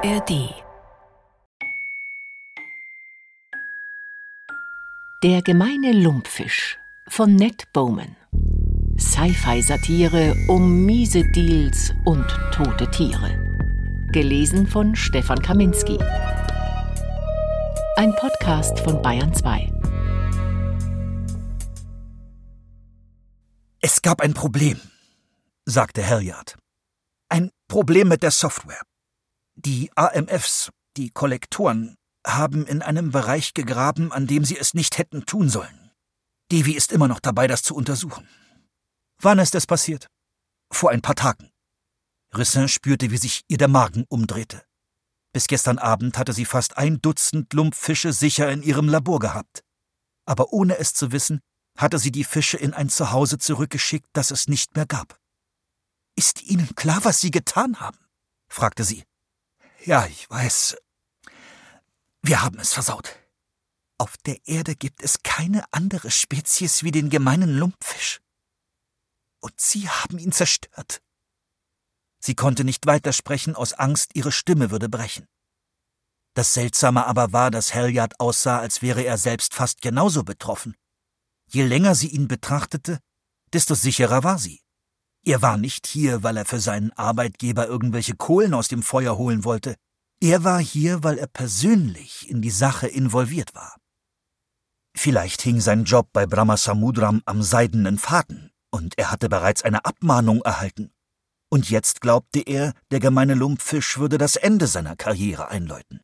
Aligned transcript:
ARD 0.00 0.54
Der 5.24 5.42
gemeine 5.42 5.92
Lumpfisch 5.92 6.78
von 7.08 7.34
Ned 7.34 7.64
Bowman. 7.72 8.16
Sci-Fi-Satire 8.96 10.36
um 10.46 10.84
miese 10.84 11.24
Deals 11.24 11.92
und 12.04 12.24
tote 12.52 12.88
Tiere. 12.92 13.36
Gelesen 14.12 14.68
von 14.68 14.94
Stefan 14.94 15.42
Kaminski. 15.42 15.98
Ein 17.96 18.14
Podcast 18.14 18.78
von 18.78 19.02
Bayern 19.02 19.34
2. 19.34 19.68
Es 23.80 24.00
gab 24.02 24.20
ein 24.20 24.34
Problem, 24.34 24.80
sagte 25.64 26.08
Halliard. 26.08 26.56
Ein 27.28 27.50
Problem 27.66 28.06
mit 28.06 28.22
der 28.22 28.30
Software. 28.30 28.82
Die 29.60 29.90
AMFs, 29.96 30.70
die 30.96 31.10
Kollektoren, 31.10 31.96
haben 32.24 32.64
in 32.64 32.80
einem 32.80 33.10
Bereich 33.10 33.54
gegraben, 33.54 34.12
an 34.12 34.28
dem 34.28 34.44
sie 34.44 34.56
es 34.56 34.72
nicht 34.72 34.98
hätten 34.98 35.26
tun 35.26 35.48
sollen. 35.48 35.90
Devi 36.52 36.74
ist 36.74 36.92
immer 36.92 37.08
noch 37.08 37.18
dabei, 37.18 37.48
das 37.48 37.64
zu 37.64 37.74
untersuchen. 37.74 38.28
Wann 39.20 39.40
ist 39.40 39.56
es 39.56 39.66
passiert? 39.66 40.06
Vor 40.72 40.90
ein 40.90 41.02
paar 41.02 41.16
Tagen. 41.16 41.50
Rissin 42.36 42.68
spürte, 42.68 43.10
wie 43.10 43.16
sich 43.16 43.42
ihr 43.48 43.58
der 43.58 43.66
Magen 43.66 44.04
umdrehte. 44.08 44.62
Bis 45.32 45.48
gestern 45.48 45.78
Abend 45.78 46.18
hatte 46.18 46.32
sie 46.32 46.44
fast 46.44 46.78
ein 46.78 47.00
Dutzend 47.02 47.52
Lumpfische 47.52 48.12
sicher 48.12 48.52
in 48.52 48.62
ihrem 48.62 48.88
Labor 48.88 49.18
gehabt. 49.18 49.64
Aber 50.24 50.52
ohne 50.52 50.78
es 50.78 50.94
zu 50.94 51.10
wissen, 51.10 51.40
hatte 51.76 51.98
sie 51.98 52.12
die 52.12 52.24
Fische 52.24 52.58
in 52.58 52.74
ein 52.74 52.90
Zuhause 52.90 53.38
zurückgeschickt, 53.38 54.08
das 54.12 54.30
es 54.30 54.46
nicht 54.46 54.76
mehr 54.76 54.86
gab. 54.86 55.18
Ist 56.16 56.42
Ihnen 56.42 56.76
klar, 56.76 57.04
was 57.04 57.20
Sie 57.20 57.32
getan 57.32 57.80
haben? 57.80 57.98
fragte 58.48 58.84
sie. 58.84 59.04
Ja, 59.84 60.06
ich 60.06 60.28
weiß. 60.28 60.76
Wir 62.22 62.42
haben 62.42 62.58
es 62.58 62.72
versaut. 62.74 63.16
Auf 63.98 64.16
der 64.18 64.38
Erde 64.46 64.76
gibt 64.76 65.02
es 65.02 65.22
keine 65.22 65.64
andere 65.72 66.10
Spezies 66.10 66.82
wie 66.82 66.90
den 66.90 67.10
gemeinen 67.10 67.56
Lumpfisch. 67.56 68.20
Und 69.40 69.60
Sie 69.60 69.88
haben 69.88 70.18
ihn 70.18 70.32
zerstört. 70.32 71.00
Sie 72.20 72.34
konnte 72.34 72.64
nicht 72.64 72.86
weitersprechen 72.86 73.54
aus 73.54 73.72
Angst, 73.72 74.10
ihre 74.14 74.32
Stimme 74.32 74.70
würde 74.70 74.88
brechen. 74.88 75.26
Das 76.34 76.54
Seltsame 76.54 77.06
aber 77.06 77.32
war, 77.32 77.50
dass 77.50 77.74
Halliard 77.74 78.20
aussah, 78.20 78.58
als 78.58 78.82
wäre 78.82 79.02
er 79.02 79.18
selbst 79.18 79.54
fast 79.54 79.80
genauso 79.80 80.24
betroffen. 80.24 80.76
Je 81.50 81.64
länger 81.64 81.94
sie 81.94 82.08
ihn 82.08 82.28
betrachtete, 82.28 83.00
desto 83.52 83.74
sicherer 83.74 84.22
war 84.22 84.38
sie. 84.38 84.60
Er 85.28 85.42
war 85.42 85.58
nicht 85.58 85.86
hier, 85.86 86.22
weil 86.22 86.38
er 86.38 86.46
für 86.46 86.58
seinen 86.58 86.90
Arbeitgeber 86.92 87.66
irgendwelche 87.66 88.16
Kohlen 88.16 88.54
aus 88.54 88.68
dem 88.68 88.82
Feuer 88.82 89.18
holen 89.18 89.44
wollte. 89.44 89.74
Er 90.22 90.42
war 90.42 90.58
hier, 90.58 91.04
weil 91.04 91.18
er 91.18 91.26
persönlich 91.26 92.30
in 92.30 92.40
die 92.40 92.48
Sache 92.48 92.86
involviert 92.88 93.54
war. 93.54 93.76
Vielleicht 94.96 95.42
hing 95.42 95.60
sein 95.60 95.84
Job 95.84 96.08
bei 96.14 96.24
Brahmasamudram 96.24 97.20
am 97.26 97.42
seidenen 97.42 97.98
Faden, 97.98 98.52
und 98.70 98.96
er 98.96 99.10
hatte 99.10 99.28
bereits 99.28 99.60
eine 99.60 99.84
Abmahnung 99.84 100.40
erhalten. 100.40 100.92
Und 101.50 101.68
jetzt 101.68 102.00
glaubte 102.00 102.40
er, 102.40 102.72
der 102.90 102.98
gemeine 102.98 103.34
Lumpfisch 103.34 103.98
würde 103.98 104.16
das 104.16 104.36
Ende 104.36 104.66
seiner 104.66 104.96
Karriere 104.96 105.48
einläuten. 105.48 106.00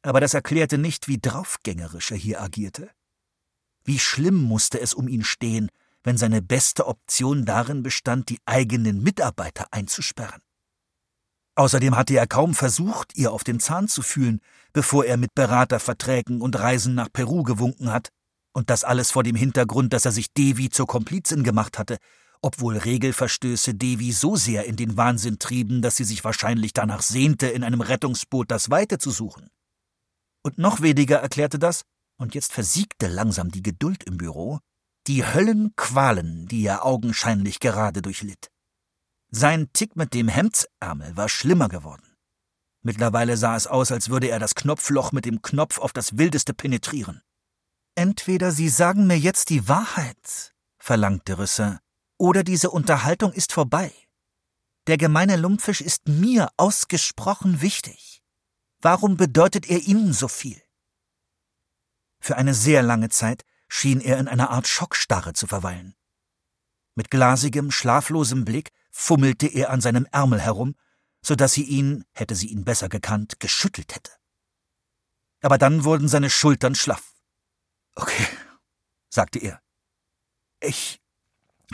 Aber 0.00 0.20
das 0.20 0.32
erklärte 0.32 0.78
nicht, 0.78 1.06
wie 1.06 1.18
draufgängerisch 1.20 2.12
er 2.12 2.16
hier 2.16 2.40
agierte. 2.40 2.90
Wie 3.84 3.98
schlimm 3.98 4.36
musste 4.36 4.80
es 4.80 4.94
um 4.94 5.06
ihn 5.06 5.22
stehen, 5.22 5.68
wenn 6.04 6.16
seine 6.16 6.42
beste 6.42 6.86
Option 6.86 7.44
darin 7.44 7.82
bestand, 7.82 8.28
die 8.28 8.38
eigenen 8.46 9.02
Mitarbeiter 9.02 9.66
einzusperren. 9.70 10.40
Außerdem 11.56 11.96
hatte 11.96 12.14
er 12.14 12.28
kaum 12.28 12.54
versucht, 12.54 13.16
ihr 13.16 13.32
auf 13.32 13.42
den 13.42 13.58
Zahn 13.58 13.88
zu 13.88 14.02
fühlen, 14.02 14.40
bevor 14.72 15.04
er 15.04 15.16
mit 15.16 15.34
Beraterverträgen 15.34 16.40
und 16.40 16.58
Reisen 16.58 16.94
nach 16.94 17.08
Peru 17.12 17.42
gewunken 17.42 17.92
hat, 17.92 18.10
und 18.52 18.70
das 18.70 18.84
alles 18.84 19.10
vor 19.10 19.22
dem 19.22 19.36
Hintergrund, 19.36 19.92
dass 19.92 20.04
er 20.04 20.12
sich 20.12 20.32
Devi 20.32 20.70
zur 20.70 20.86
Komplizin 20.86 21.44
gemacht 21.44 21.78
hatte, 21.78 21.98
obwohl 22.42 22.76
Regelverstöße 22.76 23.74
Devi 23.74 24.12
so 24.12 24.36
sehr 24.36 24.64
in 24.64 24.76
den 24.76 24.96
Wahnsinn 24.96 25.38
trieben, 25.38 25.82
dass 25.82 25.96
sie 25.96 26.04
sich 26.04 26.24
wahrscheinlich 26.24 26.72
danach 26.72 27.02
sehnte, 27.02 27.48
in 27.48 27.64
einem 27.64 27.80
Rettungsboot 27.80 28.50
das 28.50 28.70
Weite 28.70 28.98
zu 28.98 29.10
suchen. 29.10 29.48
Und 30.44 30.58
noch 30.58 30.80
weniger 30.80 31.18
erklärte 31.18 31.58
das, 31.58 31.82
und 32.18 32.34
jetzt 32.34 32.52
versiegte 32.52 33.08
langsam 33.08 33.50
die 33.50 33.62
Geduld 33.62 34.04
im 34.04 34.16
Büro, 34.16 34.60
die 35.08 35.24
Höllenqualen, 35.24 36.46
die 36.46 36.64
er 36.66 36.84
augenscheinlich 36.84 37.60
gerade 37.60 38.02
durchlitt. 38.02 38.50
Sein 39.30 39.72
Tick 39.72 39.96
mit 39.96 40.14
dem 40.14 40.28
Hemdsärmel 40.28 41.16
war 41.16 41.28
schlimmer 41.28 41.68
geworden. 41.68 42.16
Mittlerweile 42.82 43.36
sah 43.36 43.56
es 43.56 43.66
aus, 43.66 43.90
als 43.90 44.10
würde 44.10 44.28
er 44.28 44.38
das 44.38 44.54
Knopfloch 44.54 45.12
mit 45.12 45.24
dem 45.24 45.42
Knopf 45.42 45.78
auf 45.78 45.92
das 45.92 46.16
Wildeste 46.16 46.54
penetrieren. 46.54 47.22
Entweder 47.94 48.52
Sie 48.52 48.68
sagen 48.68 49.06
mir 49.06 49.18
jetzt 49.18 49.50
die 49.50 49.66
Wahrheit, 49.66 50.54
verlangte 50.78 51.38
Rüsser, 51.38 51.80
oder 52.18 52.44
diese 52.44 52.70
Unterhaltung 52.70 53.32
ist 53.32 53.52
vorbei. 53.52 53.92
Der 54.86 54.96
gemeine 54.96 55.36
Lumpfisch 55.36 55.80
ist 55.80 56.06
mir 56.08 56.50
ausgesprochen 56.56 57.60
wichtig. 57.60 58.22
Warum 58.80 59.16
bedeutet 59.16 59.68
er 59.68 59.80
Ihnen 59.80 60.12
so 60.12 60.28
viel? 60.28 60.60
Für 62.20 62.36
eine 62.36 62.54
sehr 62.54 62.82
lange 62.82 63.08
Zeit 63.08 63.44
schien 63.68 64.00
er 64.00 64.18
in 64.18 64.28
einer 64.28 64.50
Art 64.50 64.66
Schockstarre 64.66 65.34
zu 65.34 65.46
verweilen. 65.46 65.94
Mit 66.94 67.10
glasigem, 67.10 67.70
schlaflosem 67.70 68.44
Blick 68.44 68.72
fummelte 68.90 69.46
er 69.46 69.70
an 69.70 69.80
seinem 69.80 70.06
Ärmel 70.10 70.40
herum, 70.40 70.74
so 71.22 71.34
dass 71.34 71.52
sie 71.52 71.62
ihn, 71.62 72.04
hätte 72.12 72.34
sie 72.34 72.48
ihn 72.48 72.64
besser 72.64 72.88
gekannt, 72.88 73.38
geschüttelt 73.38 73.94
hätte. 73.94 74.12
Aber 75.42 75.58
dann 75.58 75.84
wurden 75.84 76.08
seine 76.08 76.30
Schultern 76.30 76.74
schlaff. 76.74 77.14
Okay, 77.94 78.26
sagte 79.08 79.38
er. 79.38 79.60
Ich 80.60 81.00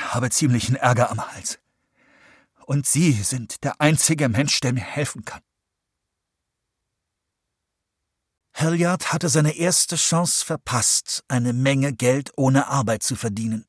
habe 0.00 0.31
ziemlichen 0.31 0.77
Ärger 0.77 1.10
am 1.10 1.27
Hals. 1.27 1.59
Und 2.66 2.87
Sie 2.87 3.12
sind 3.12 3.62
der 3.62 3.81
einzige 3.81 4.28
Mensch, 4.28 4.60
der 4.60 4.72
mir 4.72 4.83
helfen 4.83 5.25
kann. 5.25 5.43
Halliard 8.54 9.12
hatte 9.12 9.28
seine 9.28 9.56
erste 9.56 9.97
Chance 9.97 10.44
verpasst, 10.44 11.25
eine 11.26 11.53
Menge 11.53 11.92
Geld 11.92 12.31
ohne 12.37 12.69
Arbeit 12.69 13.03
zu 13.03 13.16
verdienen. 13.16 13.66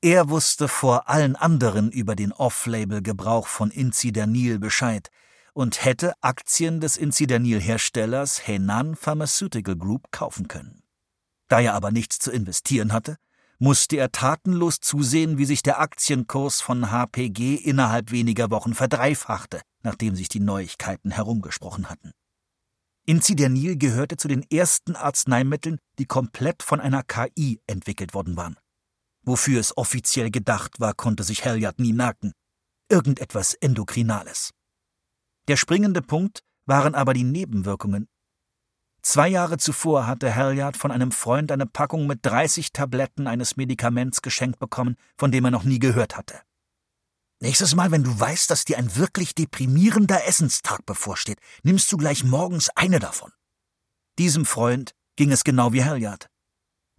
Er 0.00 0.28
wusste 0.28 0.66
vor 0.66 1.08
allen 1.08 1.36
anderen 1.36 1.92
über 1.92 2.16
den 2.16 2.32
Off-Label-Gebrauch 2.32 3.46
von 3.46 3.70
Incidanil 3.70 4.58
Bescheid 4.58 5.08
und 5.54 5.84
hätte 5.84 6.14
Aktien 6.20 6.80
des 6.80 6.96
Incidanil-Herstellers 6.96 8.48
Henan 8.48 8.96
Pharmaceutical 8.96 9.76
Group 9.76 10.10
kaufen 10.10 10.48
können. 10.48 10.82
Da 11.46 11.60
er 11.60 11.74
aber 11.74 11.92
nichts 11.92 12.18
zu 12.18 12.32
investieren 12.32 12.92
hatte, 12.92 13.16
musste 13.60 13.96
er 13.96 14.10
tatenlos 14.10 14.80
zusehen, 14.80 15.38
wie 15.38 15.44
sich 15.44 15.62
der 15.62 15.78
Aktienkurs 15.78 16.60
von 16.60 16.90
HPG 16.90 17.54
innerhalb 17.54 18.10
weniger 18.10 18.50
Wochen 18.50 18.74
verdreifachte, 18.74 19.60
nachdem 19.82 20.16
sich 20.16 20.28
die 20.28 20.40
Neuigkeiten 20.40 21.12
herumgesprochen 21.12 21.88
hatten. 21.88 22.12
Incidanil 23.12 23.76
gehörte 23.76 24.16
zu 24.16 24.26
den 24.26 24.42
ersten 24.50 24.96
Arzneimitteln, 24.96 25.76
die 25.98 26.06
komplett 26.06 26.62
von 26.62 26.80
einer 26.80 27.02
KI 27.02 27.60
entwickelt 27.66 28.14
worden 28.14 28.38
waren. 28.38 28.56
Wofür 29.22 29.60
es 29.60 29.76
offiziell 29.76 30.30
gedacht 30.30 30.80
war, 30.80 30.94
konnte 30.94 31.22
sich 31.22 31.44
Halliard 31.44 31.78
nie 31.78 31.92
merken. 31.92 32.32
Irgendetwas 32.88 33.52
Endokrinales. 33.52 34.52
Der 35.46 35.56
springende 35.58 36.00
Punkt 36.00 36.40
waren 36.64 36.94
aber 36.94 37.12
die 37.12 37.24
Nebenwirkungen. 37.24 38.08
Zwei 39.02 39.28
Jahre 39.28 39.58
zuvor 39.58 40.06
hatte 40.06 40.34
Halliard 40.34 40.78
von 40.78 40.90
einem 40.90 41.12
Freund 41.12 41.52
eine 41.52 41.66
Packung 41.66 42.06
mit 42.06 42.20
30 42.22 42.72
Tabletten 42.72 43.26
eines 43.26 43.58
Medikaments 43.58 44.22
geschenkt 44.22 44.58
bekommen, 44.58 44.96
von 45.18 45.30
dem 45.30 45.44
er 45.44 45.50
noch 45.50 45.64
nie 45.64 45.80
gehört 45.80 46.16
hatte. 46.16 46.40
Nächstes 47.42 47.74
Mal, 47.74 47.90
wenn 47.90 48.04
du 48.04 48.20
weißt, 48.20 48.48
dass 48.50 48.64
dir 48.64 48.78
ein 48.78 48.94
wirklich 48.94 49.34
deprimierender 49.34 50.28
Essenstag 50.28 50.86
bevorsteht, 50.86 51.40
nimmst 51.64 51.90
du 51.90 51.96
gleich 51.96 52.22
morgens 52.22 52.70
eine 52.76 53.00
davon. 53.00 53.32
Diesem 54.16 54.46
Freund 54.46 54.94
ging 55.16 55.32
es 55.32 55.42
genau 55.42 55.72
wie 55.72 55.82
Halliard. 55.82 56.28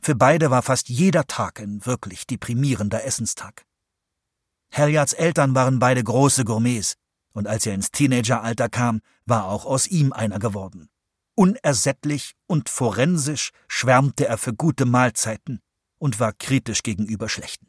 Für 0.02 0.16
beide 0.16 0.52
war 0.52 0.62
fast 0.62 0.90
jeder 0.90 1.28
Tag 1.28 1.62
ein 1.62 1.86
wirklich 1.86 2.28
deprimierender 2.28 3.06
Essenstag. 3.06 3.64
Halliards 4.74 5.14
Eltern 5.14 5.56
waren 5.56 5.80
beide 5.80 6.04
große 6.04 6.44
Gourmets, 6.44 6.96
und 7.32 7.48
als 7.48 7.66
er 7.66 7.74
ins 7.74 7.92
Teenageralter 7.92 8.68
kam, 8.68 9.00
war 9.26 9.46
auch 9.46 9.66
aus 9.66 9.88
ihm 9.88 10.12
einer 10.12 10.40
geworden. 10.40 10.90
Unersättlich 11.36 12.34
und 12.48 12.68
forensisch 12.68 13.52
schwärmte 13.70 14.28
er 14.28 14.38
für 14.38 14.54
gute 14.54 14.84
Mahlzeiten 14.84 15.62
und 16.00 16.20
war 16.20 16.34
kritisch 16.34 16.84
gegenüber 16.84 17.30
schlechten. 17.30 17.68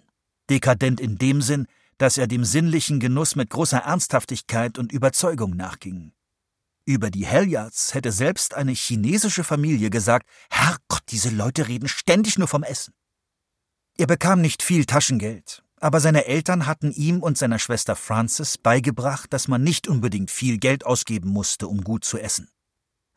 Dekadent 0.51 1.01
in 1.01 1.19
dem 1.19 1.41
Sinn, 1.41 1.69
dass 1.99 2.19
er 2.19 2.27
dem 2.27 2.45
sinnlichen 2.45 3.01
Genuss 3.01 3.37
mit 3.37 3.51
großer 3.51 3.79
Ernsthaftigkeit 3.79 4.79
und 4.79 4.93
Überzeugung 4.93 5.57
nachging. 5.57 6.13
Über 6.87 7.11
die 7.11 7.25
Helliards 7.25 7.95
hätte 7.95 8.13
selbst 8.13 8.55
eine 8.55 8.73
chinesische 8.73 9.45
Familie 9.45 9.91
gesagt, 9.91 10.29
Herrgott, 10.51 11.03
diese 11.09 11.31
Leute 11.31 11.67
reden 11.69 11.89
ständig 11.89 12.39
nur 12.39 12.49
vom 12.49 12.63
Essen. 12.63 12.93
Er 13.97 14.07
bekam 14.07 14.41
nicht 14.41 14.63
viel 14.63 14.85
Taschengeld, 14.85 15.63
Aber 15.81 16.01
seine 16.01 16.25
Eltern 16.25 16.67
hatten 16.67 16.93
ihm 16.93 17.23
und 17.23 17.37
seiner 17.37 17.59
Schwester 17.59 17.95
Frances 17.95 18.57
beigebracht, 18.57 19.33
dass 19.33 19.49
man 19.49 19.63
nicht 19.63 19.87
unbedingt 19.87 20.31
viel 20.31 20.57
Geld 20.57 20.87
ausgeben 20.87 21.29
musste, 21.29 21.69
um 21.69 21.83
gut 21.83 22.07
zu 22.07 22.19
essen. 22.19 22.49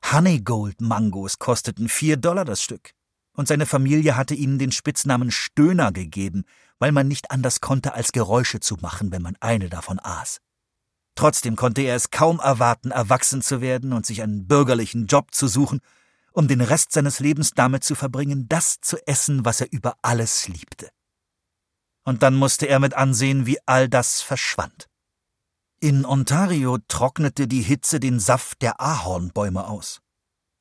Honeygold-Mangos 0.04 1.40
kosteten 1.40 1.88
vier 1.88 2.18
Dollar 2.18 2.44
das 2.44 2.62
Stück. 2.62 2.92
Und 3.34 3.48
seine 3.48 3.66
Familie 3.66 4.18
hatte 4.18 4.36
ihnen 4.36 4.60
den 4.60 4.72
Spitznamen 4.72 5.32
Stöhner 5.32 5.92
gegeben, 5.92 6.44
weil 6.80 6.92
man 6.92 7.08
nicht 7.08 7.32
anders 7.32 7.62
konnte, 7.62 7.94
als 7.94 8.12
Geräusche 8.12 8.60
zu 8.60 8.76
machen, 8.76 9.12
wenn 9.12 9.22
man 9.22 9.36
eine 9.40 9.70
davon 9.70 10.00
aß. 10.00 10.40
Trotzdem 11.16 11.56
konnte 11.56 11.82
er 11.82 11.96
es 11.96 12.12
kaum 12.12 12.40
erwarten, 12.40 12.92
erwachsen 12.92 13.42
zu 13.42 13.60
werden 13.60 13.92
und 13.92 14.06
sich 14.06 14.22
einen 14.22 14.48
bürgerlichen 14.48 15.08
Job 15.08 15.34
zu 15.34 15.48
suchen, 15.48 15.80
um 16.32 16.48
den 16.48 16.62
Rest 16.62 16.92
seines 16.92 17.20
Lebens 17.20 17.52
damit 17.56 17.84
zu 17.84 17.96
verbringen, 17.96 18.48
das 18.48 18.80
zu 18.82 18.98
essen, 19.08 19.44
was 19.44 19.60
er 19.60 19.72
über 19.72 19.96
alles 20.04 20.48
liebte. 20.48 20.90
Und 22.04 22.22
dann 22.22 22.36
musste 22.36 22.68
er 22.68 22.80
mit 22.80 22.94
ansehen, 22.94 23.48
wie 23.48 23.58
all 23.66 23.90
das 23.90 24.22
verschwand. 24.22 24.88
In 25.80 26.06
Ontario 26.06 26.78
trocknete 26.88 27.48
die 27.48 27.62
Hitze 27.62 28.00
den 28.00 28.20
Saft 28.20 28.62
der 28.62 28.80
Ahornbäume 28.80 29.68
aus. 29.68 30.02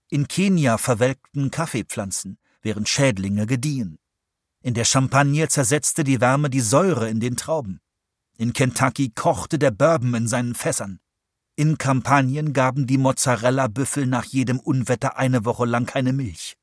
In 0.09 0.29
Kenia 0.29 0.79
verwelkten 0.79 1.51
Kaffeepflanzen, 1.51 2.39
während 2.63 2.89
Schädlinge 2.89 3.47
gediehen. 3.47 3.99
In 4.67 4.75
der 4.75 4.85
Champagne 4.85 5.47
zersetzte 5.47 6.03
die 6.03 6.21
Wärme 6.21 6.51
die 6.51 6.61
Säure 6.61 7.09
in 7.09 7.21
den 7.21 7.37
Trauben. 7.37 7.79
In 8.37 8.53
Kentucky 8.53 9.11
kochte 9.11 9.61
der 9.61 9.71
Bourbon 9.71 10.13
in 10.15 10.27
seinen 10.27 10.57
Fässern. 10.57 10.99
In 11.55 11.79
Kampanien 11.79 12.53
gaben 12.53 12.89
die 12.89 12.99
Mozzarella-Büffel 12.99 14.09
nach 14.09 14.25
jedem 14.25 14.59
Unwetter 14.59 15.19
eine 15.19 15.45
Woche 15.45 15.67
lang 15.67 15.87
keine 15.87 16.13
Milch. 16.13 16.57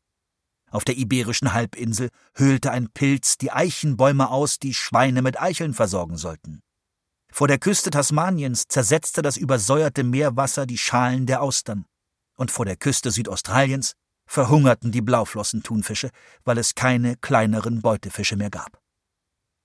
Auf 0.70 0.84
der 0.84 0.98
iberischen 0.98 1.54
Halbinsel 1.54 2.10
höhlte 2.36 2.72
ein 2.72 2.90
Pilz 2.90 3.38
die 3.38 3.54
Eichenbäume 3.54 4.30
aus, 4.30 4.60
die 4.60 4.74
Schweine 4.74 5.22
mit 5.22 5.40
Eicheln 5.40 5.74
versorgen 5.74 6.18
sollten. 6.18 6.60
Vor 7.32 7.48
der 7.48 7.58
Küste 7.58 7.90
Tasmaniens 7.90 8.66
zersetzte 8.68 9.22
das 9.22 9.38
übersäuerte 9.38 10.04
Meerwasser 10.04 10.66
die 10.66 10.78
Schalen 10.78 11.26
der 11.26 11.42
Austern. 11.42 11.86
Und 12.36 12.52
vor 12.52 12.66
der 12.66 12.76
Küste 12.76 13.12
Südaustraliens 13.12 13.94
verhungerten 14.26 14.92
die 14.92 15.02
Blauflossentunfische, 15.02 16.10
weil 16.44 16.58
es 16.58 16.76
keine 16.76 17.16
kleineren 17.18 17.82
Beutefische 17.82 18.36
mehr 18.36 18.50
gab. 18.50 18.82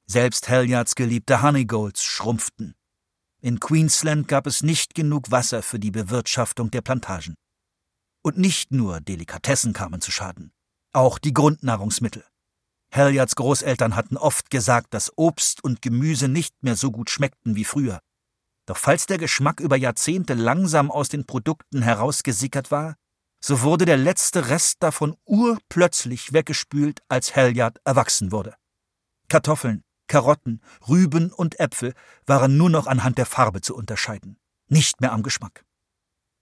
Selbst 0.06 0.48
Halliards 0.48 0.94
geliebte 0.94 1.42
Honeygolds 1.42 2.02
schrumpften. 2.02 2.74
In 3.40 3.60
Queensland 3.60 4.26
gab 4.26 4.46
es 4.46 4.62
nicht 4.62 4.94
genug 4.94 5.30
Wasser 5.30 5.62
für 5.62 5.78
die 5.78 5.90
Bewirtschaftung 5.90 6.70
der 6.70 6.80
Plantagen. 6.80 7.34
Und 8.22 8.38
nicht 8.38 8.72
nur 8.72 9.00
Delikatessen 9.00 9.72
kamen 9.72 10.00
zu 10.00 10.10
Schaden, 10.10 10.52
auch 10.92 11.18
die 11.18 11.32
Grundnahrungsmittel. 11.32 12.24
Halliards 12.92 13.36
Großeltern 13.36 13.96
hatten 13.96 14.16
oft 14.16 14.50
gesagt, 14.50 14.94
dass 14.94 15.12
Obst 15.16 15.62
und 15.62 15.82
Gemüse 15.82 16.28
nicht 16.28 16.62
mehr 16.62 16.74
so 16.74 16.90
gut 16.90 17.10
schmeckten 17.10 17.54
wie 17.54 17.64
früher. 17.64 18.00
Doch 18.66 18.76
falls 18.76 19.06
der 19.06 19.18
Geschmack 19.18 19.60
über 19.60 19.76
Jahrzehnte 19.76 20.34
langsam 20.34 20.90
aus 20.90 21.08
den 21.08 21.26
Produkten 21.26 21.82
herausgesickert 21.82 22.70
war, 22.70 22.96
so 23.40 23.62
wurde 23.62 23.84
der 23.84 23.96
letzte 23.96 24.48
Rest 24.48 24.82
davon 24.82 25.16
urplötzlich 25.24 26.32
weggespült, 26.32 27.00
als 27.08 27.36
Halliard 27.36 27.80
erwachsen 27.84 28.32
wurde. 28.32 28.54
Kartoffeln, 29.28 29.84
Karotten, 30.08 30.60
Rüben 30.88 31.32
und 31.32 31.60
Äpfel 31.60 31.94
waren 32.26 32.56
nur 32.56 32.70
noch 32.70 32.86
anhand 32.86 33.18
der 33.18 33.26
Farbe 33.26 33.60
zu 33.60 33.76
unterscheiden, 33.76 34.38
nicht 34.68 35.00
mehr 35.00 35.12
am 35.12 35.22
Geschmack. 35.22 35.64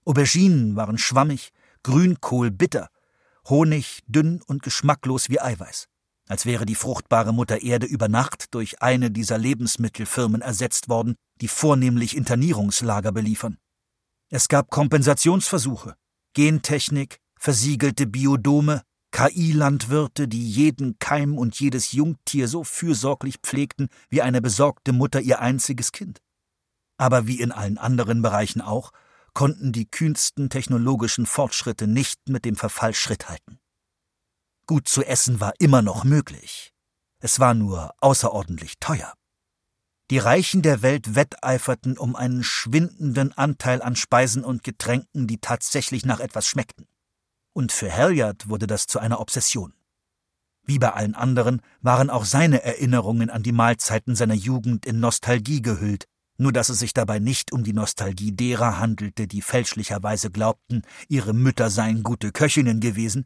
Auberginen 0.05 0.77
waren 0.77 0.99
schwammig, 0.99 1.53
Grünkohl 1.83 2.51
bitter, 2.51 2.89
Honig 3.49 4.03
dünn 4.07 4.41
und 4.43 4.63
geschmacklos 4.63 5.29
wie 5.29 5.41
Eiweiß, 5.41 5.87
als 6.29 6.47
wäre 6.47 6.67
die 6.67 6.75
fruchtbare 6.75 7.33
Mutter 7.33 7.63
Erde 7.63 7.87
über 7.87 8.09
Nacht 8.09 8.55
durch 8.55 8.83
eine 8.83 9.11
dieser 9.11 9.39
Lebensmittelfirmen 9.39 10.43
ersetzt 10.43 10.89
worden, 10.89 11.17
die 11.41 11.49
vornehmlich 11.49 12.17
Internierungslager 12.17 13.13
beliefern. 13.13 13.59
Es 14.31 14.49
gab 14.49 14.71
Kompensationsversuche, 14.71 15.97
Gentechnik, 16.37 17.17
versiegelte 17.38 18.06
Biodome, 18.06 18.83
KI-Landwirte, 19.11 20.29
die 20.29 20.47
jeden 20.47 20.99
Keim 20.99 21.38
und 21.38 21.59
jedes 21.59 21.93
Jungtier 21.93 22.47
so 22.47 22.62
fürsorglich 22.62 23.38
pflegten 23.43 23.88
wie 24.11 24.21
eine 24.21 24.43
besorgte 24.43 24.93
Mutter 24.93 25.23
ihr 25.23 25.41
einziges 25.41 25.93
Kind. 25.93 26.21
Aber 26.99 27.27
wie 27.27 27.41
in 27.41 27.53
allen 27.53 27.79
anderen 27.79 28.21
Bereichen 28.21 28.61
auch, 28.61 28.91
konnten 29.33 29.73
die 29.73 29.91
kühnsten 29.91 30.50
technologischen 30.50 31.25
Fortschritte 31.25 31.87
nicht 31.87 32.29
mit 32.29 32.44
dem 32.44 32.56
Verfall 32.56 32.93
Schritt 32.93 33.31
halten. 33.31 33.59
Gut 34.67 34.88
zu 34.88 35.03
essen 35.06 35.41
war 35.41 35.55
immer 35.59 35.81
noch 35.81 36.05
möglich. 36.05 36.75
Es 37.19 37.41
war 37.41 37.55
nur 37.55 37.94
außerordentlich 38.03 38.75
teuer. 38.79 39.15
Die 40.11 40.19
Reichen 40.19 40.62
der 40.62 40.82
Welt 40.82 41.14
wetteiferten 41.14 41.99
um 41.99 42.14
einen 42.14 42.44
schwindenden 42.44 43.32
Anteil 43.32 43.82
an 43.82 43.97
Speisen 43.97 44.44
und 44.44 44.62
Getränken, 44.62 45.26
die 45.26 45.38
tatsächlich 45.38 46.05
nach 46.05 46.20
etwas 46.20 46.47
schmeckten 46.47 46.87
und 47.56 47.73
für 47.73 47.91
Halliard 47.91 48.50
wurde 48.50 48.67
das 48.67 48.87
zu 48.87 48.99
einer 48.99 49.19
Obsession. 49.19 49.73
Wie 50.67 50.79
bei 50.79 50.93
allen 50.93 51.14
anderen 51.14 51.62
waren 51.81 52.11
auch 52.11 52.26
seine 52.26 52.62
Erinnerungen 52.62 53.31
an 53.31 53.43
die 53.43 53.53
Mahlzeiten 53.53 54.14
seiner 54.14 54.35
Jugend 54.35 54.85
in 54.85 55.00
Nostalgie 55.00 55.62
gehüllt, 55.62 56.05
nur 56.37 56.52
dass 56.52 56.69
es 56.69 56.81
sich 56.81 56.93
dabei 56.93 57.19
nicht 57.19 57.52
um 57.52 57.64
die 57.64 57.73
Nostalgie 57.73 58.32
derer 58.32 58.79
handelte, 58.79 59.26
die 59.26 59.41
fälschlicherweise 59.41 60.31
glaubten, 60.31 60.82
ihre 61.09 61.32
Mütter 61.32 61.70
seien 61.70 62.02
gute 62.02 62.31
Köchinnen 62.31 62.81
gewesen, 62.81 63.25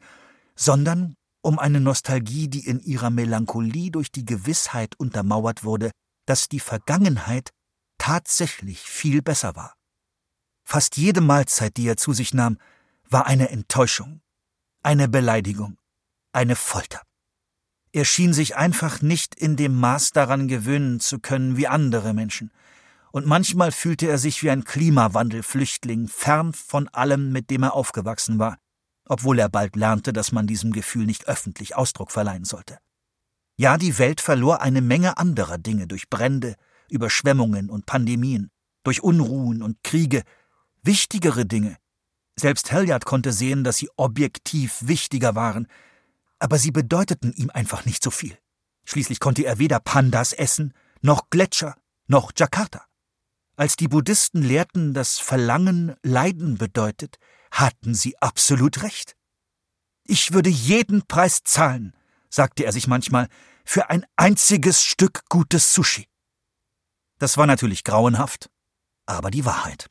sondern 0.55 1.15
um 1.41 1.59
eine 1.59 1.81
Nostalgie, 1.81 2.47
die 2.47 2.65
in 2.65 2.79
ihrer 2.79 3.09
Melancholie 3.09 3.91
durch 3.91 4.13
die 4.13 4.23
Gewissheit 4.23 4.95
untermauert 4.97 5.65
wurde, 5.65 5.91
dass 6.31 6.47
die 6.47 6.61
Vergangenheit 6.61 7.51
tatsächlich 7.97 8.79
viel 8.79 9.21
besser 9.21 9.57
war. 9.57 9.75
Fast 10.63 10.95
jede 10.95 11.19
Mahlzeit, 11.19 11.75
die 11.75 11.85
er 11.85 11.97
zu 11.97 12.13
sich 12.13 12.33
nahm, 12.33 12.57
war 13.09 13.25
eine 13.25 13.49
Enttäuschung, 13.49 14.21
eine 14.81 15.09
Beleidigung, 15.09 15.77
eine 16.31 16.55
Folter. 16.55 17.01
Er 17.91 18.05
schien 18.05 18.31
sich 18.31 18.55
einfach 18.55 19.01
nicht 19.01 19.35
in 19.35 19.57
dem 19.57 19.77
Maß 19.77 20.11
daran 20.11 20.47
gewöhnen 20.47 21.01
zu 21.01 21.19
können 21.19 21.57
wie 21.57 21.67
andere 21.67 22.13
Menschen, 22.13 22.53
und 23.11 23.25
manchmal 23.25 23.73
fühlte 23.73 24.07
er 24.07 24.17
sich 24.17 24.41
wie 24.41 24.51
ein 24.51 24.63
Klimawandelflüchtling, 24.63 26.07
fern 26.07 26.53
von 26.53 26.87
allem, 26.87 27.33
mit 27.33 27.49
dem 27.49 27.63
er 27.63 27.73
aufgewachsen 27.73 28.39
war, 28.39 28.57
obwohl 29.03 29.37
er 29.37 29.49
bald 29.49 29.75
lernte, 29.75 30.13
dass 30.13 30.31
man 30.31 30.47
diesem 30.47 30.71
Gefühl 30.71 31.05
nicht 31.05 31.27
öffentlich 31.27 31.75
Ausdruck 31.75 32.09
verleihen 32.09 32.45
sollte. 32.45 32.79
Ja, 33.61 33.77
die 33.77 33.99
Welt 33.99 34.21
verlor 34.21 34.63
eine 34.63 34.81
Menge 34.81 35.19
anderer 35.19 35.59
Dinge 35.59 35.85
durch 35.85 36.09
Brände, 36.09 36.55
Überschwemmungen 36.89 37.69
und 37.69 37.85
Pandemien, 37.85 38.49
durch 38.81 39.03
Unruhen 39.03 39.61
und 39.61 39.83
Kriege, 39.83 40.23
wichtigere 40.81 41.45
Dinge, 41.45 41.77
selbst 42.35 42.71
Halliard 42.71 43.05
konnte 43.05 43.31
sehen, 43.31 43.63
dass 43.63 43.77
sie 43.77 43.91
objektiv 43.97 44.79
wichtiger 44.81 45.35
waren, 45.35 45.67
aber 46.39 46.57
sie 46.57 46.71
bedeuteten 46.71 47.33
ihm 47.33 47.51
einfach 47.51 47.85
nicht 47.85 48.03
so 48.03 48.09
viel. 48.09 48.35
Schließlich 48.83 49.19
konnte 49.19 49.43
er 49.43 49.59
weder 49.59 49.79
Pandas 49.79 50.33
essen, 50.33 50.73
noch 51.01 51.29
Gletscher, 51.29 51.75
noch 52.07 52.31
Jakarta. 52.35 52.87
Als 53.57 53.75
die 53.75 53.89
Buddhisten 53.89 54.41
lehrten, 54.41 54.95
dass 54.95 55.19
Verlangen 55.19 55.93
Leiden 56.01 56.57
bedeutet, 56.57 57.19
hatten 57.51 57.93
sie 57.93 58.17
absolut 58.17 58.81
recht. 58.81 59.15
Ich 60.03 60.33
würde 60.33 60.49
jeden 60.49 61.05
Preis 61.05 61.43
zahlen, 61.43 61.93
sagte 62.31 62.65
er 62.65 62.71
sich 62.71 62.87
manchmal, 62.87 63.27
für 63.65 63.89
ein 63.89 64.05
einziges 64.15 64.83
Stück 64.83 65.21
gutes 65.29 65.73
Sushi. 65.73 66.07
Das 67.19 67.37
war 67.37 67.47
natürlich 67.47 67.83
grauenhaft, 67.83 68.49
aber 69.05 69.31
die 69.31 69.45
Wahrheit. 69.45 69.87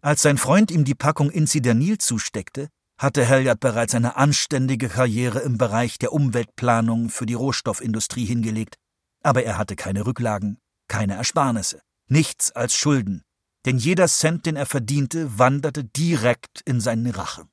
Als 0.00 0.22
sein 0.22 0.38
Freund 0.38 0.70
ihm 0.70 0.84
die 0.84 0.96
Packung 0.96 1.30
Incidanil 1.30 1.98
zusteckte, 1.98 2.68
hatte 2.98 3.28
Halliard 3.28 3.60
bereits 3.60 3.94
eine 3.94 4.16
anständige 4.16 4.88
Karriere 4.88 5.40
im 5.40 5.58
Bereich 5.58 5.98
der 5.98 6.12
Umweltplanung 6.12 7.08
für 7.08 7.26
die 7.26 7.34
Rohstoffindustrie 7.34 8.24
hingelegt, 8.24 8.76
aber 9.22 9.44
er 9.44 9.58
hatte 9.58 9.76
keine 9.76 10.06
Rücklagen, 10.06 10.58
keine 10.88 11.14
Ersparnisse, 11.14 11.82
nichts 12.08 12.52
als 12.52 12.74
Schulden, 12.74 13.22
denn 13.64 13.78
jeder 13.78 14.08
Cent, 14.08 14.46
den 14.46 14.56
er 14.56 14.66
verdiente, 14.66 15.38
wanderte 15.38 15.84
direkt 15.84 16.60
in 16.64 16.80
seine 16.80 17.16
Rache. 17.16 17.48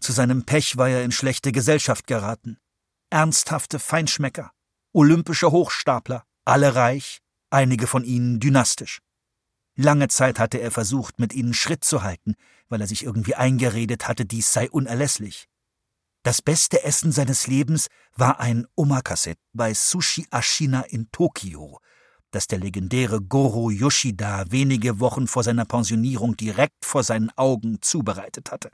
Zu 0.00 0.12
seinem 0.12 0.44
Pech 0.44 0.76
war 0.76 0.88
er 0.88 1.04
in 1.04 1.12
schlechte 1.12 1.52
Gesellschaft 1.52 2.06
geraten. 2.06 2.58
Ernsthafte 3.12 3.78
Feinschmecker, 3.78 4.52
olympische 4.94 5.52
Hochstapler, 5.52 6.24
alle 6.46 6.74
reich, 6.74 7.18
einige 7.50 7.86
von 7.86 8.04
ihnen 8.04 8.40
dynastisch. 8.40 9.00
Lange 9.76 10.08
Zeit 10.08 10.38
hatte 10.38 10.56
er 10.56 10.70
versucht, 10.70 11.18
mit 11.18 11.34
ihnen 11.34 11.52
Schritt 11.52 11.84
zu 11.84 12.02
halten, 12.02 12.36
weil 12.70 12.80
er 12.80 12.86
sich 12.86 13.04
irgendwie 13.04 13.34
eingeredet 13.34 14.08
hatte, 14.08 14.24
dies 14.24 14.54
sei 14.54 14.70
unerlässlich. 14.70 15.46
Das 16.22 16.40
beste 16.40 16.84
Essen 16.84 17.12
seines 17.12 17.46
Lebens 17.46 17.88
war 18.16 18.40
ein 18.40 18.66
Omakase 18.76 19.34
bei 19.52 19.74
Sushi 19.74 20.26
Ashina 20.30 20.80
in 20.80 21.10
Tokio, 21.12 21.80
das 22.30 22.46
der 22.46 22.60
legendäre 22.60 23.20
Goro 23.20 23.70
Yoshida 23.70 24.50
wenige 24.50 25.00
Wochen 25.00 25.26
vor 25.26 25.42
seiner 25.42 25.66
Pensionierung 25.66 26.34
direkt 26.38 26.86
vor 26.86 27.02
seinen 27.02 27.28
Augen 27.36 27.76
zubereitet 27.82 28.50
hatte. 28.50 28.70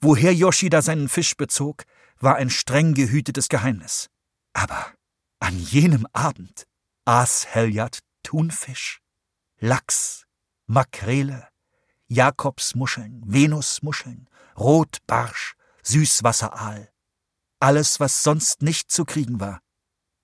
Woher 0.00 0.32
Yoshida 0.32 0.80
seinen 0.80 1.10
Fisch 1.10 1.36
bezog, 1.36 1.84
war 2.20 2.36
ein 2.36 2.50
streng 2.50 2.94
gehütetes 2.94 3.48
Geheimnis. 3.48 4.08
Aber 4.52 4.92
an 5.40 5.58
jenem 5.58 6.06
Abend 6.12 6.66
aß 7.04 7.54
Helyard 7.54 8.00
Thunfisch, 8.22 9.00
Lachs, 9.58 10.26
Makrele, 10.66 11.48
Jakobsmuscheln, 12.06 13.22
Venusmuscheln, 13.26 14.28
Rotbarsch, 14.58 15.54
Süßwasseraal. 15.82 16.90
Alles, 17.60 18.00
was 18.00 18.22
sonst 18.22 18.62
nicht 18.62 18.90
zu 18.90 19.04
kriegen 19.04 19.40
war. 19.40 19.60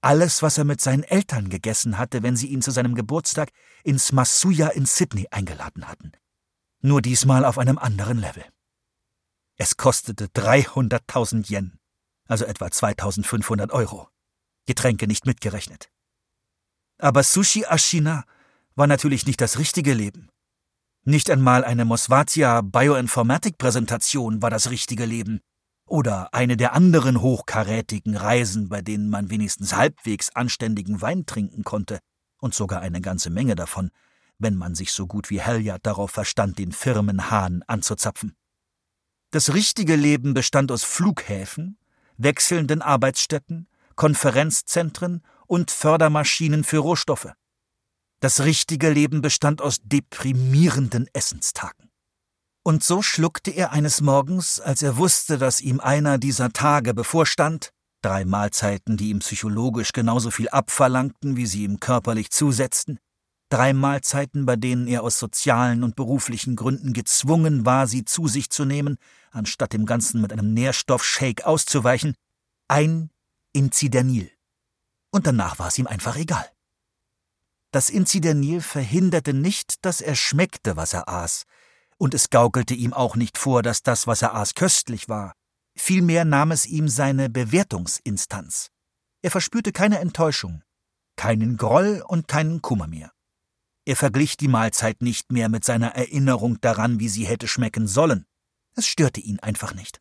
Alles, 0.01 0.43
was 0.43 0.59
er 0.59 0.65
mit 0.65 0.81
seinen 0.81 1.03
Eltern 1.03 1.49
gegessen 1.49 1.99
hatte, 1.99 2.23
wenn 2.23 2.37
sie 2.37 2.49
ihn 2.49 2.63
zu 2.63 2.71
seinem 2.71 2.95
Geburtstag 2.95 3.51
ins 3.83 4.13
Masuya 4.13 4.69
in 4.69 4.87
Sydney 4.87 5.27
eingeladen 5.31 5.89
hatten. 5.89 6.13
Nur 6.81 7.03
diesmal 7.03 7.45
auf 7.45 7.59
einem 7.59 7.79
anderen 7.79 8.19
Level. 8.19 8.45
Es 9.57 9.77
kostete 9.77 10.27
300.000 10.27 11.51
Yen, 11.51 11.79
also 12.27 12.45
etwa 12.45 12.71
2500 12.71 13.73
Euro. 13.73 14.09
Getränke 14.67 15.07
nicht 15.07 15.27
mitgerechnet. 15.27 15.91
Aber 16.99 17.23
Sushi 17.23 17.65
Ashina 17.67 18.25
war 18.75 18.87
natürlich 18.87 19.27
nicht 19.27 19.41
das 19.41 19.59
richtige 19.59 19.95
Leben. 19.95 20.29
Nicht 21.05 21.31
einmal 21.31 21.65
eine 21.65 21.85
Mosvatia 21.85 22.63
Bioinformatik 22.63 23.59
Präsentation 23.59 24.43
war 24.43 24.51
das 24.51 24.71
richtige 24.71 25.05
Leben. 25.05 25.41
Oder 25.89 26.35
eine 26.35 26.57
der 26.57 26.73
anderen 26.73 27.21
hochkarätigen 27.21 28.17
Reisen, 28.17 28.69
bei 28.69 28.83
denen 28.83 29.09
man 29.09 29.31
wenigstens 29.31 29.75
halbwegs 29.75 30.35
anständigen 30.35 31.01
Wein 31.01 31.25
trinken 31.25 31.63
konnte, 31.63 32.01
und 32.41 32.55
sogar 32.55 32.81
eine 32.81 33.01
ganze 33.01 33.31
Menge 33.31 33.55
davon, 33.55 33.91
wenn 34.39 34.57
man 34.57 34.75
sich 34.75 34.93
so 34.93 35.07
gut 35.07 35.31
wie 35.31 35.41
Helyard 35.41 35.87
darauf 35.87 36.11
verstand, 36.11 36.59
den 36.59 36.73
Firmenhahn 36.73 37.63
anzuzapfen. 37.67 38.35
Das 39.31 39.55
richtige 39.55 39.97
Leben 39.97 40.35
bestand 40.35 40.73
aus 40.73 40.85
Flughäfen, 40.85 41.79
wechselnden 42.19 42.83
Arbeitsstätten, 42.83 43.69
Konferenzzentren 43.95 45.23
und 45.47 45.71
Fördermaschinen 45.71 46.65
für 46.65 46.79
Rohstoffe. 46.79 47.33
Das 48.21 48.45
richtige 48.45 48.91
Leben 48.91 49.21
bestand 49.21 49.61
aus 49.61 49.79
deprimierenden 49.83 51.09
Essenstagen. 51.13 51.91
Und 52.63 52.83
so 52.83 53.01
schluckte 53.01 53.51
er 53.51 53.73
eines 53.73 54.01
Morgens, 54.01 54.59
als 54.59 54.83
er 54.83 54.97
wusste, 54.97 55.39
dass 55.39 55.61
ihm 55.61 55.79
einer 55.81 56.19
dieser 56.19 56.53
Tage 56.53 56.95
bevorstand, 56.95 57.71
drei 58.03 58.25
Mahlzeiten, 58.25 58.97
die 58.97 59.11
ihm 59.11 59.21
psychologisch 59.21 59.93
genauso 59.93 60.31
viel 60.31 60.49
abverlangten, 60.49 61.37
wie 61.37 61.47
sie 61.47 61.65
ihm 61.65 61.79
körperlich 61.79 62.31
zusetzten, 62.31 62.99
drei 63.51 63.73
Mahlzeiten, 63.73 64.47
bei 64.47 64.57
denen 64.57 64.89
er 64.89 65.03
aus 65.03 65.19
sozialen 65.19 65.85
und 65.85 65.97
beruflichen 65.97 66.57
Gründen 66.57 66.93
gezwungen 66.93 67.65
war, 67.65 67.87
sie 67.87 68.05
zu 68.05 68.27
sich 68.27 68.51
zu 68.51 68.65
nehmen, 68.65 68.99
anstatt 69.37 69.73
dem 69.73 69.87
Ganzen 69.87 70.21
mit 70.21 70.33
einem 70.33 70.53
Nährstoffshake 70.55 71.45
auszuweichen, 71.45 72.15
ein 72.69 73.11
Inzidenil. 73.53 74.31
Und 75.13 75.27
danach 75.27 75.59
war 75.59 75.69
es 75.69 75.79
ihm 75.79 75.87
einfach 75.87 76.17
egal. 76.17 76.51
Das 77.73 77.91
Inzidenil 77.91 78.61
verhinderte 78.61 79.35
nicht, 79.35 79.85
dass 79.85 80.01
er 80.01 80.17
schmeckte, 80.17 80.77
was 80.77 80.95
er 80.95 81.09
aß, 81.09 81.45
und 81.99 82.15
es 82.15 82.31
gaukelte 82.31 82.75
ihm 82.75 82.93
auch 82.93 83.17
nicht 83.17 83.39
vor, 83.39 83.63
dass 83.63 83.83
das, 83.83 84.07
was 84.07 84.23
er 84.23 84.35
aß, 84.35 84.55
köstlich 84.55 85.09
war. 85.09 85.35
Vielmehr 85.79 86.25
nahm 86.25 86.51
es 86.51 86.67
ihm 86.67 86.89
seine 86.89 87.29
Bewertungsinstanz. 87.29 88.71
Er 89.23 89.31
verspürte 89.31 89.73
keine 89.73 89.99
Enttäuschung, 89.99 90.63
keinen 91.17 91.57
Groll 91.57 92.03
und 92.07 92.29
keinen 92.29 92.63
Kummer 92.63 92.87
mehr. 92.87 93.13
Er 93.85 93.97
verglich 93.97 94.37
die 94.37 94.49
Mahlzeit 94.49 95.01
nicht 95.01 95.31
mehr 95.31 95.49
mit 95.49 95.65
seiner 95.65 95.95
Erinnerung 95.95 96.61
daran, 96.61 96.99
wie 96.99 97.09
sie 97.09 97.27
hätte 97.27 97.47
schmecken 97.47 97.87
sollen. 97.87 98.27
Es 98.77 98.87
störte 98.87 99.21
ihn 99.21 99.41
einfach 99.41 99.75
nicht. 99.75 100.01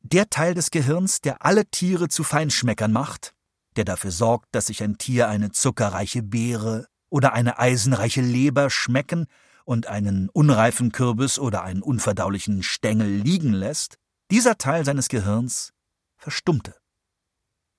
Der 0.00 0.30
Teil 0.30 0.54
des 0.54 0.70
Gehirns, 0.70 1.20
der 1.20 1.44
alle 1.44 1.66
Tiere 1.66 2.08
zu 2.08 2.22
Feinschmeckern 2.22 2.92
macht, 2.92 3.34
der 3.76 3.84
dafür 3.84 4.10
sorgt, 4.10 4.54
dass 4.54 4.66
sich 4.66 4.82
ein 4.82 4.98
Tier 4.98 5.28
eine 5.28 5.50
zuckerreiche 5.50 6.22
Beere 6.22 6.86
oder 7.08 7.32
eine 7.32 7.58
eisenreiche 7.58 8.20
Leber 8.20 8.70
schmecken 8.70 9.26
und 9.64 9.86
einen 9.86 10.28
unreifen 10.28 10.92
Kürbis 10.92 11.38
oder 11.38 11.62
einen 11.62 11.82
unverdaulichen 11.82 12.62
Stängel 12.62 13.08
liegen 13.08 13.52
lässt, 13.54 13.98
dieser 14.30 14.58
Teil 14.58 14.84
seines 14.84 15.08
Gehirns 15.08 15.72
verstummte. 16.16 16.74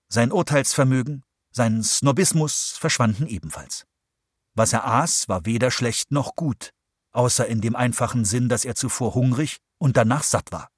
Sein 0.08 0.32
Urteilsvermögen, 0.32 1.24
sein 1.52 1.84
Snobismus 1.84 2.78
verschwanden 2.80 3.28
ebenfalls. 3.28 3.86
Was 4.56 4.74
er 4.74 4.86
aß, 4.86 5.30
war 5.30 5.46
weder 5.46 5.70
schlecht 5.70 6.12
noch 6.12 6.36
gut, 6.36 6.72
außer 7.12 7.46
in 7.46 7.62
dem 7.62 7.76
einfachen 7.76 8.26
Sinn, 8.26 8.50
dass 8.50 8.66
er 8.66 8.74
zuvor 8.74 9.14
hungrig 9.14 9.60
und 9.80 9.98
danach 9.98 10.24
satt 10.24 10.52
war. 10.52 10.70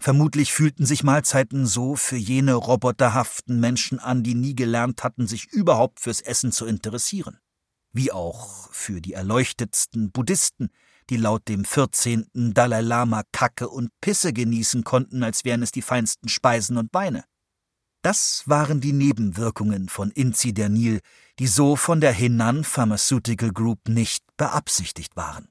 Vermutlich 0.00 0.52
fühlten 0.52 0.84
sich 0.84 1.04
Mahlzeiten 1.04 1.66
so 1.66 1.94
für 1.94 2.16
jene 2.16 2.54
roboterhaften 2.54 3.60
Menschen 3.60 3.98
an, 4.00 4.22
die 4.22 4.34
nie 4.34 4.54
gelernt 4.54 5.04
hatten, 5.04 5.26
sich 5.26 5.46
überhaupt 5.52 6.00
fürs 6.00 6.20
Essen 6.20 6.52
zu 6.52 6.66
interessieren. 6.66 7.38
Wie 7.92 8.10
auch 8.10 8.70
für 8.72 9.00
die 9.00 9.12
erleuchtetsten 9.12 10.10
Buddhisten, 10.10 10.70
die 11.10 11.16
laut 11.16 11.48
dem 11.48 11.64
14. 11.64 12.26
Dalai 12.52 12.80
Lama 12.80 13.22
Kacke 13.30 13.68
und 13.68 13.90
Pisse 14.00 14.32
genießen 14.32 14.84
konnten, 14.84 15.22
als 15.22 15.44
wären 15.44 15.62
es 15.62 15.70
die 15.70 15.82
feinsten 15.82 16.28
Speisen 16.28 16.76
und 16.76 16.92
Weine. 16.92 17.24
Das 18.02 18.42
waren 18.46 18.80
die 18.80 18.92
Nebenwirkungen 18.92 19.88
von 19.88 20.10
Incidernil, 20.10 21.00
die 21.38 21.46
so 21.46 21.76
von 21.76 22.00
der 22.00 22.12
Henan 22.12 22.64
Pharmaceutical 22.64 23.52
Group 23.52 23.88
nicht 23.88 24.24
beabsichtigt 24.36 25.16
waren. 25.16 25.48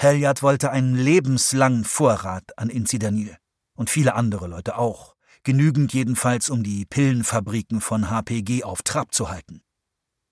Helyard 0.00 0.44
wollte 0.44 0.70
einen 0.70 0.94
lebenslangen 0.94 1.84
Vorrat 1.84 2.56
an 2.56 2.70
Incidanil. 2.70 3.36
Und 3.76 3.90
viele 3.90 4.14
andere 4.14 4.46
Leute 4.46 4.78
auch. 4.78 5.16
Genügend 5.42 5.92
jedenfalls, 5.92 6.50
um 6.50 6.62
die 6.62 6.86
Pillenfabriken 6.86 7.80
von 7.80 8.08
HPG 8.08 8.62
auf 8.62 8.82
Trab 8.82 9.12
zu 9.12 9.28
halten. 9.28 9.60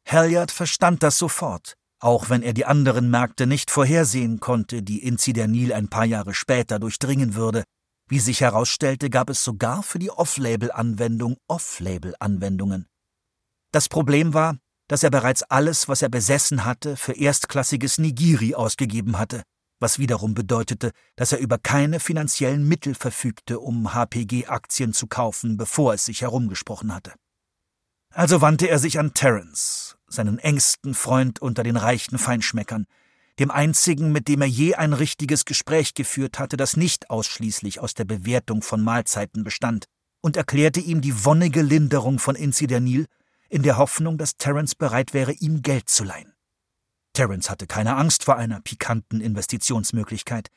Helyard 0.04 0.52
verstand 0.52 1.02
das 1.02 1.18
sofort, 1.18 1.74
auch 1.98 2.30
wenn 2.30 2.42
er 2.42 2.52
die 2.52 2.64
anderen 2.64 3.10
Märkte 3.10 3.48
nicht 3.48 3.72
vorhersehen 3.72 4.38
konnte, 4.38 4.84
die 4.84 5.02
Incidanil 5.02 5.72
ein 5.72 5.88
paar 5.88 6.04
Jahre 6.04 6.32
später 6.32 6.78
durchdringen 6.78 7.34
würde. 7.34 7.64
Wie 8.08 8.20
sich 8.20 8.42
herausstellte, 8.42 9.10
gab 9.10 9.30
es 9.30 9.42
sogar 9.42 9.82
für 9.82 9.98
die 9.98 10.12
Off-Label-Anwendung 10.12 11.38
Off-Label-Anwendungen. 11.48 12.86
Das 13.72 13.88
Problem 13.88 14.32
war, 14.32 14.58
dass 14.86 15.02
er 15.02 15.10
bereits 15.10 15.42
alles, 15.42 15.88
was 15.88 16.02
er 16.02 16.08
besessen 16.08 16.64
hatte, 16.64 16.96
für 16.96 17.14
erstklassiges 17.14 17.98
Nigiri 17.98 18.54
ausgegeben 18.54 19.18
hatte 19.18 19.42
was 19.80 19.98
wiederum 19.98 20.34
bedeutete, 20.34 20.92
dass 21.16 21.32
er 21.32 21.38
über 21.38 21.58
keine 21.58 22.00
finanziellen 22.00 22.66
Mittel 22.66 22.94
verfügte, 22.94 23.60
um 23.60 23.94
HPG-Aktien 23.94 24.92
zu 24.92 25.06
kaufen, 25.06 25.56
bevor 25.56 25.94
es 25.94 26.04
sich 26.04 26.22
herumgesprochen 26.22 26.94
hatte. 26.94 27.12
Also 28.10 28.40
wandte 28.40 28.68
er 28.68 28.78
sich 28.78 28.98
an 28.98 29.12
Terence, 29.12 29.96
seinen 30.08 30.38
engsten 30.38 30.94
Freund 30.94 31.42
unter 31.42 31.62
den 31.62 31.76
reichen 31.76 32.18
Feinschmeckern, 32.18 32.86
dem 33.38 33.50
einzigen, 33.50 34.12
mit 34.12 34.28
dem 34.28 34.40
er 34.40 34.48
je 34.48 34.74
ein 34.74 34.94
richtiges 34.94 35.44
Gespräch 35.44 35.92
geführt 35.94 36.38
hatte, 36.38 36.56
das 36.56 36.76
nicht 36.76 37.10
ausschließlich 37.10 37.80
aus 37.80 37.94
der 37.94 38.04
Bewertung 38.04 38.62
von 38.62 38.82
Mahlzeiten 38.82 39.44
bestand, 39.44 39.86
und 40.22 40.36
erklärte 40.36 40.80
ihm 40.80 41.02
die 41.02 41.24
wonnige 41.24 41.62
Linderung 41.62 42.18
von 42.18 42.34
Incidernil 42.34 43.06
in 43.48 43.62
der 43.62 43.76
Hoffnung, 43.76 44.18
dass 44.18 44.36
Terence 44.36 44.74
bereit 44.74 45.12
wäre, 45.12 45.32
ihm 45.32 45.62
Geld 45.62 45.88
zu 45.88 46.04
leihen. 46.04 46.32
Terence 47.16 47.48
hatte 47.48 47.66
keine 47.66 47.96
Angst 47.96 48.24
vor 48.24 48.36
einer 48.36 48.60
pikanten 48.60 49.22
Investitionsmöglichkeit. 49.22 50.50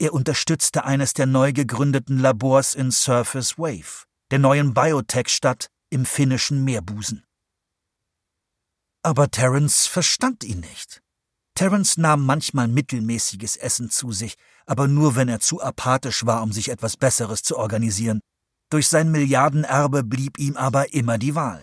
Er 0.00 0.12
unterstützte 0.12 0.84
eines 0.84 1.14
der 1.14 1.26
neu 1.26 1.52
gegründeten 1.52 2.18
Labors 2.18 2.74
in 2.74 2.90
Surface 2.90 3.56
Wave, 3.56 4.04
der 4.32 4.40
neuen 4.40 4.74
Biotech-Stadt 4.74 5.68
im 5.90 6.04
finnischen 6.04 6.64
Meerbusen. 6.64 7.22
Aber 9.04 9.30
Terence 9.30 9.86
verstand 9.86 10.42
ihn 10.42 10.58
nicht. 10.58 11.02
Terence 11.54 11.96
nahm 11.98 12.26
manchmal 12.26 12.66
mittelmäßiges 12.66 13.56
Essen 13.56 13.88
zu 13.88 14.10
sich, 14.10 14.34
aber 14.66 14.88
nur 14.88 15.14
wenn 15.14 15.28
er 15.28 15.38
zu 15.38 15.62
apathisch 15.62 16.26
war, 16.26 16.42
um 16.42 16.50
sich 16.50 16.70
etwas 16.70 16.96
Besseres 16.96 17.44
zu 17.44 17.56
organisieren. 17.56 18.18
Durch 18.70 18.88
sein 18.88 19.12
Milliardenerbe 19.12 20.02
blieb 20.02 20.36
ihm 20.40 20.56
aber 20.56 20.94
immer 20.94 21.18
die 21.18 21.36
Wahl. 21.36 21.62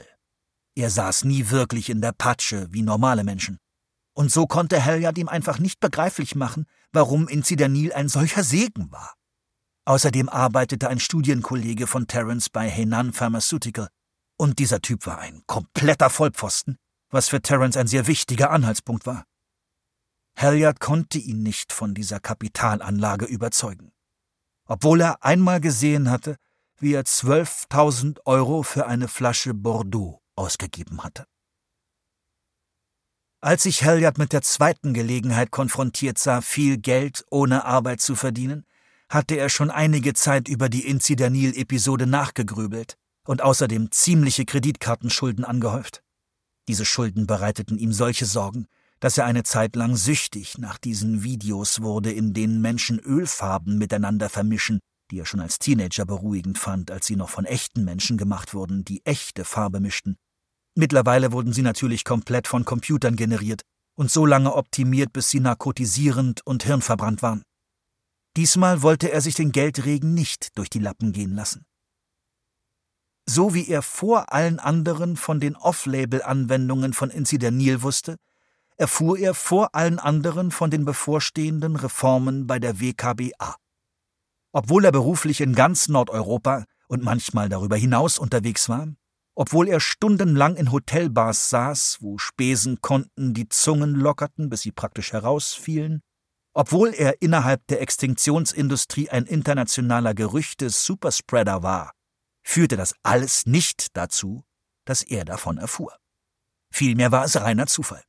Er 0.75 0.89
saß 0.89 1.25
nie 1.25 1.49
wirklich 1.49 1.89
in 1.89 1.99
der 1.99 2.13
Patsche 2.13 2.67
wie 2.71 2.83
normale 2.83 3.25
Menschen. 3.25 3.59
Und 4.19 4.33
so 4.33 4.47
konnte 4.47 4.81
Helyard 4.81 5.17
ihm 5.17 5.29
einfach 5.29 5.59
nicht 5.59 5.79
begreiflich 5.79 6.35
machen, 6.35 6.65
warum 6.91 7.29
Incidanil 7.29 7.93
ein 7.93 8.09
solcher 8.09 8.43
Segen 8.43 8.91
war. 8.91 9.13
Außerdem 9.85 10.27
arbeitete 10.27 10.89
ein 10.89 10.99
Studienkollege 10.99 11.87
von 11.87 12.05
Terence 12.05 12.49
bei 12.49 12.69
Henan 12.69 13.13
Pharmaceutical. 13.13 13.87
Und 14.35 14.59
dieser 14.59 14.81
Typ 14.81 15.05
war 15.05 15.19
ein 15.19 15.43
kompletter 15.47 16.09
Vollpfosten, 16.09 16.75
was 17.09 17.29
für 17.29 17.41
Terence 17.41 17.77
ein 17.77 17.87
sehr 17.87 18.07
wichtiger 18.07 18.51
Anhaltspunkt 18.51 19.05
war. 19.05 19.23
Helyard 20.35 20.81
konnte 20.81 21.17
ihn 21.17 21.41
nicht 21.41 21.71
von 21.71 21.93
dieser 21.93 22.19
Kapitalanlage 22.19 23.23
überzeugen. 23.25 23.93
Obwohl 24.65 24.99
er 24.99 25.23
einmal 25.23 25.61
gesehen 25.61 26.11
hatte, 26.11 26.35
wie 26.77 26.93
er 26.93 27.03
12.000 27.03 28.19
Euro 28.25 28.63
für 28.63 28.85
eine 28.85 29.07
Flasche 29.07 29.53
Bordeaux 29.53 30.19
ausgegeben 30.35 31.05
hatte. 31.05 31.25
Als 33.41 33.63
sich 33.63 33.83
Helyard 33.83 34.17
mit 34.17 34.33
der 34.33 34.41
zweiten 34.41 34.93
Gelegenheit 34.93 35.49
konfrontiert 35.49 36.17
sah, 36.17 36.41
viel 36.41 36.77
Geld 36.77 37.23
ohne 37.29 37.63
Arbeit 37.63 38.01
zu 38.01 38.15
verdienen, 38.15 38.65
hatte 39.07 39.35
er 39.35 39.47
schon 39.47 39.71
einige 39.71 40.13
Zeit 40.13 40.49
über 40.49 40.67
die 40.67 40.85
Incidanil-Episode 40.85 42.05
nachgegrübelt 42.05 42.97
und 43.25 43.41
außerdem 43.41 43.91
ziemliche 43.91 44.43
Kreditkartenschulden 44.43 45.45
angehäuft. 45.45 46.03
Diese 46.67 46.83
Schulden 46.83 47.27
bereiteten 47.27 47.77
ihm 47.77 47.93
solche 47.93 48.25
Sorgen, 48.25 48.67
dass 48.99 49.17
er 49.17 49.25
eine 49.25 49.43
Zeit 49.43 49.77
lang 49.77 49.95
süchtig 49.95 50.57
nach 50.57 50.77
diesen 50.77 51.23
Videos 51.23 51.81
wurde, 51.81 52.11
in 52.11 52.33
denen 52.33 52.59
Menschen 52.59 52.99
Ölfarben 52.99 53.77
miteinander 53.77 54.27
vermischen, 54.27 54.79
die 55.11 55.19
er 55.19 55.25
schon 55.25 55.39
als 55.39 55.59
Teenager 55.59 56.05
beruhigend 56.05 56.59
fand, 56.59 56.91
als 56.91 57.07
sie 57.07 57.15
noch 57.15 57.29
von 57.29 57.45
echten 57.45 57.85
Menschen 57.85 58.17
gemacht 58.17 58.53
wurden, 58.53 58.83
die 58.83 59.05
echte 59.05 59.45
Farbe 59.45 59.79
mischten. 59.79 60.17
Mittlerweile 60.75 61.31
wurden 61.31 61.53
sie 61.53 61.61
natürlich 61.61 62.03
komplett 62.03 62.47
von 62.47 62.65
Computern 62.65 63.15
generiert 63.15 63.61
und 63.95 64.11
so 64.11 64.25
lange 64.25 64.53
optimiert, 64.55 65.11
bis 65.11 65.29
sie 65.29 65.39
narkotisierend 65.39 66.45
und 66.45 66.63
hirnverbrannt 66.63 67.21
waren. 67.21 67.43
Diesmal 68.37 68.81
wollte 68.81 69.11
er 69.11 69.21
sich 69.21 69.35
den 69.35 69.51
Geldregen 69.51 70.13
nicht 70.13 70.57
durch 70.57 70.69
die 70.69 70.79
Lappen 70.79 71.11
gehen 71.11 71.35
lassen. 71.35 71.65
So 73.27 73.53
wie 73.53 73.67
er 73.67 73.81
vor 73.81 74.31
allen 74.33 74.59
anderen 74.59 75.17
von 75.17 75.39
den 75.39 75.55
Off-Label-Anwendungen 75.55 76.93
von 76.93 77.09
Incidenil 77.09 77.81
wusste, 77.81 78.15
erfuhr 78.77 79.19
er 79.19 79.33
vor 79.33 79.75
allen 79.75 79.99
anderen 79.99 80.51
von 80.51 80.71
den 80.71 80.85
bevorstehenden 80.85 81.75
Reformen 81.75 82.47
bei 82.47 82.59
der 82.59 82.79
WKBA. 82.79 83.55
Obwohl 84.51 84.85
er 84.85 84.91
beruflich 84.91 85.41
in 85.41 85.53
ganz 85.53 85.89
Nordeuropa 85.89 86.65
und 86.87 87.03
manchmal 87.03 87.49
darüber 87.49 87.75
hinaus 87.75 88.17
unterwegs 88.17 88.69
war, 88.69 88.87
obwohl 89.39 89.69
er 89.69 89.79
stundenlang 89.79 90.57
in 90.57 90.69
Hotelbars 90.69 91.49
saß, 91.49 91.99
wo 92.01 92.17
Spesenkonten 92.17 93.33
die 93.33 93.47
Zungen 93.47 93.95
lockerten, 93.95 94.49
bis 94.49 94.63
sie 94.63 94.73
praktisch 94.73 95.13
herausfielen, 95.13 96.01
obwohl 96.53 96.93
er 96.93 97.21
innerhalb 97.21 97.65
der 97.67 97.79
Extinktionsindustrie 97.79 99.09
ein 99.09 99.25
internationaler 99.25 100.13
Gerüchte-Superspreader 100.13 101.63
war, 101.63 101.93
führte 102.45 102.75
das 102.75 102.95
alles 103.01 103.45
nicht 103.45 103.95
dazu, 103.95 104.43
dass 104.83 105.03
er 105.03 105.23
davon 105.23 105.57
erfuhr. 105.57 105.95
Vielmehr 106.69 107.13
war 107.13 107.23
es 107.23 107.39
reiner 107.39 107.67
Zufall. 107.67 108.03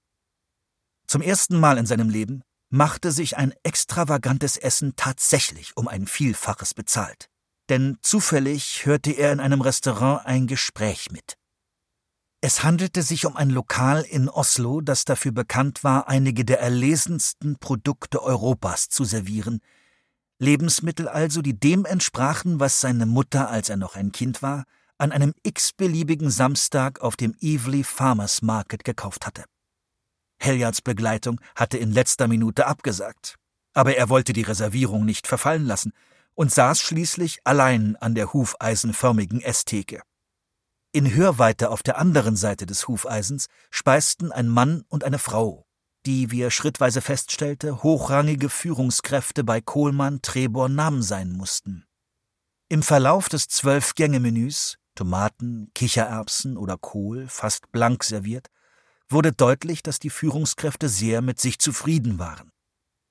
Zum 1.07 1.23
ersten 1.23 1.61
Mal 1.61 1.79
in 1.79 1.87
seinem 1.87 2.11
Leben 2.11 2.43
machte 2.71 3.13
sich 3.13 3.37
ein 3.37 3.55
extravagantes 3.63 4.57
Essen 4.57 4.95
tatsächlich 4.97 5.77
um 5.77 5.87
ein 5.87 6.09
Vielfaches 6.09 6.75
bezahlt. 6.75 7.30
Denn 7.71 7.99
zufällig 8.03 8.85
hörte 8.85 9.13
er 9.13 9.33
in 9.33 9.39
einem 9.39 9.61
Restaurant 9.61 10.27
ein 10.27 10.49
Gespräch 10.49 11.13
mit. 11.13 11.37
Es 12.41 12.65
handelte 12.65 13.03
sich 13.03 13.27
um 13.27 13.37
ein 13.37 13.49
Lokal 13.49 14.03
in 14.03 14.29
Oslo, 14.29 14.81
das 14.81 15.05
dafür 15.05 15.31
bekannt 15.31 15.85
war, 15.85 16.09
einige 16.09 16.45
der 16.45 16.61
erlesensten 16.61 17.59
Produkte 17.61 18.23
Europas 18.23 18.89
zu 18.89 19.05
servieren. 19.05 19.61
Lebensmittel 20.41 21.07
also, 21.07 21.43
die 21.43 21.59
dem 21.59 21.85
entsprachen, 21.85 22.59
was 22.59 22.81
seine 22.81 23.07
Mutter, 23.07 23.49
als 23.51 23.69
er 23.69 23.77
noch 23.77 23.95
ein 23.95 24.11
Kind 24.11 24.43
war, 24.43 24.65
an 24.99 25.13
einem 25.13 25.33
x-beliebigen 25.45 26.31
Samstag 26.31 27.01
auf 27.03 27.15
dem 27.15 27.37
Evely 27.41 27.85
Farmers 27.85 28.43
Market 28.43 28.83
gekauft 28.83 29.27
hatte. 29.27 29.45
Heljards 30.43 30.83
Begleitung 30.83 31.41
hatte 31.55 31.79
in 31.79 31.93
letzter 31.93 32.27
Minute 32.27 32.67
abgesagt. 32.67 33.37
Aber 33.75 33.95
er 33.95 34.09
wollte 34.09 34.33
die 34.33 34.43
Reservierung 34.43 35.05
nicht 35.05 35.29
verfallen 35.29 35.67
lassen 35.67 35.93
und 36.41 36.51
saß 36.51 36.81
schließlich 36.81 37.41
allein 37.45 37.97
an 37.97 38.15
der 38.15 38.33
hufeisenförmigen 38.33 39.43
Esstheke. 39.43 40.01
In 40.91 41.15
Hörweite 41.15 41.69
auf 41.69 41.83
der 41.83 41.99
anderen 41.99 42.35
Seite 42.35 42.65
des 42.65 42.89
Hufeisens 42.89 43.49
speisten 43.71 44.33
ein 44.33 44.49
Mann 44.49 44.83
und 44.89 45.05
eine 45.05 45.19
Frau, 45.19 45.67
die, 46.07 46.31
wie 46.31 46.41
er 46.41 46.51
schrittweise 46.51 47.03
feststellte, 47.03 47.83
hochrangige 47.83 48.49
Führungskräfte 48.49 49.45
bei 49.45 49.61
Kohlmann 49.61 50.23
Trebor 50.23 50.71
Nam 50.71 51.03
sein 51.03 51.31
mussten. 51.31 51.85
Im 52.71 52.83
Verlauf 52.83 53.29
des 53.29 53.49
Zwölf-Gänge-Menüs, 53.49 54.79
Tomaten, 54.95 55.71
Kichererbsen 55.75 56.57
oder 56.57 56.79
Kohl, 56.79 57.29
fast 57.29 57.71
blank 57.71 58.03
serviert, 58.03 58.47
wurde 59.11 59.33
deutlich, 59.33 59.83
dass 59.83 59.99
die 59.99 60.09
Führungskräfte 60.09 60.89
sehr 60.89 61.21
mit 61.21 61.39
sich 61.39 61.59
zufrieden 61.59 62.19
waren. 62.19 62.51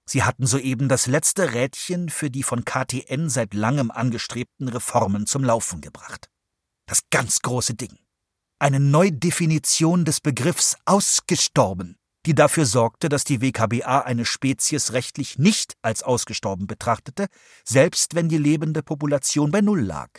Sie 0.10 0.24
hatten 0.24 0.48
soeben 0.48 0.90
das 0.90 1.06
letzte 1.06 1.54
Rädchen 1.54 2.10
für 2.10 2.32
die 2.32 2.42
von 2.42 2.66
KTN 2.66 3.30
seit 3.30 3.54
langem 3.54 3.92
angestrebten 3.92 4.68
Reformen 4.68 5.28
zum 5.28 5.44
Laufen 5.44 5.82
gebracht. 5.82 6.32
Das 6.88 7.04
ganz 7.12 7.44
große 7.44 7.76
Ding. 7.76 7.96
Eine 8.58 8.80
Neudefinition 8.80 10.06
des 10.06 10.20
Begriffs 10.20 10.78
ausgestorben, 10.86 11.96
die 12.26 12.34
dafür 12.34 12.66
sorgte, 12.66 13.08
dass 13.08 13.24
die 13.24 13.40
WKBA 13.40 14.00
eine 14.00 14.26
Spezies 14.26 14.94
rechtlich 14.94 15.38
nicht 15.38 15.78
als 15.84 16.02
ausgestorben 16.02 16.66
betrachtete, 16.66 17.28
selbst 17.64 18.16
wenn 18.16 18.30
die 18.30 18.40
lebende 18.40 18.82
Population 18.82 19.52
bei 19.52 19.62
Null 19.62 19.82
lag, 19.82 20.10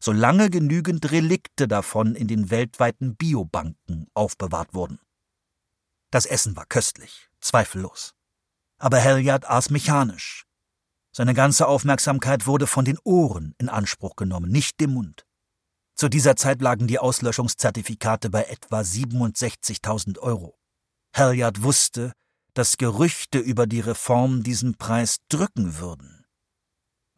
solange 0.00 0.48
genügend 0.50 1.10
Relikte 1.10 1.66
davon 1.66 2.14
in 2.14 2.28
den 2.28 2.50
weltweiten 2.50 3.16
Biobanken 3.16 4.06
aufbewahrt 4.14 4.74
wurden. 4.74 5.00
Das 6.12 6.24
Essen 6.24 6.54
war 6.54 6.66
köstlich, 6.66 7.28
zweifellos. 7.40 8.14
Aber 8.80 8.98
Helyard 8.98 9.48
aß 9.48 9.70
mechanisch. 9.70 10.46
Seine 11.12 11.34
ganze 11.34 11.68
Aufmerksamkeit 11.68 12.46
wurde 12.46 12.66
von 12.66 12.84
den 12.84 12.98
Ohren 13.04 13.54
in 13.58 13.68
Anspruch 13.68 14.16
genommen, 14.16 14.50
nicht 14.50 14.80
dem 14.80 14.94
Mund. 14.94 15.26
Zu 15.94 16.08
dieser 16.08 16.34
Zeit 16.34 16.62
lagen 16.62 16.86
die 16.86 16.98
Auslöschungszertifikate 16.98 18.30
bei 18.30 18.44
etwa 18.44 18.80
67.000 18.80 20.18
Euro. 20.18 20.58
Helyard 21.12 21.62
wusste, 21.62 22.12
dass 22.54 22.78
Gerüchte 22.78 23.38
über 23.38 23.66
die 23.66 23.80
Reform 23.80 24.42
diesen 24.42 24.76
Preis 24.78 25.18
drücken 25.28 25.78
würden. 25.78 26.24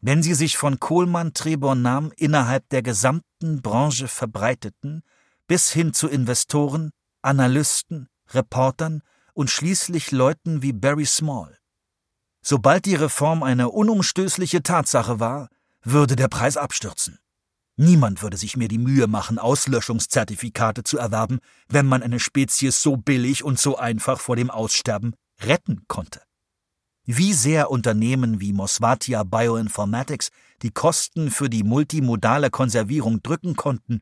Wenn 0.01 0.21
sie 0.21 0.33
sich 0.33 0.57
von 0.57 0.81
Kohlmann 0.81 1.33
Trebor 1.33 1.75
nahm 1.75 2.11
innerhalb 2.17 2.67
der 2.69 2.83
gesamten 2.83 3.61
Branche 3.61 4.09
verbreiteten, 4.09 5.01
bis 5.47 5.71
hin 5.71 5.93
zu 5.93 6.09
Investoren, 6.09 6.91
Analysten, 7.21 8.09
Reportern 8.31 9.01
und 9.33 9.49
schließlich 9.49 10.11
Leuten 10.11 10.61
wie 10.61 10.73
Barry 10.73 11.05
Small. 11.05 11.57
Sobald 12.41 12.85
die 12.85 12.95
Reform 12.95 13.43
eine 13.43 13.69
unumstößliche 13.69 14.63
Tatsache 14.63 15.19
war, 15.19 15.49
würde 15.81 16.15
der 16.15 16.27
Preis 16.27 16.57
abstürzen. 16.57 17.19
Niemand 17.75 18.21
würde 18.21 18.37
sich 18.37 18.55
mehr 18.55 18.67
die 18.67 18.77
Mühe 18.77 19.07
machen, 19.07 19.39
Auslöschungszertifikate 19.39 20.83
zu 20.83 20.97
erwerben, 20.97 21.39
wenn 21.67 21.87
man 21.87 22.03
eine 22.03 22.19
Spezies 22.19 22.81
so 22.81 22.97
billig 22.97 23.43
und 23.43 23.59
so 23.59 23.77
einfach 23.77 24.19
vor 24.19 24.35
dem 24.35 24.51
Aussterben 24.51 25.15
retten 25.41 25.83
konnte. 25.87 26.21
Wie 27.05 27.33
sehr 27.33 27.71
Unternehmen 27.71 28.39
wie 28.39 28.53
Mosvatia 28.53 29.23
Bioinformatics 29.23 30.29
die 30.61 30.71
Kosten 30.71 31.31
für 31.31 31.49
die 31.49 31.63
multimodale 31.63 32.49
Konservierung 32.49 33.21
drücken 33.23 33.55
konnten 33.55 34.01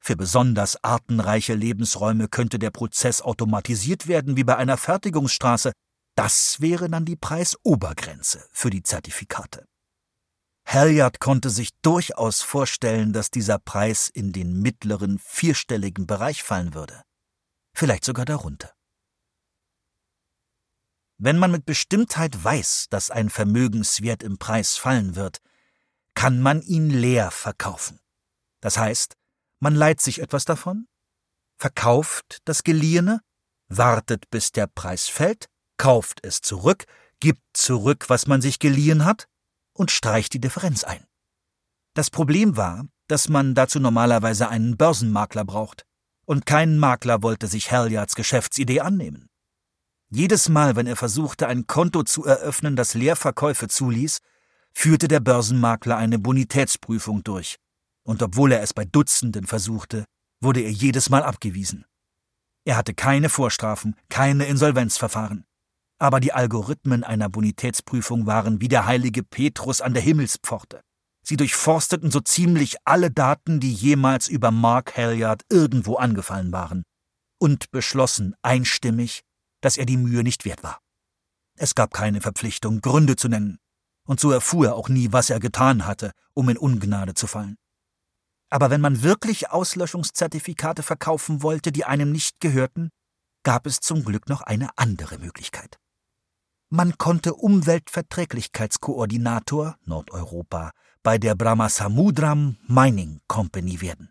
für 0.00 0.16
besonders 0.16 0.82
artenreiche 0.82 1.54
Lebensräume 1.54 2.28
könnte 2.28 2.58
der 2.58 2.70
Prozess 2.70 3.20
automatisiert 3.20 4.08
werden 4.08 4.36
wie 4.36 4.44
bei 4.44 4.56
einer 4.56 4.78
Fertigungsstraße. 4.78 5.72
Das 6.16 6.60
wäre 6.60 6.88
dann 6.88 7.04
die 7.04 7.16
Preisobergrenze 7.16 8.46
für 8.50 8.70
die 8.70 8.82
Zertifikate. 8.82 9.66
Halliard 10.66 11.20
konnte 11.20 11.50
sich 11.50 11.70
durchaus 11.82 12.42
vorstellen, 12.42 13.12
dass 13.12 13.30
dieser 13.30 13.58
Preis 13.58 14.08
in 14.08 14.32
den 14.32 14.60
mittleren 14.60 15.18
vierstelligen 15.18 16.06
Bereich 16.06 16.42
fallen 16.42 16.74
würde. 16.74 17.02
Vielleicht 17.74 18.04
sogar 18.04 18.24
darunter. 18.24 18.72
Wenn 21.18 21.38
man 21.38 21.50
mit 21.50 21.66
Bestimmtheit 21.66 22.42
weiß, 22.42 22.86
dass 22.88 23.10
ein 23.10 23.28
Vermögenswert 23.28 24.22
im 24.22 24.38
Preis 24.38 24.76
fallen 24.76 25.16
wird, 25.16 25.38
kann 26.14 26.40
man 26.40 26.62
ihn 26.62 26.88
leer 26.88 27.30
verkaufen. 27.30 28.00
Das 28.60 28.78
heißt, 28.78 29.16
man 29.60 29.74
leiht 29.74 30.00
sich 30.00 30.20
etwas 30.20 30.44
davon, 30.44 30.88
verkauft 31.58 32.38
das 32.44 32.64
Geliehene, 32.64 33.20
wartet, 33.68 34.28
bis 34.30 34.52
der 34.52 34.66
Preis 34.66 35.08
fällt, 35.08 35.46
kauft 35.76 36.20
es 36.22 36.40
zurück, 36.40 36.84
gibt 37.20 37.42
zurück, 37.52 38.06
was 38.08 38.26
man 38.26 38.40
sich 38.40 38.58
geliehen 38.58 39.04
hat, 39.04 39.26
und 39.72 39.90
streicht 39.90 40.32
die 40.32 40.40
Differenz 40.40 40.84
ein. 40.84 41.06
Das 41.94 42.10
Problem 42.10 42.56
war, 42.56 42.86
dass 43.08 43.28
man 43.28 43.54
dazu 43.54 43.80
normalerweise 43.80 44.48
einen 44.48 44.76
Börsenmakler 44.76 45.44
braucht, 45.44 45.84
und 46.24 46.46
kein 46.46 46.78
Makler 46.78 47.22
wollte 47.22 47.46
sich 47.46 47.72
Halliards 47.72 48.14
Geschäftsidee 48.14 48.80
annehmen. 48.80 49.28
Jedes 50.10 50.48
Mal, 50.48 50.76
wenn 50.76 50.86
er 50.86 50.96
versuchte, 50.96 51.46
ein 51.46 51.66
Konto 51.66 52.02
zu 52.02 52.24
eröffnen, 52.24 52.76
das 52.76 52.94
Leerverkäufe 52.94 53.68
zuließ, 53.68 54.18
führte 54.72 55.08
der 55.08 55.20
Börsenmakler 55.20 55.96
eine 55.96 56.18
Bonitätsprüfung 56.18 57.22
durch, 57.24 57.56
und 58.10 58.24
obwohl 58.24 58.50
er 58.50 58.60
es 58.60 58.74
bei 58.74 58.84
Dutzenden 58.84 59.46
versuchte, 59.46 60.04
wurde 60.42 60.62
er 60.62 60.72
jedes 60.72 61.10
Mal 61.10 61.22
abgewiesen. 61.22 61.84
Er 62.64 62.76
hatte 62.76 62.92
keine 62.92 63.28
Vorstrafen, 63.28 63.94
keine 64.08 64.46
Insolvenzverfahren. 64.46 65.44
Aber 66.00 66.18
die 66.18 66.32
Algorithmen 66.32 67.04
einer 67.04 67.28
Bonitätsprüfung 67.28 68.26
waren 68.26 68.60
wie 68.60 68.66
der 68.66 68.86
heilige 68.86 69.22
Petrus 69.22 69.80
an 69.80 69.94
der 69.94 70.02
Himmelspforte. 70.02 70.80
Sie 71.22 71.36
durchforsteten 71.36 72.10
so 72.10 72.18
ziemlich 72.18 72.78
alle 72.84 73.12
Daten, 73.12 73.60
die 73.60 73.72
jemals 73.72 74.26
über 74.26 74.50
Mark 74.50 74.96
Halliard 74.96 75.44
irgendwo 75.48 75.94
angefallen 75.94 76.50
waren, 76.50 76.82
und 77.38 77.70
beschlossen 77.70 78.34
einstimmig, 78.42 79.22
dass 79.60 79.76
er 79.76 79.86
die 79.86 79.98
Mühe 79.98 80.24
nicht 80.24 80.44
wert 80.44 80.64
war. 80.64 80.80
Es 81.56 81.76
gab 81.76 81.92
keine 81.92 82.20
Verpflichtung, 82.20 82.80
Gründe 82.80 83.14
zu 83.14 83.28
nennen, 83.28 83.60
und 84.04 84.18
so 84.18 84.32
erfuhr 84.32 84.66
er 84.66 84.74
auch 84.74 84.88
nie, 84.88 85.12
was 85.12 85.30
er 85.30 85.38
getan 85.38 85.86
hatte, 85.86 86.10
um 86.34 86.48
in 86.48 86.58
Ungnade 86.58 87.14
zu 87.14 87.28
fallen. 87.28 87.56
Aber 88.50 88.70
wenn 88.70 88.80
man 88.80 89.02
wirklich 89.02 89.50
Auslöschungszertifikate 89.50 90.82
verkaufen 90.82 91.42
wollte, 91.42 91.72
die 91.72 91.84
einem 91.84 92.12
nicht 92.12 92.40
gehörten, 92.40 92.90
gab 93.44 93.66
es 93.66 93.80
zum 93.80 94.04
Glück 94.04 94.28
noch 94.28 94.42
eine 94.42 94.68
andere 94.76 95.18
Möglichkeit. 95.18 95.78
Man 96.68 96.98
konnte 96.98 97.32
Umweltverträglichkeitskoordinator 97.34 99.76
Nordeuropa 99.84 100.72
bei 101.02 101.16
der 101.18 101.34
Brahmasamudram 101.34 102.58
Mining 102.66 103.20
Company 103.26 103.80
werden. 103.80 104.10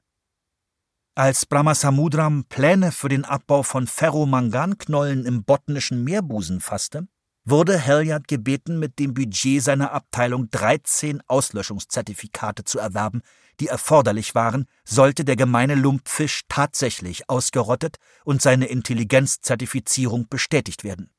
Als 1.15 1.45
Brahmasamudram 1.45 2.45
Pläne 2.45 2.91
für 2.91 3.09
den 3.09 3.25
Abbau 3.25 3.63
von 3.63 3.87
Ferromanganknollen 3.87 5.25
im 5.25 5.43
botnischen 5.43 6.03
Meerbusen 6.03 6.61
fasste, 6.61 7.07
wurde 7.45 7.85
Halliard 7.85 8.27
gebeten, 8.27 8.79
mit 8.79 8.99
dem 8.99 9.13
Budget 9.13 9.63
seiner 9.63 9.91
Abteilung 9.91 10.49
13 10.49 11.21
Auslöschungszertifikate 11.27 12.63
zu 12.63 12.79
erwerben, 12.79 13.21
die 13.59 13.67
erforderlich 13.67 14.35
waren, 14.35 14.65
sollte 14.85 15.25
der 15.25 15.35
gemeine 15.35 15.75
Lumpfisch 15.75 16.43
tatsächlich 16.47 17.29
ausgerottet 17.29 17.97
und 18.23 18.41
seine 18.41 18.67
Intelligenzzertifizierung 18.67 20.27
bestätigt 20.29 20.83
werden. 20.83 21.11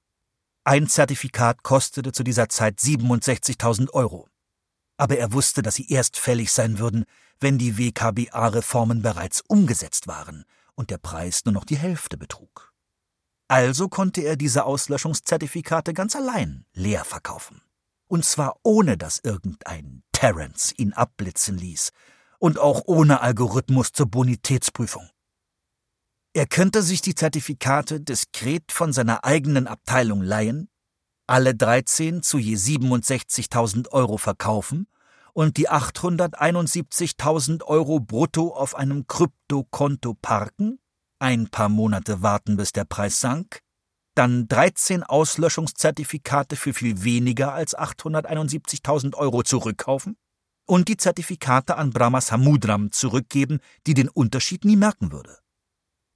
Ein 0.65 0.89
Zertifikat 0.89 1.63
kostete 1.63 2.13
zu 2.13 2.23
dieser 2.23 2.49
Zeit 2.49 2.79
67.000 2.79 3.91
Euro. 3.91 4.29
Aber 4.97 5.17
er 5.17 5.33
wusste, 5.33 5.63
dass 5.63 5.77
sie 5.77 5.89
erst 5.89 6.19
fällig 6.19 6.53
sein 6.53 6.79
würden, 6.79 7.05
wenn 7.41 7.57
die 7.57 7.79
WKBA-Reformen 7.79 9.01
bereits 9.01 9.43
umgesetzt 9.49 10.07
waren 10.07 10.45
und 10.75 10.91
der 10.91 10.99
Preis 10.99 11.45
nur 11.45 11.55
noch 11.55 11.65
die 11.65 11.79
Hälfte 11.79 12.19
betrug. 12.19 12.73
Also 13.49 13.89
konnte 13.89 14.21
er 14.21 14.37
diese 14.37 14.65
Auslöschungszertifikate 14.65 15.95
ganz 15.95 16.15
allein 16.15 16.67
leer 16.73 17.05
verkaufen. 17.05 17.63
Und 18.07 18.25
zwar 18.25 18.57
ohne 18.63 18.97
dass 18.97 19.21
irgendein 19.23 20.03
Terence 20.13 20.75
ihn 20.77 20.93
abblitzen 20.93 21.57
ließ 21.57 21.91
und 22.41 22.59
auch 22.59 22.83
ohne 22.87 23.21
Algorithmus 23.21 23.93
zur 23.93 24.07
Bonitätsprüfung. 24.07 25.09
Er 26.33 26.47
könnte 26.47 26.83
sich 26.83 27.03
die 27.03 27.15
Zertifikate 27.15 28.01
diskret 28.01 28.73
von 28.73 28.93
seiner 28.93 29.25
eigenen 29.25 29.67
Abteilung 29.67 30.23
leihen, 30.23 30.69
alle 31.27 31.55
13 31.55 32.23
zu 32.23 32.39
je 32.39 32.57
67.000 32.57 33.91
Euro 33.91 34.17
verkaufen 34.17 34.89
und 35.33 35.59
die 35.59 35.69
871.000 35.69 37.63
Euro 37.65 38.01
brutto 38.01 38.55
auf 38.55 38.75
einem 38.75 39.07
Kryptokonto 39.07 40.15
parken, 40.15 40.81
ein 41.19 41.49
paar 41.51 41.69
Monate 41.69 42.23
warten, 42.23 42.57
bis 42.57 42.73
der 42.73 42.85
Preis 42.85 43.21
sank, 43.21 43.61
dann 44.15 44.49
13 44.49 45.03
Auslöschungszertifikate 45.03 46.57
für 46.57 46.73
viel 46.73 47.05
weniger 47.05 47.53
als 47.53 47.77
871.000 47.77 49.15
Euro 49.15 49.43
zurückkaufen 49.43 50.17
und 50.71 50.87
die 50.87 50.97
Zertifikate 50.97 51.77
an 51.77 51.91
Brahma 51.91 52.21
Samudram 52.21 52.93
zurückgeben, 52.93 53.59
die 53.89 53.95
den 53.95 54.09
Unterschied 54.09 54.65
nie 54.65 54.77
merken 54.77 55.11
würde. 55.11 55.37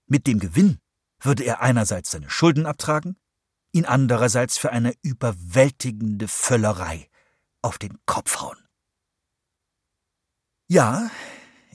Mit 0.07 0.29
dem 0.29 0.38
Gewinn 0.38 0.79
würde 1.21 1.43
er 1.43 1.61
einerseits 1.61 2.12
seine 2.12 2.31
Schulden 2.31 2.64
abtragen, 2.64 3.17
ihn 3.73 3.85
andererseits 3.85 4.57
für 4.57 4.71
eine 4.71 4.95
überwältigende 5.03 6.29
Völlerei 6.29 7.11
auf 7.62 7.79
den 7.79 7.99
Kopf 8.07 8.43
hauen. 8.43 8.64
Ja, 10.69 11.11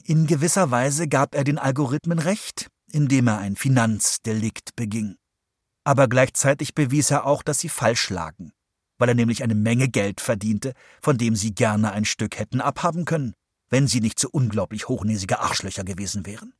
in 0.04 0.26
gewisser 0.26 0.70
Weise 0.70 1.06
gab 1.06 1.34
er 1.34 1.44
den 1.44 1.58
Algorithmen 1.58 2.18
recht, 2.18 2.70
indem 2.90 3.26
er 3.28 3.40
ein 3.40 3.56
Finanzdelikt 3.56 4.74
beging. 4.74 5.18
Aber 5.84 6.08
gleichzeitig 6.08 6.74
bewies 6.74 7.10
er 7.10 7.26
auch, 7.26 7.42
dass 7.42 7.58
sie 7.58 7.68
falsch 7.68 8.08
lagen, 8.08 8.54
weil 9.00 9.08
er 9.08 9.14
nämlich 9.14 9.42
eine 9.42 9.54
Menge 9.54 9.88
Geld 9.88 10.20
verdiente, 10.20 10.74
von 11.02 11.18
dem 11.18 11.34
sie 11.34 11.54
gerne 11.54 11.92
ein 11.92 12.04
Stück 12.04 12.38
hätten 12.38 12.60
abhaben 12.60 13.04
können, 13.04 13.34
wenn 13.70 13.88
sie 13.88 14.00
nicht 14.00 14.20
so 14.20 14.28
unglaublich 14.30 14.88
hochnäsige 14.88 15.40
Arschlöcher 15.40 15.84
gewesen 15.84 16.26
wären. 16.26 16.52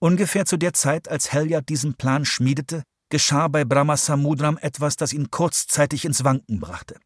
Ungefähr 0.00 0.44
zu 0.44 0.58
der 0.58 0.74
Zeit, 0.74 1.08
als 1.08 1.32
Helyard 1.32 1.68
diesen 1.68 1.94
Plan 1.94 2.24
schmiedete, 2.24 2.82
geschah 3.08 3.48
bei 3.48 3.64
Brahma 3.64 3.96
Samudram 3.96 4.58
etwas, 4.58 4.96
das 4.96 5.12
ihn 5.12 5.30
kurzzeitig 5.30 6.04
ins 6.04 6.24
Wanken 6.24 6.60
brachte. 6.60 6.98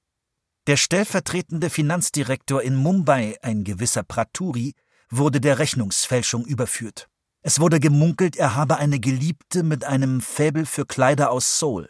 Der 0.66 0.76
stellvertretende 0.76 1.70
Finanzdirektor 1.70 2.62
in 2.62 2.76
Mumbai, 2.76 3.36
ein 3.42 3.62
gewisser 3.62 4.02
Praturi, 4.02 4.74
wurde 5.10 5.40
der 5.40 5.58
Rechnungsfälschung 5.58 6.44
überführt. 6.44 7.08
Es 7.42 7.60
wurde 7.60 7.78
gemunkelt, 7.78 8.36
er 8.36 8.54
habe 8.54 8.78
eine 8.78 8.98
Geliebte 8.98 9.62
mit 9.62 9.84
einem 9.84 10.20
Fäbel 10.20 10.66
für 10.66 10.84
Kleider 10.84 11.30
aus 11.30 11.58
Seoul. 11.58 11.88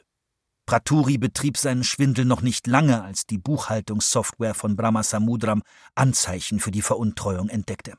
Praturi 0.69 1.19
betrieb 1.19 1.57
seinen 1.57 1.83
Schwindel 1.83 2.25
noch 2.25 2.43
nicht 2.43 2.67
lange, 2.67 3.03
als 3.03 3.27
die 3.27 3.39
Buchhaltungssoftware 3.39 4.55
von 4.55 4.77
Brahma 4.77 5.03
Samudram 5.03 5.63
Anzeichen 5.95 6.61
für 6.61 6.71
die 6.71 6.83
Veruntreuung 6.83 7.49
entdeckte. 7.49 7.95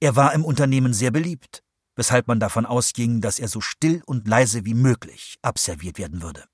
Er 0.00 0.16
war 0.16 0.32
im 0.32 0.44
Unternehmen 0.44 0.94
sehr 0.94 1.10
beliebt 1.10 1.62
weshalb 1.96 2.28
man 2.28 2.38
davon 2.38 2.66
ausging, 2.66 3.20
dass 3.20 3.38
er 3.38 3.48
so 3.48 3.60
still 3.60 4.02
und 4.06 4.28
leise 4.28 4.64
wie 4.64 4.74
möglich 4.74 5.38
abserviert 5.42 5.98
werden 5.98 6.22
würde. 6.22 6.44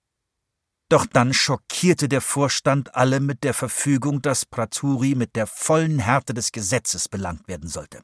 Doch 0.88 1.06
dann 1.06 1.34
schockierte 1.34 2.08
der 2.08 2.20
Vorstand 2.20 2.94
alle 2.94 3.20
mit 3.20 3.44
der 3.44 3.54
Verfügung, 3.54 4.22
dass 4.22 4.46
Praturi 4.46 5.14
mit 5.14 5.36
der 5.36 5.46
vollen 5.46 5.98
Härte 5.98 6.34
des 6.34 6.52
Gesetzes 6.52 7.08
belangt 7.08 7.48
werden 7.48 7.68
sollte. 7.68 8.02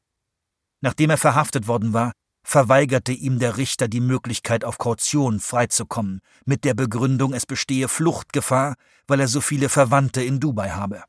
Nachdem 0.80 1.10
er 1.10 1.18
verhaftet 1.18 1.66
worden 1.66 1.92
war, 1.92 2.12
verweigerte 2.48 3.12
ihm 3.12 3.38
der 3.38 3.58
Richter 3.58 3.88
die 3.88 4.00
Möglichkeit, 4.00 4.64
auf 4.64 4.78
Kaution 4.78 5.38
freizukommen, 5.38 6.22
mit 6.46 6.64
der 6.64 6.72
Begründung, 6.72 7.34
es 7.34 7.44
bestehe 7.44 7.88
Fluchtgefahr, 7.88 8.76
weil 9.06 9.20
er 9.20 9.28
so 9.28 9.42
viele 9.42 9.68
Verwandte 9.68 10.22
in 10.22 10.40
Dubai 10.40 10.70
habe. 10.70 11.04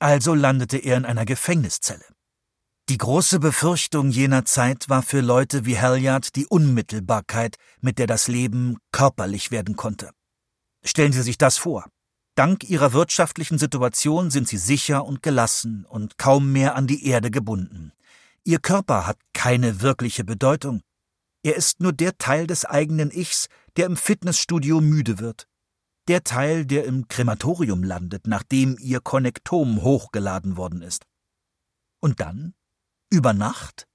Also 0.00 0.34
landete 0.34 0.76
er 0.76 0.98
in 0.98 1.06
einer 1.06 1.24
Gefängniszelle. 1.24 2.04
Die 2.90 2.98
große 2.98 3.40
Befürchtung 3.40 4.10
jener 4.10 4.44
Zeit 4.44 4.90
war 4.90 5.02
für 5.02 5.22
Leute 5.22 5.64
wie 5.64 5.80
Halliard 5.80 6.36
die 6.36 6.44
Unmittelbarkeit, 6.44 7.56
mit 7.80 7.98
der 7.98 8.06
das 8.06 8.28
Leben 8.28 8.76
körperlich 8.92 9.50
werden 9.50 9.76
konnte. 9.76 10.10
Stellen 10.84 11.14
Sie 11.14 11.22
sich 11.22 11.38
das 11.38 11.56
vor. 11.56 11.86
Dank 12.34 12.68
ihrer 12.68 12.92
wirtschaftlichen 12.92 13.56
Situation 13.56 14.30
sind 14.30 14.46
sie 14.46 14.58
sicher 14.58 15.06
und 15.06 15.22
gelassen 15.22 15.86
und 15.88 16.18
kaum 16.18 16.52
mehr 16.52 16.76
an 16.76 16.86
die 16.86 17.06
Erde 17.06 17.30
gebunden. 17.30 17.92
Ihr 18.46 18.60
Körper 18.60 19.08
hat 19.08 19.18
keine 19.34 19.82
wirkliche 19.82 20.22
Bedeutung. 20.22 20.82
Er 21.42 21.56
ist 21.56 21.80
nur 21.80 21.92
der 21.92 22.16
Teil 22.16 22.46
des 22.46 22.64
eigenen 22.64 23.10
Ichs, 23.10 23.48
der 23.76 23.86
im 23.86 23.96
Fitnessstudio 23.96 24.80
müde 24.80 25.18
wird. 25.18 25.48
Der 26.06 26.22
Teil, 26.22 26.64
der 26.64 26.84
im 26.84 27.08
Krematorium 27.08 27.82
landet, 27.82 28.28
nachdem 28.28 28.78
ihr 28.78 29.00
Konnektom 29.00 29.82
hochgeladen 29.82 30.56
worden 30.56 30.80
ist. 30.80 31.06
Und 32.00 32.20
dann 32.20 32.54
über 33.10 33.32
Nacht 33.32 33.88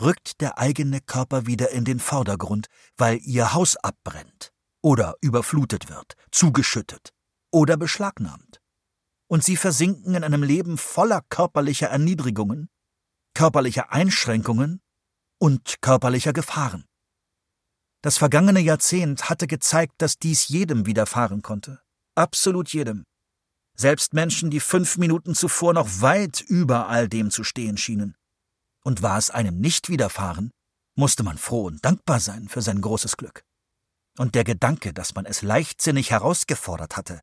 rückt 0.00 0.40
der 0.40 0.58
eigene 0.58 1.00
Körper 1.00 1.46
wieder 1.46 1.70
in 1.70 1.84
den 1.84 2.00
Vordergrund, 2.00 2.66
weil 2.96 3.20
ihr 3.22 3.54
Haus 3.54 3.76
abbrennt 3.76 4.52
oder 4.82 5.14
überflutet 5.20 5.88
wird, 5.88 6.16
zugeschüttet 6.32 7.10
oder 7.52 7.76
beschlagnahmt. 7.76 8.60
Und 9.28 9.44
sie 9.44 9.56
versinken 9.56 10.16
in 10.16 10.24
einem 10.24 10.42
Leben 10.42 10.76
voller 10.76 11.22
körperlicher 11.28 11.86
Erniedrigungen, 11.86 12.68
körperlicher 13.34 13.92
Einschränkungen 13.92 14.80
und 15.38 15.80
körperlicher 15.80 16.32
Gefahren. 16.32 16.84
Das 18.02 18.18
vergangene 18.18 18.60
Jahrzehnt 18.60 19.30
hatte 19.30 19.46
gezeigt, 19.46 19.94
dass 19.98 20.18
dies 20.18 20.48
jedem 20.48 20.86
widerfahren 20.86 21.42
konnte. 21.42 21.80
Absolut 22.14 22.72
jedem. 22.72 23.04
Selbst 23.76 24.12
Menschen, 24.12 24.50
die 24.50 24.60
fünf 24.60 24.98
Minuten 24.98 25.34
zuvor 25.34 25.72
noch 25.72 25.88
weit 26.00 26.40
über 26.40 26.88
all 26.88 27.08
dem 27.08 27.30
zu 27.30 27.44
stehen 27.44 27.76
schienen. 27.76 28.16
Und 28.84 29.02
war 29.02 29.18
es 29.18 29.30
einem 29.30 29.60
nicht 29.60 29.88
widerfahren, 29.88 30.50
musste 30.94 31.22
man 31.22 31.38
froh 31.38 31.66
und 31.66 31.84
dankbar 31.84 32.20
sein 32.20 32.48
für 32.48 32.60
sein 32.60 32.80
großes 32.80 33.16
Glück. 33.16 33.44
Und 34.18 34.34
der 34.34 34.44
Gedanke, 34.44 34.92
dass 34.92 35.14
man 35.14 35.24
es 35.24 35.42
leichtsinnig 35.42 36.10
herausgefordert 36.10 36.96
hatte, 36.96 37.20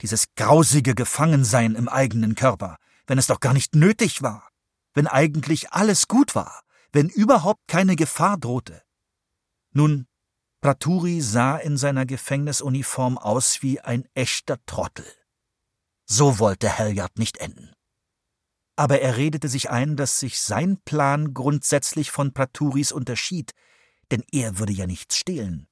dieses 0.00 0.34
grausige 0.34 0.94
Gefangensein 0.94 1.74
im 1.74 1.88
eigenen 1.88 2.34
Körper, 2.36 2.78
wenn 3.06 3.18
es 3.18 3.26
doch 3.26 3.40
gar 3.40 3.52
nicht 3.52 3.74
nötig 3.74 4.22
war, 4.22 4.48
wenn 4.94 5.06
eigentlich 5.06 5.72
alles 5.72 6.08
gut 6.08 6.34
war, 6.34 6.62
wenn 6.92 7.08
überhaupt 7.08 7.66
keine 7.68 7.96
Gefahr 7.96 8.36
drohte. 8.38 8.82
Nun, 9.72 10.06
Praturi 10.60 11.20
sah 11.20 11.56
in 11.56 11.76
seiner 11.76 12.06
Gefängnisuniform 12.06 13.18
aus 13.18 13.62
wie 13.62 13.80
ein 13.80 14.06
echter 14.14 14.58
Trottel. 14.66 15.06
So 16.06 16.38
wollte 16.38 16.78
Halliard 16.78 17.18
nicht 17.18 17.38
enden 17.38 17.74
aber 18.76 19.00
er 19.00 19.16
redete 19.16 19.48
sich 19.48 19.70
ein, 19.70 19.96
dass 19.96 20.18
sich 20.18 20.40
sein 20.40 20.78
Plan 20.84 21.34
grundsätzlich 21.34 22.10
von 22.10 22.32
Praturis 22.32 22.92
unterschied, 22.92 23.52
denn 24.10 24.24
er 24.32 24.58
würde 24.58 24.72
ja 24.72 24.86
nichts 24.86 25.16
stehlen. 25.16 25.68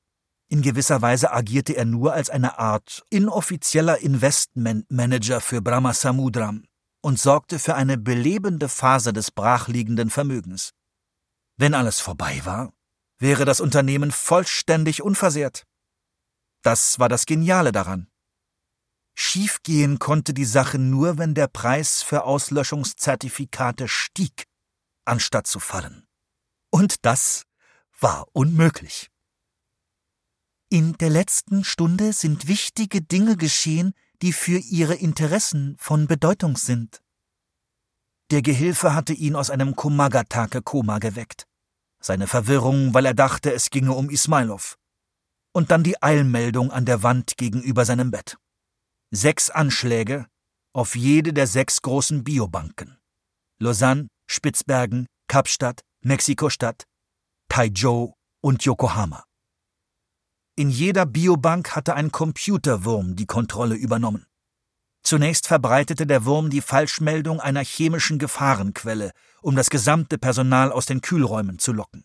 In 0.48 0.62
gewisser 0.62 1.00
Weise 1.00 1.32
agierte 1.32 1.76
er 1.76 1.84
nur 1.84 2.12
als 2.12 2.28
eine 2.28 2.58
Art 2.58 3.04
inoffizieller 3.10 3.98
Investmentmanager 3.98 5.40
für 5.40 5.60
Brahma 5.60 5.94
Samudram 5.94 6.64
und 7.02 7.18
sorgte 7.18 7.58
für 7.58 7.74
eine 7.74 7.98
belebende 7.98 8.68
Phase 8.68 9.12
des 9.12 9.30
brachliegenden 9.30 10.10
Vermögens. 10.10 10.72
Wenn 11.56 11.74
alles 11.74 12.00
vorbei 12.00 12.40
war, 12.44 12.72
wäre 13.18 13.44
das 13.44 13.60
Unternehmen 13.60 14.10
vollständig 14.10 15.02
unversehrt. 15.02 15.66
Das 16.62 16.98
war 16.98 17.08
das 17.08 17.26
Geniale 17.26 17.72
daran. 17.72 18.10
Schiefgehen 19.14 19.98
konnte 19.98 20.32
die 20.32 20.44
Sache 20.44 20.78
nur, 20.78 21.18
wenn 21.18 21.34
der 21.34 21.48
Preis 21.48 22.02
für 22.02 22.24
Auslöschungszertifikate 22.24 23.88
stieg, 23.88 24.44
anstatt 25.04 25.46
zu 25.46 25.60
fallen. 25.60 26.06
Und 26.70 27.04
das 27.04 27.44
war 27.98 28.26
unmöglich. 28.32 29.10
In 30.70 30.94
der 30.94 31.10
letzten 31.10 31.64
Stunde 31.64 32.12
sind 32.12 32.46
wichtige 32.46 33.02
Dinge 33.02 33.36
geschehen, 33.36 33.92
die 34.22 34.32
für 34.32 34.58
ihre 34.58 34.94
Interessen 34.94 35.76
von 35.78 36.06
Bedeutung 36.06 36.56
sind. 36.56 37.02
Der 38.30 38.42
Gehilfe 38.42 38.94
hatte 38.94 39.12
ihn 39.12 39.34
aus 39.34 39.50
einem 39.50 39.74
Komagatake-Koma 39.74 40.98
geweckt. 40.98 41.46
Seine 42.02 42.26
Verwirrung, 42.26 42.94
weil 42.94 43.06
er 43.06 43.14
dachte, 43.14 43.52
es 43.52 43.70
ginge 43.70 43.92
um 43.92 44.08
Ismailov. 44.08 44.76
Und 45.52 45.70
dann 45.70 45.82
die 45.82 46.00
Eilmeldung 46.00 46.70
an 46.70 46.84
der 46.84 47.02
Wand 47.02 47.36
gegenüber 47.36 47.84
seinem 47.84 48.10
Bett. 48.10 48.36
Sechs 49.10 49.50
Anschläge 49.50 50.26
auf 50.72 50.94
jede 50.94 51.32
der 51.32 51.48
sechs 51.48 51.82
großen 51.82 52.22
Biobanken. 52.22 52.98
Lausanne, 53.58 54.08
Spitzbergen, 54.30 55.06
Kapstadt, 55.26 55.80
Mexiko-Stadt, 56.04 56.84
Taizhou 57.48 58.14
und 58.40 58.64
Yokohama. 58.64 59.24
In 60.60 60.68
jeder 60.68 61.06
Biobank 61.06 61.74
hatte 61.74 61.94
ein 61.94 62.12
Computerwurm 62.12 63.16
die 63.16 63.24
Kontrolle 63.24 63.76
übernommen. 63.76 64.26
Zunächst 65.02 65.46
verbreitete 65.46 66.06
der 66.06 66.26
Wurm 66.26 66.50
die 66.50 66.60
Falschmeldung 66.60 67.40
einer 67.40 67.64
chemischen 67.64 68.18
Gefahrenquelle, 68.18 69.12
um 69.40 69.56
das 69.56 69.70
gesamte 69.70 70.18
Personal 70.18 70.70
aus 70.70 70.84
den 70.84 71.00
Kühlräumen 71.00 71.58
zu 71.58 71.72
locken. 71.72 72.04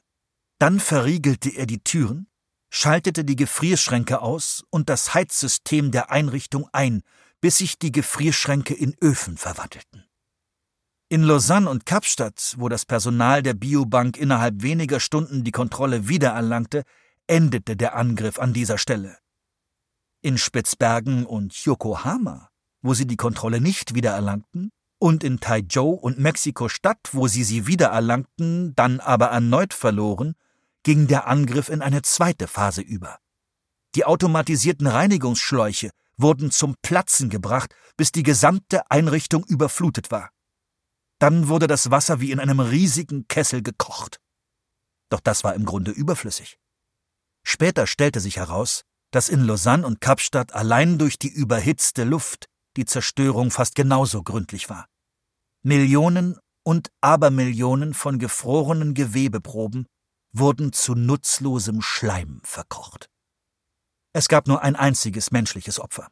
Dann 0.57 0.79
verriegelte 0.79 1.49
er 1.49 1.65
die 1.65 1.83
Türen, 1.83 2.29
schaltete 2.69 3.25
die 3.25 3.35
Gefrierschränke 3.35 4.21
aus 4.21 4.63
und 4.69 4.87
das 4.87 5.13
Heizsystem 5.13 5.91
der 5.91 6.09
Einrichtung 6.09 6.69
ein, 6.71 7.01
bis 7.41 7.57
sich 7.57 7.77
die 7.77 7.91
Gefrierschränke 7.91 8.73
in 8.73 8.95
Öfen 9.01 9.35
verwandelten. 9.35 10.05
In 11.09 11.23
Lausanne 11.23 11.69
und 11.69 11.85
Kapstadt, 11.85 12.55
wo 12.57 12.69
das 12.69 12.85
Personal 12.85 13.43
der 13.43 13.53
Biobank 13.53 14.15
innerhalb 14.15 14.63
weniger 14.63 15.01
Stunden 15.01 15.43
die 15.43 15.51
Kontrolle 15.51 16.07
wiedererlangte, 16.07 16.85
endete 17.27 17.75
der 17.75 17.95
Angriff 17.95 18.39
an 18.39 18.53
dieser 18.53 18.77
Stelle. 18.77 19.17
In 20.21 20.37
Spitzbergen 20.37 21.25
und 21.25 21.53
Yokohama 21.53 22.49
wo 22.85 22.93
sie 22.93 23.07
die 23.07 23.17
Kontrolle 23.17 23.59
nicht 23.59 23.95
wiedererlangten, 23.95 24.71
und 24.97 25.23
in 25.23 25.39
Taizhou 25.39 25.89
und 25.89 26.19
Mexiko-Stadt, 26.19 27.09
wo 27.11 27.27
sie 27.27 27.43
sie 27.43 27.67
wiedererlangten, 27.67 28.73
dann 28.75 28.99
aber 28.99 29.27
erneut 29.27 29.73
verloren, 29.73 30.35
ging 30.83 31.07
der 31.07 31.27
Angriff 31.27 31.67
in 31.67 31.81
eine 31.81 32.01
zweite 32.03 32.47
Phase 32.47 32.81
über. 32.81 33.17
Die 33.95 34.05
automatisierten 34.05 34.87
Reinigungsschläuche 34.87 35.89
wurden 36.15 36.49
zum 36.49 36.75
Platzen 36.81 37.29
gebracht, 37.29 37.75
bis 37.97 38.11
die 38.11 38.23
gesamte 38.23 38.89
Einrichtung 38.89 39.43
überflutet 39.43 40.11
war. 40.11 40.29
Dann 41.19 41.49
wurde 41.49 41.67
das 41.67 41.91
Wasser 41.91 42.21
wie 42.21 42.31
in 42.31 42.39
einem 42.39 42.59
riesigen 42.59 43.27
Kessel 43.27 43.63
gekocht. 43.63 44.19
Doch 45.09 45.19
das 45.19 45.43
war 45.43 45.55
im 45.55 45.65
Grunde 45.65 45.91
überflüssig. 45.91 46.57
Später 47.45 47.87
stellte 47.87 48.19
sich 48.19 48.37
heraus, 48.37 48.83
dass 49.11 49.29
in 49.29 49.45
Lausanne 49.45 49.85
und 49.85 50.01
Kapstadt 50.01 50.53
allein 50.53 50.97
durch 50.97 51.17
die 51.17 51.29
überhitzte 51.29 52.03
Luft 52.03 52.47
die 52.75 52.85
Zerstörung 52.85 53.51
fast 53.51 53.75
genauso 53.75 54.23
gründlich 54.23 54.69
war. 54.69 54.87
Millionen 55.61 56.37
und 56.63 56.91
Abermillionen 57.01 57.93
von 57.93 58.19
gefrorenen 58.19 58.93
Gewebeproben 58.93 59.85
wurden 60.33 60.73
zu 60.73 60.95
nutzlosem 60.95 61.81
Schleim 61.81 62.41
verkocht. 62.43 63.07
Es 64.11 64.27
gab 64.27 64.47
nur 64.47 64.61
ein 64.63 64.75
einziges 64.75 65.31
menschliches 65.31 65.79
Opfer. 65.79 66.09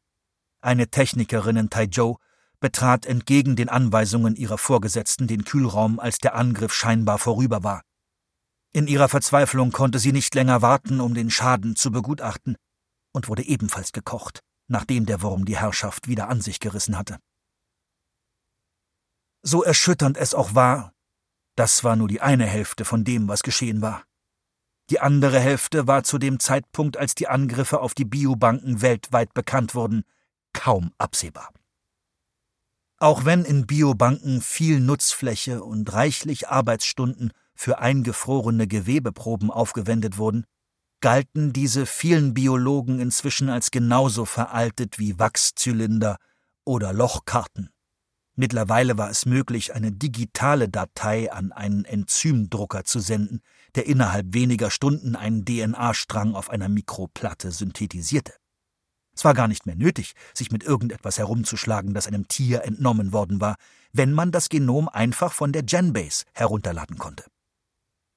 Eine 0.62 0.89
Technikerin 0.89 1.58
in 1.58 1.69
Taizhou 1.69 2.17
betrat 2.60 3.06
entgegen 3.06 3.56
den 3.56 3.67
Anweisungen 3.67 4.36
ihrer 4.36 4.58
Vorgesetzten 4.58 5.28
den 5.28 5.43
Kühlraum, 5.43 6.00
als 6.00 6.19
der 6.19 6.36
Angriff 6.36 6.74
scheinbar 6.74 7.17
vorüber 7.17 7.63
war. 7.63 7.82
In 8.73 8.88
ihrer 8.88 9.07
Verzweiflung 9.07 9.71
konnte 9.71 9.99
sie 9.99 10.12
nicht 10.12 10.36
länger 10.36 10.62
warten, 10.62 10.99
um 10.99 11.13
den 11.13 11.29
Schaden 11.29 11.75
zu 11.75 11.91
begutachten, 11.91 12.57
und 13.13 13.27
wurde 13.27 13.43
ebenfalls 13.43 13.91
gekocht 13.91 14.41
nachdem 14.67 15.05
der 15.05 15.21
Wurm 15.21 15.45
die 15.45 15.57
Herrschaft 15.57 16.07
wieder 16.07 16.29
an 16.29 16.41
sich 16.41 16.59
gerissen 16.59 16.97
hatte. 16.97 17.19
So 19.41 19.63
erschütternd 19.63 20.17
es 20.17 20.33
auch 20.33 20.55
war, 20.55 20.93
das 21.55 21.83
war 21.83 21.95
nur 21.95 22.07
die 22.07 22.21
eine 22.21 22.45
Hälfte 22.45 22.86
von 22.86 23.03
dem, 23.03 23.27
was 23.27 23.43
geschehen 23.43 23.81
war. 23.81 24.03
Die 24.89 24.99
andere 24.99 25.39
Hälfte 25.39 25.88
war 25.88 26.03
zu 26.03 26.17
dem 26.17 26.39
Zeitpunkt, 26.39 26.97
als 26.97 27.15
die 27.15 27.27
Angriffe 27.27 27.79
auf 27.79 27.93
die 27.93 28.05
Biobanken 28.05 28.81
weltweit 28.81 29.33
bekannt 29.33 29.75
wurden, 29.75 30.03
kaum 30.53 30.93
absehbar. 30.97 31.53
Auch 32.97 33.25
wenn 33.25 33.43
in 33.43 33.67
Biobanken 33.67 34.41
viel 34.41 34.79
Nutzfläche 34.79 35.63
und 35.63 35.91
reichlich 35.93 36.47
Arbeitsstunden 36.49 37.31
für 37.56 37.80
eingefrorene 37.80 38.68
Gewebeproben 38.68 39.52
aufgewendet 39.52 40.18
wurden, 40.18 40.46
galten 41.02 41.52
diese 41.52 41.86
vielen 41.86 42.34
Biologen 42.34 43.00
inzwischen 43.00 43.50
als 43.50 43.72
genauso 43.72 44.26
veraltet 44.26 45.00
wie 45.00 45.20
Wachszylinder 45.20 46.18
oder 46.66 46.94
Lochkarten. 46.94 47.70
Mittlerweile 48.36 48.98
war 48.98 49.10
es 49.10 49.26
möglich, 49.26 49.76
eine 49.76 49.92
digitale 49.92 50.68
Datei 50.68 51.32
an 51.32 51.52
einen 51.52 51.86
Enzymdrucker 51.86 52.84
zu 52.84 53.00
senden, 53.00 53.42
der 53.76 53.86
innerhalb 53.86 54.34
weniger 54.34 54.72
Stunden 54.72 55.16
einen 55.16 55.46
DNA-Strang 55.46 56.34
auf 56.34 56.50
einer 56.50 56.70
Mikroplatte 56.70 57.52
synthetisierte. 57.52 58.34
Es 59.16 59.24
war 59.24 59.36
gar 59.36 59.48
nicht 59.48 59.68
mehr 59.68 59.76
nötig, 59.76 60.13
sich 60.34 60.52
mit 60.52 60.63
irgendetwas 60.63 61.20
herumzuschlagen, 61.20 61.94
das 61.94 62.08
einem 62.08 62.28
Tier 62.28 62.63
entnommen 62.63 63.13
worden 63.13 63.39
war, 63.39 63.56
wenn 63.92 64.12
man 64.12 64.32
das 64.32 64.50
Genom 64.50 64.89
einfach 64.89 65.34
von 65.34 65.52
der 65.52 65.62
Genbase 65.62 66.24
herunterladen 66.34 66.98
konnte. 66.98 67.26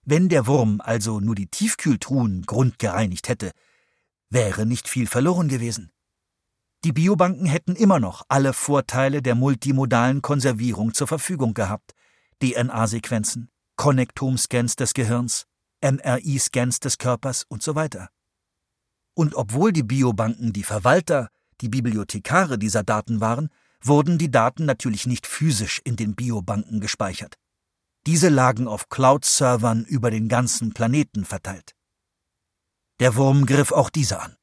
Wenn 0.09 0.29
der 0.29 0.47
Wurm 0.47 0.81
also 0.81 1.19
nur 1.19 1.35
die 1.35 1.49
Tiefkühltruhen 1.49 2.43
grundgereinigt 2.43 3.29
hätte, 3.29 3.51
wäre 4.31 4.65
nicht 4.65 4.89
viel 4.89 5.09
verloren 5.09 5.49
gewesen. 5.49 5.91
Die 6.85 6.93
Biobanken 6.93 7.47
hätten 7.47 7.75
immer 7.75 7.99
noch 7.99 8.23
alle 8.29 8.53
Vorteile 8.53 9.21
der 9.21 9.35
multimodalen 9.35 10.23
Konservierung 10.23 10.95
zur 10.95 11.09
Verfügung 11.09 11.55
gehabt. 11.55 11.97
DNA-Sequenzen, 12.41 13.51
Konnektomscans 13.75 14.77
des 14.77 14.95
Gehirns, 14.95 15.47
MRI-Scans 15.83 16.79
des 16.79 16.99
Körpers 16.99 17.45
und 17.49 17.65
so 17.65 17.75
weiter. 17.75 18.11
Und 19.15 19.35
obwohl 19.35 19.73
die 19.73 19.83
Biobanken 19.83 20.53
die 20.53 20.63
Verwalter, 20.63 21.31
die 21.61 21.69
Bibliothekare 21.69 22.59
dieser 22.59 22.85
Daten 22.85 23.21
waren, 23.21 23.49
wurden 23.83 24.19
die 24.19 24.31
Daten 24.31 24.67
natürlich 24.67 25.07
nicht 25.07 25.27
physisch 25.27 25.81
in 25.83 25.97
den 25.97 26.15
Biobanken 26.15 26.81
gespeichert. 26.81 27.39
Diese 28.07 28.29
lagen 28.29 28.69
auf 28.69 28.89
Cloud-Servern 28.89 29.85
über 29.85 30.13
den 30.13 30.29
ganzen 30.29 30.73
Planeten 30.73 31.25
verteilt. 31.25 31.75
Der 33.01 33.17
Wurm 33.17 33.47
griff 33.47 33.73
auch 33.73 33.91
diese 33.91 34.21
an. 34.21 34.37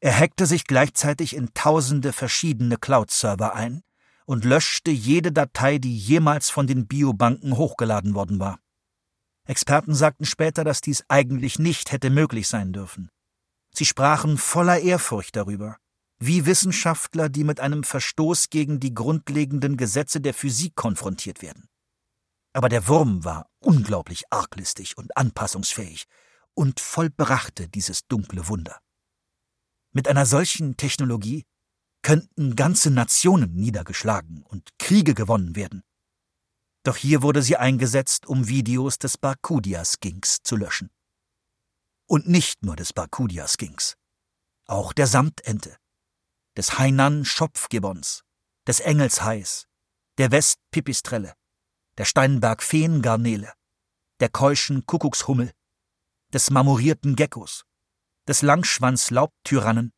Er 0.00 0.18
hackte 0.18 0.46
sich 0.46 0.64
gleichzeitig 0.64 1.36
in 1.36 1.52
tausende 1.52 2.14
verschiedene 2.14 2.78
Cloud-Server 2.78 3.54
ein 3.54 3.82
und 4.24 4.46
löschte 4.46 4.90
jede 4.90 5.30
Datei, 5.30 5.78
die 5.78 5.94
jemals 5.94 6.48
von 6.48 6.66
den 6.66 6.86
Biobanken 6.86 7.56
hochgeladen 7.58 8.14
worden 8.14 8.40
war. 8.40 8.58
Experten 9.46 9.94
sagten 9.94 10.24
später, 10.24 10.64
dass 10.64 10.80
dies 10.80 11.04
eigentlich 11.08 11.58
nicht 11.58 11.92
hätte 11.92 12.08
möglich 12.08 12.48
sein 12.48 12.72
dürfen. 12.72 13.10
Sie 13.74 13.84
sprachen 13.84 14.38
voller 14.38 14.80
Ehrfurcht 14.80 15.36
darüber, 15.36 15.76
wie 16.18 16.46
Wissenschaftler, 16.46 17.28
die 17.28 17.44
mit 17.44 17.60
einem 17.60 17.84
Verstoß 17.84 18.48
gegen 18.48 18.80
die 18.80 18.94
grundlegenden 18.94 19.76
Gesetze 19.76 20.20
der 20.20 20.34
Physik 20.34 20.76
konfrontiert 20.76 21.42
werden. 21.42 21.69
Aber 22.52 22.68
der 22.68 22.88
Wurm 22.88 23.24
war 23.24 23.48
unglaublich 23.60 24.24
arglistig 24.30 24.98
und 24.98 25.16
anpassungsfähig 25.16 26.06
und 26.54 26.80
vollbrachte 26.80 27.68
dieses 27.68 28.06
dunkle 28.06 28.48
Wunder. 28.48 28.80
Mit 29.92 30.08
einer 30.08 30.26
solchen 30.26 30.76
Technologie 30.76 31.44
könnten 32.02 32.56
ganze 32.56 32.90
Nationen 32.90 33.54
niedergeschlagen 33.54 34.42
und 34.42 34.68
Kriege 34.78 35.14
gewonnen 35.14 35.54
werden. 35.54 35.82
Doch 36.82 36.96
hier 36.96 37.22
wurde 37.22 37.42
sie 37.42 37.56
eingesetzt, 37.56 38.26
um 38.26 38.48
Videos 38.48 38.98
des 38.98 39.18
Barkudia-Skinks 39.18 40.38
zu 40.42 40.56
löschen. 40.56 40.90
Und 42.06 42.28
nicht 42.28 42.62
nur 42.64 42.74
des 42.74 42.92
Barkudia-Skinks, 42.92 43.96
auch 44.66 44.92
der 44.92 45.06
Samtente, 45.06 45.76
des 46.56 46.78
Hainan-Schopfgibbons, 46.78 48.22
des 48.66 48.80
Engelshais, 48.80 49.66
der 50.18 50.30
Westpipistrelle, 50.30 51.34
der 52.00 52.06
Steinberg-Feengarnele, 52.06 53.52
der 54.20 54.30
keuschen 54.30 54.86
Kuckuckshummel, 54.86 55.52
des 56.32 56.48
marmorierten 56.48 57.14
Geckos, 57.14 57.66
des 58.26 58.40
Langschwanz-Laubtyrannen, 58.40 59.92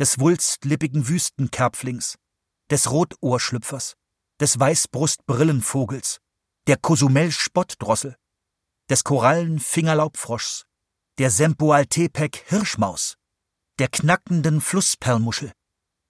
des 0.00 0.18
wulstlippigen 0.18 1.06
Wüstenkerpflings, 1.06 2.18
des 2.72 2.90
Rotohrschlüpfers, 2.90 3.94
des 4.40 4.58
Weißbrustbrillenvogels, 4.58 6.18
der 6.66 6.76
Kosumel-Spottdrossel, 6.76 8.16
des 8.90 9.04
Korallen-Fingerlaubfroschs, 9.04 10.66
der 11.18 11.30
Sempoaltepec-Hirschmaus, 11.30 13.14
der 13.78 13.86
knackenden 13.86 14.60
Flussperlmuschel, 14.60 15.52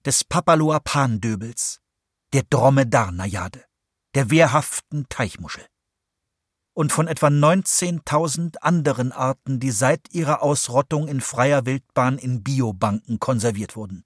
des 0.06 0.24
Papaloapan-Döbels, 0.24 1.80
der 2.32 2.44
Dromedarnajade 2.44 3.67
der 4.18 4.31
wehrhaften 4.31 5.09
Teichmuschel. 5.09 5.64
und 6.74 6.92
von 6.92 7.07
etwa 7.07 7.28
19.000 7.28 8.57
anderen 8.59 9.12
Arten, 9.12 9.61
die 9.61 9.70
seit 9.70 10.12
ihrer 10.12 10.42
Ausrottung 10.42 11.07
in 11.07 11.20
freier 11.20 11.66
Wildbahn 11.66 12.18
in 12.18 12.42
Biobanken 12.42 13.20
konserviert 13.20 13.76
wurden. 13.76 14.04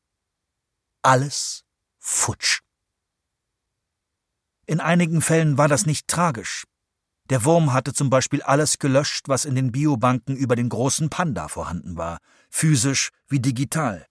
Alles 1.01 1.65
futsch. 1.99 2.61
In 4.67 4.81
einigen 4.81 5.23
Fällen 5.23 5.57
war 5.57 5.69
das 5.69 5.87
nicht 5.87 6.09
tragisch. 6.09 6.65
Der 7.31 7.47
Wurm 7.47 7.73
hatte 7.73 7.95
zum 7.95 8.11
Beispiel 8.11 8.43
alles 8.43 8.79
gelöscht, 8.79 9.29
was 9.29 9.47
in 9.47 9.55
den 9.55 9.73
Biobanken 9.73 10.37
über 10.37 10.57
den 10.57 10.69
großen 10.69 11.09
Panda 11.09 11.49
vorhanden 11.49 11.97
war, 11.97 12.19
physisch 12.51 13.13
wie 13.29 13.41
digital. 13.41 14.07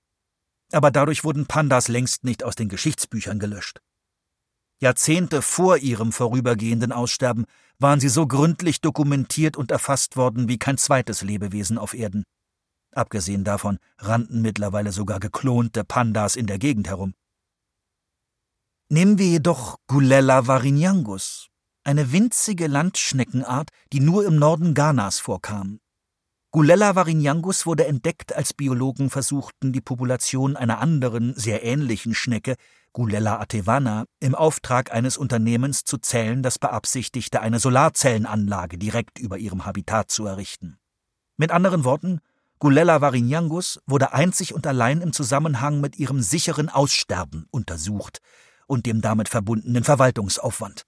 Aber 0.71 0.89
dadurch 0.89 1.23
wurden 1.23 1.45
Pandas 1.45 1.89
längst 1.89 2.23
nicht 2.23 2.43
aus 2.43 2.55
den 2.55 2.69
Geschichtsbüchern 2.69 3.37
gelöscht. 3.37 3.81
Jahrzehnte 4.81 5.43
vor 5.43 5.77
ihrem 5.77 6.11
vorübergehenden 6.11 6.91
Aussterben 6.91 7.45
waren 7.77 7.99
sie 7.99 8.09
so 8.09 8.25
gründlich 8.25 8.81
dokumentiert 8.81 9.55
und 9.55 9.69
erfasst 9.69 10.17
worden 10.17 10.49
wie 10.49 10.57
kein 10.57 10.77
zweites 10.77 11.21
Lebewesen 11.21 11.77
auf 11.77 11.93
Erden. 11.93 12.23
Abgesehen 12.93 13.43
davon 13.43 13.77
rannten 13.99 14.41
mittlerweile 14.41 14.91
sogar 14.91 15.19
geklonte 15.19 15.83
Pandas 15.83 16.35
in 16.35 16.47
der 16.47 16.57
Gegend 16.57 16.87
herum. 16.87 17.13
Nehmen 18.89 19.19
wir 19.19 19.27
jedoch 19.27 19.77
Gulella 19.87 20.47
varinyangus, 20.47 21.47
eine 21.83 22.11
winzige 22.11 22.67
Landschneckenart, 22.67 23.69
die 23.93 24.01
nur 24.01 24.25
im 24.25 24.35
Norden 24.35 24.73
Ghanas 24.73 25.19
vorkam. 25.19 25.79
Gulella 26.51 26.95
varinyangus 26.95 27.65
wurde 27.65 27.85
entdeckt, 27.85 28.35
als 28.35 28.53
Biologen 28.53 29.09
versuchten, 29.09 29.71
die 29.71 29.79
Population 29.79 30.57
einer 30.57 30.79
anderen, 30.79 31.33
sehr 31.35 31.63
ähnlichen 31.63 32.13
Schnecke, 32.13 32.55
Gulella 32.93 33.39
atevana, 33.39 34.05
im 34.19 34.35
Auftrag 34.35 34.91
eines 34.91 35.17
Unternehmens 35.17 35.83
zu 35.83 35.97
zählen, 35.97 36.43
das 36.43 36.59
beabsichtigte, 36.59 37.41
eine 37.41 37.59
Solarzellenanlage 37.59 38.77
direkt 38.77 39.17
über 39.19 39.37
ihrem 39.37 39.65
Habitat 39.65 40.11
zu 40.11 40.25
errichten. 40.25 40.77
Mit 41.37 41.51
anderen 41.51 41.83
Worten, 41.85 42.19
Gulella 42.59 43.01
varinyangus 43.01 43.79
wurde 43.87 44.13
einzig 44.13 44.53
und 44.53 44.67
allein 44.67 45.01
im 45.01 45.13
Zusammenhang 45.13 45.81
mit 45.81 45.97
ihrem 45.97 46.21
sicheren 46.21 46.69
Aussterben 46.69 47.47
untersucht 47.49 48.19
und 48.67 48.85
dem 48.85 49.01
damit 49.01 49.29
verbundenen 49.29 49.83
Verwaltungsaufwand. 49.83 50.83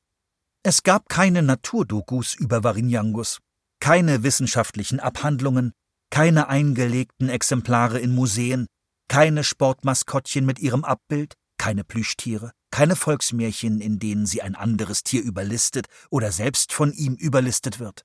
Es 0.61 0.83
gab 0.83 1.09
keine 1.09 1.41
Naturdokus 1.41 2.35
über 2.35 2.63
Varinyangus, 2.63 3.39
keine 3.79 4.23
wissenschaftlichen 4.23 4.99
Abhandlungen, 4.99 5.73
keine 6.09 6.47
eingelegten 6.47 7.27
Exemplare 7.27 7.99
in 7.99 8.13
Museen, 8.13 8.67
keine 9.07 9.43
Sportmaskottchen 9.43 10.45
mit 10.45 10.59
ihrem 10.59 10.83
Abbild, 10.83 11.33
keine 11.63 11.85
Plüschtiere, 11.85 12.51
keine 12.71 12.97
Volksmärchen, 12.97 13.79
in 13.79 13.97
denen 13.97 14.25
sie 14.25 14.41
ein 14.41 14.53
anderes 14.53 15.03
Tier 15.03 15.23
überlistet 15.23 15.87
oder 16.09 16.33
selbst 16.33 16.73
von 16.73 16.91
ihm 16.91 17.15
überlistet 17.15 17.79
wird. 17.79 18.03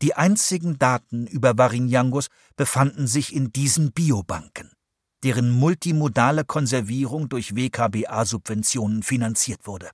Die 0.00 0.14
einzigen 0.14 0.78
Daten 0.78 1.26
über 1.26 1.58
Varinyangus 1.58 2.28
befanden 2.56 3.06
sich 3.06 3.34
in 3.34 3.52
diesen 3.52 3.92
Biobanken, 3.92 4.72
deren 5.22 5.50
multimodale 5.50 6.46
Konservierung 6.46 7.28
durch 7.28 7.54
WKBA-Subventionen 7.54 9.02
finanziert 9.02 9.66
wurde. 9.66 9.90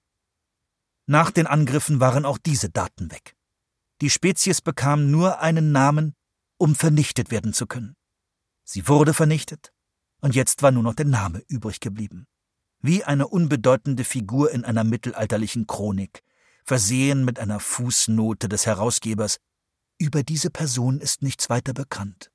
Nach 1.09 1.33
den 1.33 1.49
Angriffen 1.49 1.99
waren 1.99 2.25
auch 2.25 2.39
diese 2.39 2.71
Daten 2.71 3.11
weg. 3.11 3.35
Die 4.03 4.11
Spezies 4.11 4.61
bekam 4.61 5.11
nur 5.11 5.41
einen 5.41 5.73
Namen, 5.73 6.15
um 6.59 6.77
vernichtet 6.77 7.33
werden 7.33 7.53
zu 7.53 7.67
können. 7.67 7.97
Sie 8.63 8.87
wurde 8.87 9.15
vernichtet, 9.15 9.73
und 10.21 10.37
jetzt 10.37 10.63
war 10.63 10.71
nur 10.71 10.85
noch 10.85 10.95
der 10.95 11.07
Name 11.07 11.43
übrig 11.49 11.81
geblieben. 11.81 12.29
Wie 12.81 13.05
eine 13.05 13.29
unbedeutende 13.29 14.05
Figur 14.05 14.53
in 14.53 14.65
einer 14.65 14.85
mittelalterlichen 14.85 15.67
Chronik, 15.67 16.23
versehen 16.65 17.25
mit 17.25 17.39
einer 17.39 17.61
Fußnote 17.61 18.49
des 18.49 18.67
Herausgebers. 18.67 19.39
Über 19.99 20.23
diese 20.23 20.51
Person 20.51 21.01
ist 21.01 21.23
nichts 21.23 21.51
weiter 21.51 21.73
bekannt. 21.73 22.31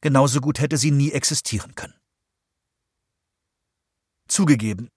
Genauso 0.00 0.40
gut 0.40 0.60
hätte 0.60 0.78
sie 0.78 0.90
nie 0.90 1.12
existieren 1.12 1.74
können. 1.74 1.94
Zugegeben, 4.28 4.88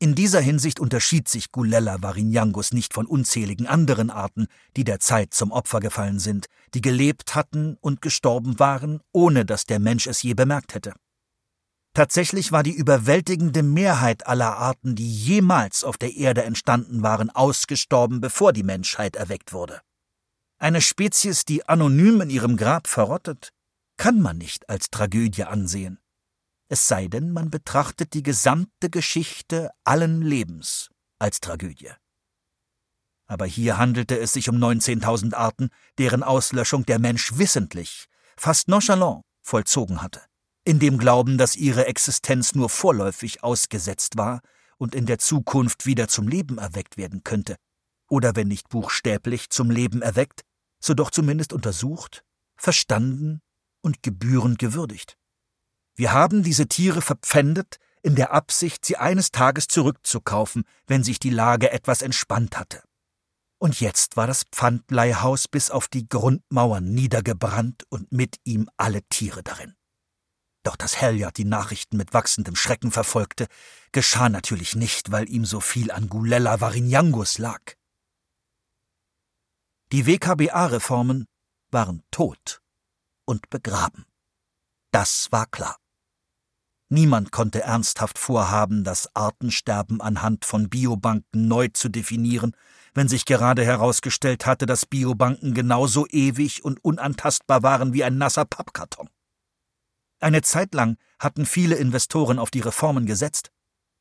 in 0.00 0.14
dieser 0.14 0.40
Hinsicht 0.40 0.78
unterschied 0.78 1.26
sich 1.28 1.50
Gulella 1.50 2.00
varinyangus 2.00 2.72
nicht 2.72 2.94
von 2.94 3.06
unzähligen 3.06 3.66
anderen 3.66 4.10
Arten, 4.10 4.46
die 4.76 4.84
der 4.84 5.00
Zeit 5.00 5.34
zum 5.34 5.50
Opfer 5.50 5.80
gefallen 5.80 6.20
sind, 6.20 6.46
die 6.74 6.80
gelebt 6.80 7.34
hatten 7.34 7.76
und 7.80 8.00
gestorben 8.00 8.60
waren, 8.60 9.00
ohne 9.10 9.44
dass 9.44 9.64
der 9.64 9.80
Mensch 9.80 10.06
es 10.06 10.22
je 10.22 10.34
bemerkt 10.34 10.74
hätte. 10.74 10.94
Tatsächlich 11.98 12.52
war 12.52 12.62
die 12.62 12.74
überwältigende 12.74 13.62
Mehrheit 13.62 14.26
aller 14.26 14.56
Arten, 14.56 14.94
die 14.94 15.10
jemals 15.10 15.82
auf 15.82 15.98
der 15.98 16.14
Erde 16.14 16.44
entstanden 16.44 17.02
waren, 17.02 17.30
ausgestorben, 17.30 18.20
bevor 18.20 18.52
die 18.52 18.62
Menschheit 18.62 19.16
erweckt 19.16 19.52
wurde. 19.52 19.80
Eine 20.58 20.80
Spezies, 20.80 21.44
die 21.44 21.68
anonym 21.68 22.20
in 22.20 22.30
ihrem 22.30 22.56
Grab 22.56 22.86
verrottet, 22.86 23.50
kann 23.96 24.20
man 24.20 24.38
nicht 24.38 24.68
als 24.68 24.90
Tragödie 24.90 25.44
ansehen 25.44 25.98
es 26.68 26.86
sei 26.86 27.08
denn, 27.08 27.32
man 27.32 27.50
betrachtet 27.50 28.12
die 28.14 28.22
gesamte 28.22 28.90
Geschichte 28.90 29.70
allen 29.84 30.20
Lebens 30.20 30.90
als 31.18 31.40
Tragödie. 31.40 31.90
Aber 33.26 33.46
hier 33.46 33.78
handelte 33.78 34.18
es 34.18 34.32
sich 34.34 34.48
um 34.48 34.56
19.000 34.56 35.34
Arten, 35.34 35.70
deren 35.98 36.22
Auslöschung 36.22 36.84
der 36.84 36.98
Mensch 36.98 37.36
wissentlich, 37.36 38.06
fast 38.36 38.68
nonchalant, 38.68 39.22
vollzogen 39.42 40.02
hatte, 40.02 40.22
in 40.68 40.78
dem 40.78 40.98
Glauben, 40.98 41.38
dass 41.38 41.56
ihre 41.56 41.86
Existenz 41.86 42.54
nur 42.54 42.68
vorläufig 42.68 43.42
ausgesetzt 43.42 44.18
war 44.18 44.42
und 44.76 44.94
in 44.94 45.06
der 45.06 45.18
Zukunft 45.18 45.86
wieder 45.86 46.08
zum 46.08 46.28
Leben 46.28 46.58
erweckt 46.58 46.98
werden 46.98 47.24
könnte, 47.24 47.56
oder 48.10 48.36
wenn 48.36 48.48
nicht 48.48 48.68
buchstäblich 48.68 49.48
zum 49.48 49.70
Leben 49.70 50.02
erweckt, 50.02 50.42
so 50.78 50.92
doch 50.92 51.10
zumindest 51.10 51.54
untersucht, 51.54 52.22
verstanden 52.58 53.40
und 53.80 54.02
gebührend 54.02 54.58
gewürdigt. 54.58 55.16
Wir 55.96 56.12
haben 56.12 56.42
diese 56.42 56.68
Tiere 56.68 57.00
verpfändet, 57.00 57.78
in 58.02 58.14
der 58.14 58.34
Absicht, 58.34 58.84
sie 58.84 58.98
eines 58.98 59.30
Tages 59.30 59.68
zurückzukaufen, 59.68 60.64
wenn 60.86 61.02
sich 61.02 61.18
die 61.18 61.30
Lage 61.30 61.72
etwas 61.72 62.02
entspannt 62.02 62.58
hatte. 62.58 62.82
Und 63.56 63.80
jetzt 63.80 64.18
war 64.18 64.26
das 64.26 64.44
Pfandleihhaus 64.52 65.48
bis 65.48 65.70
auf 65.70 65.88
die 65.88 66.06
Grundmauern 66.10 66.84
niedergebrannt 66.92 67.84
und 67.88 68.12
mit 68.12 68.36
ihm 68.44 68.68
alle 68.76 69.00
Tiere 69.04 69.42
darin. 69.42 69.77
Doch 70.62 70.76
dass 70.76 71.00
Halliard 71.00 71.36
die 71.36 71.44
Nachrichten 71.44 71.96
mit 71.96 72.12
wachsendem 72.12 72.56
Schrecken 72.56 72.90
verfolgte, 72.90 73.46
geschah 73.92 74.28
natürlich 74.28 74.74
nicht, 74.74 75.10
weil 75.10 75.28
ihm 75.28 75.44
so 75.44 75.60
viel 75.60 75.90
an 75.90 76.08
Gulella 76.08 76.60
Varinyangus 76.60 77.38
lag. 77.38 77.60
Die 79.92 80.06
WKBA-Reformen 80.06 81.26
waren 81.70 82.02
tot 82.10 82.60
und 83.24 83.48
begraben. 83.50 84.04
Das 84.90 85.28
war 85.30 85.46
klar. 85.46 85.76
Niemand 86.90 87.32
konnte 87.32 87.62
ernsthaft 87.62 88.18
vorhaben, 88.18 88.82
das 88.82 89.14
Artensterben 89.14 90.00
anhand 90.00 90.46
von 90.46 90.70
Biobanken 90.70 91.46
neu 91.46 91.68
zu 91.68 91.90
definieren, 91.90 92.56
wenn 92.94 93.08
sich 93.08 93.26
gerade 93.26 93.64
herausgestellt 93.64 94.46
hatte, 94.46 94.64
dass 94.64 94.86
Biobanken 94.86 95.52
genauso 95.52 96.06
ewig 96.06 96.64
und 96.64 96.82
unantastbar 96.82 97.62
waren 97.62 97.92
wie 97.92 98.04
ein 98.04 98.16
nasser 98.16 98.46
Pappkarton. 98.46 99.10
Eine 100.20 100.42
Zeit 100.42 100.74
lang 100.74 100.96
hatten 101.18 101.46
viele 101.46 101.76
Investoren 101.76 102.38
auf 102.38 102.50
die 102.50 102.60
Reformen 102.60 103.06
gesetzt, 103.06 103.50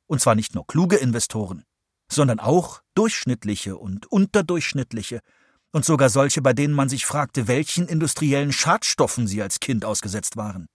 und 0.08 0.22
zwar 0.22 0.36
nicht 0.36 0.56
nur 0.56 0.66
kluge 0.66 0.98
Investoren, 0.98 1.64
sondern 2.12 2.40
auch 2.40 2.82
durchschnittliche 2.96 3.78
und 3.78 4.08
unterdurchschnittliche 4.08 5.22
und 5.72 5.86
sogar 5.86 6.10
solche, 6.10 6.42
bei 6.42 6.54
denen 6.54 6.74
man 6.74 6.90
sich 6.90 7.06
fragte, 7.06 7.48
welchen 7.48 7.88
industriellen 7.88 8.52
Schadstoffen 8.52 9.28
sie 9.28 9.42
als 9.42 9.60
Kind 9.60 9.86
ausgesetzt 9.86 10.38
waren. 10.38 10.68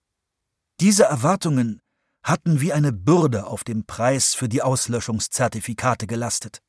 Diese 0.79 1.03
Erwartungen 1.03 1.81
hatten 2.23 2.61
wie 2.61 2.71
eine 2.71 2.93
Bürde 2.93 3.47
auf 3.47 3.63
dem 3.63 3.85
Preis 3.85 4.33
für 4.33 4.47
die 4.47 4.61
Auslöschungszertifikate 4.61 6.07
gelastet. 6.07 6.61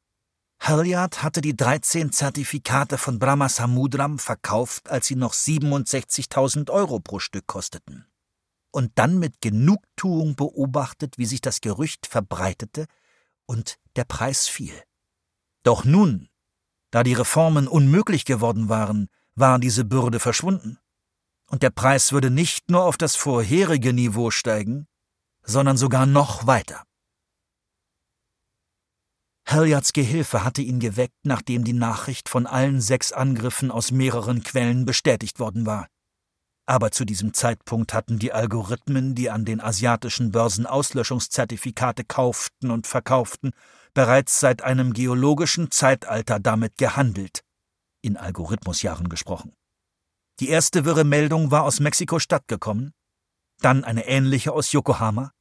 Halliard 0.60 1.22
hatte 1.22 1.40
die 1.42 1.56
13 1.56 2.10
Zertifikate 2.10 2.98
von 2.98 3.18
Brahma 3.18 3.48
Samudram 3.48 4.18
verkauft, 4.18 4.90
als 4.90 5.06
sie 5.06 5.16
noch 5.16 5.34
67.000 5.34 6.70
Euro 6.70 7.00
pro 7.00 7.18
Stück 7.18 7.46
kosteten. 7.46 8.06
Und 8.74 8.90
dann 8.96 9.20
mit 9.20 9.40
Genugtuung 9.40 10.34
beobachtet, 10.34 11.16
wie 11.16 11.26
sich 11.26 11.40
das 11.40 11.60
Gerücht 11.60 12.08
verbreitete 12.08 12.86
und 13.46 13.78
der 13.94 14.02
Preis 14.04 14.48
fiel. 14.48 14.74
Doch 15.62 15.84
nun, 15.84 16.28
da 16.90 17.04
die 17.04 17.12
Reformen 17.12 17.68
unmöglich 17.68 18.24
geworden 18.24 18.68
waren, 18.68 19.10
war 19.36 19.60
diese 19.60 19.84
Bürde 19.84 20.18
verschwunden. 20.18 20.80
Und 21.46 21.62
der 21.62 21.70
Preis 21.70 22.10
würde 22.10 22.30
nicht 22.30 22.68
nur 22.68 22.82
auf 22.84 22.96
das 22.96 23.14
vorherige 23.14 23.92
Niveau 23.92 24.32
steigen, 24.32 24.88
sondern 25.44 25.76
sogar 25.76 26.04
noch 26.04 26.48
weiter. 26.48 26.82
Halliards 29.46 29.92
Gehilfe 29.92 30.42
hatte 30.42 30.62
ihn 30.62 30.80
geweckt, 30.80 31.18
nachdem 31.22 31.62
die 31.62 31.74
Nachricht 31.74 32.28
von 32.28 32.48
allen 32.48 32.80
sechs 32.80 33.12
Angriffen 33.12 33.70
aus 33.70 33.92
mehreren 33.92 34.42
Quellen 34.42 34.84
bestätigt 34.84 35.38
worden 35.38 35.64
war. 35.64 35.86
Aber 36.66 36.90
zu 36.90 37.04
diesem 37.04 37.34
Zeitpunkt 37.34 37.92
hatten 37.92 38.18
die 38.18 38.32
Algorithmen, 38.32 39.14
die 39.14 39.30
an 39.30 39.44
den 39.44 39.60
asiatischen 39.60 40.32
Börsen 40.32 40.66
Auslöschungszertifikate 40.66 42.04
kauften 42.04 42.70
und 42.70 42.86
verkauften, 42.86 43.52
bereits 43.92 44.40
seit 44.40 44.62
einem 44.62 44.92
geologischen 44.92 45.70
Zeitalter 45.70 46.40
damit 46.40 46.76
gehandelt. 46.78 47.42
in 48.02 48.18
Algorithmusjahren 48.18 49.08
gesprochen. 49.08 49.54
Die 50.38 50.50
erste 50.50 50.84
wirre 50.84 51.04
Meldung 51.04 51.50
war 51.50 51.62
aus 51.62 51.80
Mexiko-Stadt 51.80 52.48
gekommen, 52.48 52.92
dann 53.60 53.82
eine 53.82 54.06
ähnliche 54.06 54.52
aus 54.52 54.72
Yokohama, 54.72 55.32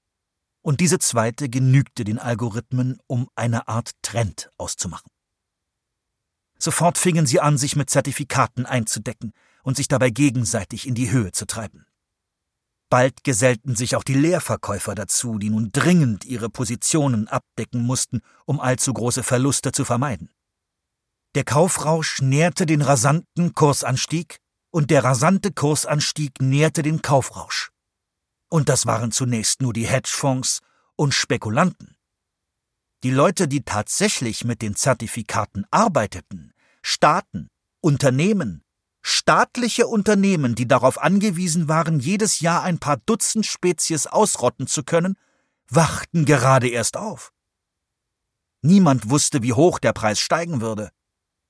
und 0.61 0.80
diese 0.80 0.97
zweite 0.97 1.49
genügte 1.49 2.05
den 2.05 2.19
Algorithmen, 2.19 2.99
um 3.05 3.28
eine 3.36 3.67
Art 3.67 3.91
Trend 4.01 4.49
auszumachen. 4.57 5.11
Sofort 6.57 6.97
fingen 6.97 7.26
sie 7.26 7.41
an, 7.41 7.57
sich 7.57 7.76
mit 7.76 7.89
Zertifikaten 7.89 8.65
einzudecken 8.65 9.34
und 9.64 9.76
sich 9.76 9.88
dabei 9.88 10.11
gegenseitig 10.11 10.88
in 10.88 10.93
die 10.93 11.09
Höhe 11.09 11.32
zu 11.32 11.47
treiben. 11.47 11.88
Bald 12.89 13.24
gesellten 13.24 13.76
sich 13.76 13.95
auch 13.95 14.03
die 14.03 14.14
Leerverkäufer 14.14 14.93
dazu, 14.93 15.39
die 15.39 15.49
nun 15.49 15.72
dringend 15.72 16.26
ihre 16.26 16.49
Positionen 16.49 17.28
abdecken 17.28 17.82
mussten, 17.82 18.22
um 18.45 18.59
allzu 18.59 18.93
große 18.93 19.24
Verluste 19.24 19.72
zu 19.72 19.84
vermeiden. 19.84 20.30
Der 21.34 21.43
Kaufrausch 21.43 22.22
nährte 22.22 22.68
den 22.68 22.84
rasanten 22.84 23.55
Kursanstieg 23.55 24.38
und 24.70 24.91
der 24.91 25.03
rasante 25.03 25.51
Kursanstieg 25.51 26.39
nährte 26.39 26.84
den 26.84 27.01
Kaufrausch. 27.01 27.72
Und 28.49 28.70
das 28.70 28.86
waren 28.86 29.11
zunächst 29.11 29.61
nur 29.61 29.74
die 29.74 29.88
Hedgefonds 29.88 30.59
und 30.95 31.16
Spekulanten. 31.16 31.97
Die 33.03 33.11
Leute, 33.11 33.47
die 33.47 33.64
tatsächlich 33.64 34.45
mit 34.45 34.61
den 34.61 34.76
Zertifikaten 34.76 35.66
arbeiteten, 35.72 36.53
Staaten, 36.84 37.49
Unternehmen, 37.82 38.62
staatliche 39.03 39.85
Unternehmen, 39.85 40.55
die 40.55 40.67
darauf 40.67 40.99
angewiesen 40.99 41.67
waren, 41.67 41.99
jedes 41.99 42.39
Jahr 42.39 42.63
ein 42.63 42.79
paar 42.79 42.97
Dutzend 42.97 43.45
Spezies 43.45 44.07
ausrotten 44.07 44.65
zu 44.65 44.83
können, 44.83 45.15
wachten 45.69 46.25
gerade 46.25 46.69
erst 46.69 46.97
auf. 46.97 47.31
Niemand 48.63 49.11
wusste, 49.11 49.43
wie 49.43 49.53
hoch 49.53 49.77
der 49.77 49.93
Preis 49.93 50.19
steigen 50.19 50.61
würde 50.61 50.89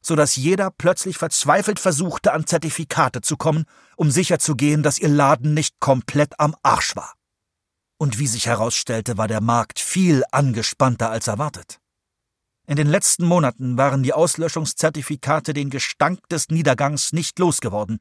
so 0.03 0.15
dass 0.15 0.35
jeder 0.35 0.69
plötzlich 0.69 1.17
verzweifelt 1.17 1.79
versuchte, 1.79 2.33
an 2.33 2.45
Zertifikate 2.45 3.21
zu 3.21 3.37
kommen, 3.37 3.65
um 3.95 4.11
sicherzugehen, 4.11 4.83
dass 4.83 4.99
ihr 4.99 5.07
Laden 5.07 5.53
nicht 5.53 5.79
komplett 5.79 6.39
am 6.39 6.55
Arsch 6.61 6.95
war. 6.95 7.13
Und 7.97 8.19
wie 8.19 8.27
sich 8.27 8.47
herausstellte, 8.47 9.17
war 9.17 9.29
der 9.29 9.39
Markt 9.39 9.79
viel 9.79 10.23
angespannter 10.31 11.09
als 11.09 11.27
erwartet. 11.27 11.79
In 12.65 12.77
den 12.77 12.87
letzten 12.87 13.25
Monaten 13.25 13.77
waren 13.77 14.03
die 14.03 14.13
Auslöschungszertifikate 14.13 15.53
den 15.53 15.69
Gestank 15.69 16.27
des 16.29 16.49
Niedergangs 16.49 17.11
nicht 17.11 17.37
losgeworden, 17.39 17.99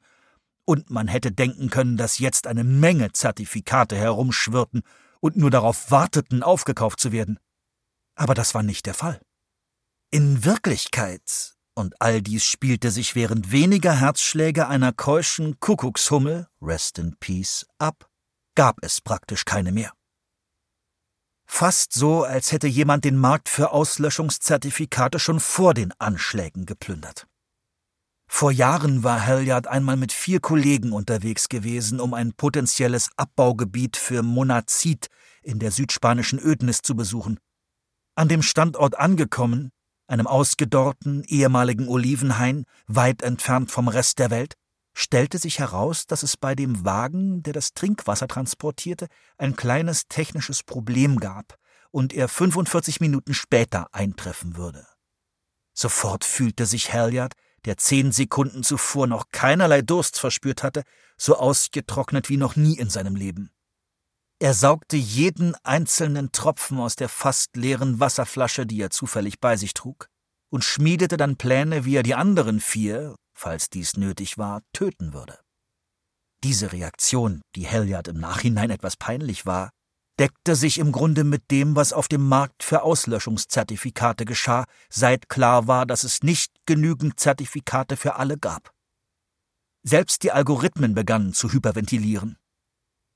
und 0.65 0.91
man 0.91 1.09
hätte 1.09 1.33
denken 1.33 1.71
können, 1.71 1.97
dass 1.97 2.19
jetzt 2.19 2.47
eine 2.47 2.63
Menge 2.63 3.13
Zertifikate 3.13 3.97
herumschwirrten 3.97 4.83
und 5.21 5.37
nur 5.37 5.51
darauf 5.51 5.91
warteten, 5.91 6.43
aufgekauft 6.43 7.01
zu 7.01 7.11
werden. 7.11 7.39
Aber 8.15 8.35
das 8.35 8.55
war 8.55 8.63
nicht 8.63 8.87
der 8.87 8.95
Fall. 8.95 9.21
In 10.11 10.45
Wirklichkeit 10.45 11.55
und 11.75 12.01
all 12.01 12.21
dies 12.23 12.45
spielte 12.45 12.91
sich 12.91 13.15
während 13.15 13.51
weniger 13.51 13.99
Herzschläge 13.99 14.69
einer 14.69 14.93
keuschen 14.93 15.59
Kuckuckshummel, 15.59 16.49
Rest 16.61 16.99
in 16.99 17.17
Peace, 17.19 17.67
ab, 17.79 18.09
gab 18.55 18.77
es 18.83 19.01
praktisch 19.01 19.45
keine 19.45 19.73
mehr. 19.73 19.93
Fast 21.55 21.92
so, 21.92 22.24
als 22.24 22.50
hätte 22.50 22.66
jemand 22.66 23.05
den 23.05 23.18
Markt 23.18 23.50
für 23.50 23.72
Auslöschungszertifikate 23.72 25.18
schon 25.18 25.38
vor 25.38 25.74
den 25.74 25.92
Anschlägen 25.98 26.64
geplündert. 26.64 27.26
Vor 28.26 28.50
Jahren 28.50 29.05
war 29.05 29.26
Halliard 29.26 29.66
einmal 29.66 29.98
mit 29.98 30.12
vier 30.12 30.40
Kollegen 30.40 30.92
unterwegs 30.92 31.50
gewesen, 31.50 32.00
um 32.00 32.14
ein 32.14 32.32
potenzielles 32.32 33.11
Abbaugebiet 33.16 33.98
für 33.98 34.22
Monazit 34.22 35.09
in 35.42 35.59
der 35.59 35.72
südspanischen 35.72 36.38
Ödnis 36.38 36.80
zu 36.80 36.96
besuchen. 36.96 37.38
An 38.14 38.28
dem 38.28 38.40
Standort 38.40 38.98
angekommen, 38.98 39.72
einem 40.07 40.26
ausgedorrten 40.26 41.22
ehemaligen 41.24 41.86
Olivenhain, 41.86 42.64
weit 42.86 43.20
entfernt 43.20 43.70
vom 43.70 43.88
Rest 43.88 44.20
der 44.20 44.30
Welt, 44.30 44.55
stellte 44.95 45.38
sich 45.38 45.59
heraus, 45.59 46.07
dass 46.07 46.22
es 46.22 46.36
bei 46.36 46.55
dem 46.55 46.84
Wagen, 46.84 47.43
der 47.43 47.53
das 47.53 47.72
Trinkwasser 47.72 48.28
transportierte, 48.28 49.09
ein 49.38 49.57
kleines 49.57 50.09
technisches 50.09 50.62
Problem 50.62 51.18
gab 51.18 51.57
und 51.90 52.12
er 52.12 52.28
45 52.28 53.01
Minuten 53.01 53.34
später 53.34 53.88
eintreffen 53.93 54.57
würde. 54.57 54.86
Sofort 55.74 56.24
fühlte 56.24 56.66
sich 56.66 56.93
Halliard, 56.93 57.34
der 57.64 57.76
zehn 57.76 58.12
Sekunden 58.12 58.62
zuvor 58.62 59.07
noch 59.07 59.26
keinerlei 59.30 59.82
Durst 59.82 60.18
verspürt 60.18 60.62
hatte, 60.62 60.82
so 61.16 61.36
ausgetrocknet 61.36 62.28
wie 62.28 62.36
noch 62.36 62.57
nie 62.57 62.76
in 62.76 62.90
seinem 62.90 63.14
Leben. 63.14 63.51
Er 64.40 64.55
saugte 64.55 64.97
jeden 64.97 65.55
einzelnen 65.62 66.32
Tropfen 66.32 66.78
aus 66.80 66.97
der 66.97 67.09
fast 67.09 67.57
leeren 67.57 68.01
Wasserflasche, 68.01 68.66
die 68.66 68.80
er 68.80 68.90
zufällig 68.90 69.38
bei 69.38 69.57
sich 69.57 69.72
trug, 69.72 70.09
und 70.51 70.64
schmiedete 70.64 71.16
dann 71.16 71.36
Pläne, 71.36 71.84
wie 71.84 71.95
er 71.95 72.03
die 72.03 72.16
anderen 72.16 72.59
vier, 72.59 73.14
falls 73.43 73.68
dies 73.68 73.97
nötig 73.97 74.38
war, 74.38 74.62
töten 74.72 75.12
würde. 75.12 75.36
Diese 76.45 76.72
Reaktion, 76.72 77.43
die 77.57 77.68
Halliard 77.68 78.07
im 78.07 78.18
Nachhinein 78.18 78.70
etwas 78.70 78.97
peinlich 78.97 79.47
war, 79.47 79.70
deckte 80.18 80.55
sich 80.55 80.78
im 80.78 80.93
Grunde 80.93 81.24
mit 81.24 81.51
dem, 81.51 81.74
was 81.74 81.93
auf 81.93 82.07
dem 82.07 82.28
Markt 82.28 82.62
für 82.62 82.82
Auslöschungszertifikate 82.82 84.24
geschah, 84.24 84.64
seit 84.88 85.28
klar 85.28 85.66
war, 85.66 85.86
dass 85.86 86.05
es 86.05 86.22
nicht 86.22 86.53
genügend 86.66 87.18
Zertifikate 87.18 87.97
für 87.97 88.14
alle 88.14 88.38
gab. 88.38 88.72
Selbst 89.82 90.22
die 90.22 90.30
Algorithmen 90.30 90.95
begannen 90.95 91.32
zu 91.32 91.53
hyperventilieren. 91.53 92.38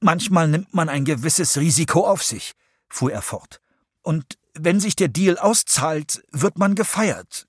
Manchmal 0.00 0.48
nimmt 0.48 0.72
man 0.72 0.88
ein 0.88 1.04
gewisses 1.04 1.58
Risiko 1.58 2.08
auf 2.08 2.22
sich, 2.22 2.54
fuhr 2.88 3.12
er 3.12 3.22
fort. 3.22 3.60
Und 4.00 4.38
wenn 4.54 4.80
sich 4.80 4.96
der 4.96 5.08
Deal 5.08 5.36
auszahlt, 5.36 6.24
wird 6.30 6.56
man 6.58 6.74
gefeiert. 6.74 7.46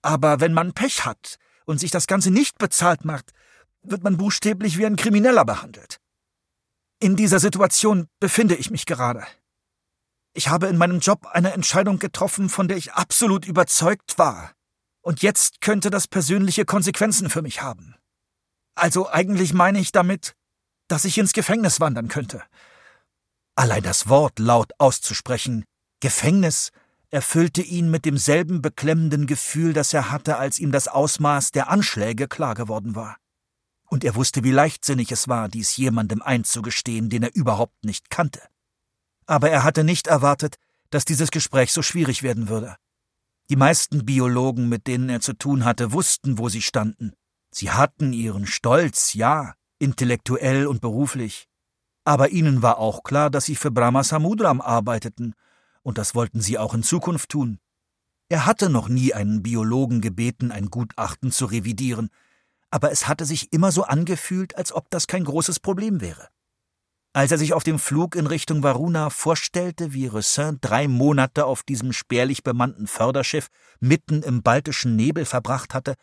Aber 0.00 0.40
wenn 0.40 0.54
man 0.54 0.72
Pech 0.72 1.04
hat, 1.04 1.38
und 1.66 1.80
sich 1.80 1.90
das 1.90 2.06
Ganze 2.06 2.30
nicht 2.30 2.58
bezahlt 2.58 3.04
macht, 3.04 3.32
wird 3.84 4.02
man 4.02 4.16
buchstäblich 4.16 4.78
wie 4.78 4.86
ein 4.86 4.96
Krimineller 4.96 5.44
behandelt. 5.44 6.00
In 7.00 7.16
dieser 7.16 7.38
Situation 7.38 8.08
befinde 8.20 8.54
ich 8.54 8.70
mich 8.70 8.86
gerade. 8.86 9.26
Ich 10.32 10.48
habe 10.48 10.66
in 10.66 10.76
meinem 10.76 11.00
Job 11.00 11.26
eine 11.26 11.52
Entscheidung 11.52 11.98
getroffen, 11.98 12.48
von 12.48 12.66
der 12.66 12.76
ich 12.76 12.92
absolut 12.94 13.46
überzeugt 13.46 14.18
war. 14.18 14.52
Und 15.02 15.22
jetzt 15.22 15.60
könnte 15.60 15.90
das 15.90 16.08
persönliche 16.08 16.64
Konsequenzen 16.64 17.30
für 17.30 17.42
mich 17.42 17.62
haben. 17.62 17.94
Also 18.74 19.08
eigentlich 19.08 19.52
meine 19.52 19.78
ich 19.78 19.92
damit, 19.92 20.34
dass 20.88 21.04
ich 21.04 21.18
ins 21.18 21.32
Gefängnis 21.32 21.78
wandern 21.78 22.08
könnte. 22.08 22.42
Allein 23.54 23.82
das 23.82 24.08
Wort 24.08 24.38
laut 24.38 24.72
auszusprechen, 24.78 25.64
Gefängnis, 26.00 26.70
erfüllte 27.10 27.62
ihn 27.62 27.90
mit 27.90 28.04
demselben 28.04 28.60
beklemmenden 28.60 29.26
Gefühl, 29.26 29.72
das 29.72 29.94
er 29.94 30.10
hatte, 30.10 30.36
als 30.36 30.58
ihm 30.58 30.72
das 30.72 30.88
Ausmaß 30.88 31.52
der 31.52 31.70
Anschläge 31.70 32.26
klar 32.26 32.54
geworden 32.54 32.96
war. 32.96 33.16
Und 33.88 34.04
er 34.04 34.14
wusste, 34.14 34.44
wie 34.44 34.50
leichtsinnig 34.50 35.12
es 35.12 35.28
war, 35.28 35.48
dies 35.48 35.76
jemandem 35.76 36.22
einzugestehen, 36.22 37.10
den 37.10 37.22
er 37.22 37.34
überhaupt 37.34 37.84
nicht 37.84 38.10
kannte. 38.10 38.40
Aber 39.26 39.50
er 39.50 39.62
hatte 39.62 39.84
nicht 39.84 40.06
erwartet, 40.06 40.56
dass 40.90 41.04
dieses 41.04 41.30
Gespräch 41.30 41.72
so 41.72 41.82
schwierig 41.82 42.22
werden 42.22 42.48
würde. 42.48 42.76
Die 43.50 43.56
meisten 43.56 44.06
Biologen, 44.06 44.68
mit 44.68 44.86
denen 44.86 45.08
er 45.08 45.20
zu 45.20 45.34
tun 45.34 45.64
hatte, 45.64 45.92
wussten, 45.92 46.38
wo 46.38 46.48
sie 46.48 46.62
standen. 46.62 47.12
Sie 47.50 47.70
hatten 47.70 48.12
ihren 48.12 48.46
Stolz, 48.46 49.14
ja, 49.14 49.54
intellektuell 49.78 50.66
und 50.66 50.80
beruflich. 50.80 51.48
Aber 52.04 52.30
ihnen 52.30 52.62
war 52.62 52.78
auch 52.78 53.02
klar, 53.02 53.30
dass 53.30 53.44
sie 53.44 53.56
für 53.56 53.70
Brahma 53.70 54.02
Samudram 54.02 54.60
arbeiteten 54.60 55.34
und 55.82 55.98
das 55.98 56.14
wollten 56.14 56.40
sie 56.40 56.58
auch 56.58 56.74
in 56.74 56.82
Zukunft 56.82 57.30
tun. 57.30 57.58
Er 58.28 58.46
hatte 58.46 58.70
noch 58.70 58.88
nie 58.88 59.14
einen 59.14 59.42
Biologen 59.42 60.00
gebeten, 60.00 60.50
ein 60.50 60.70
Gutachten 60.70 61.30
zu 61.30 61.44
revidieren, 61.44 62.08
aber 62.74 62.90
es 62.90 63.06
hatte 63.06 63.24
sich 63.24 63.52
immer 63.52 63.70
so 63.70 63.84
angefühlt, 63.84 64.56
als 64.56 64.72
ob 64.72 64.90
das 64.90 65.06
kein 65.06 65.22
großes 65.22 65.60
Problem 65.60 66.00
wäre. 66.00 66.26
Als 67.12 67.30
er 67.30 67.38
sich 67.38 67.52
auf 67.52 67.62
dem 67.62 67.78
Flug 67.78 68.16
in 68.16 68.26
Richtung 68.26 68.64
Varuna 68.64 69.10
vorstellte, 69.10 69.92
wie 69.92 70.08
Ressin 70.08 70.58
drei 70.60 70.88
Monate 70.88 71.44
auf 71.44 71.62
diesem 71.62 71.92
spärlich 71.92 72.42
bemannten 72.42 72.88
Förderschiff 72.88 73.46
mitten 73.78 74.24
im 74.24 74.42
baltischen 74.42 74.96
Nebel 74.96 75.24
verbracht 75.24 75.72
hatte, 75.72 75.94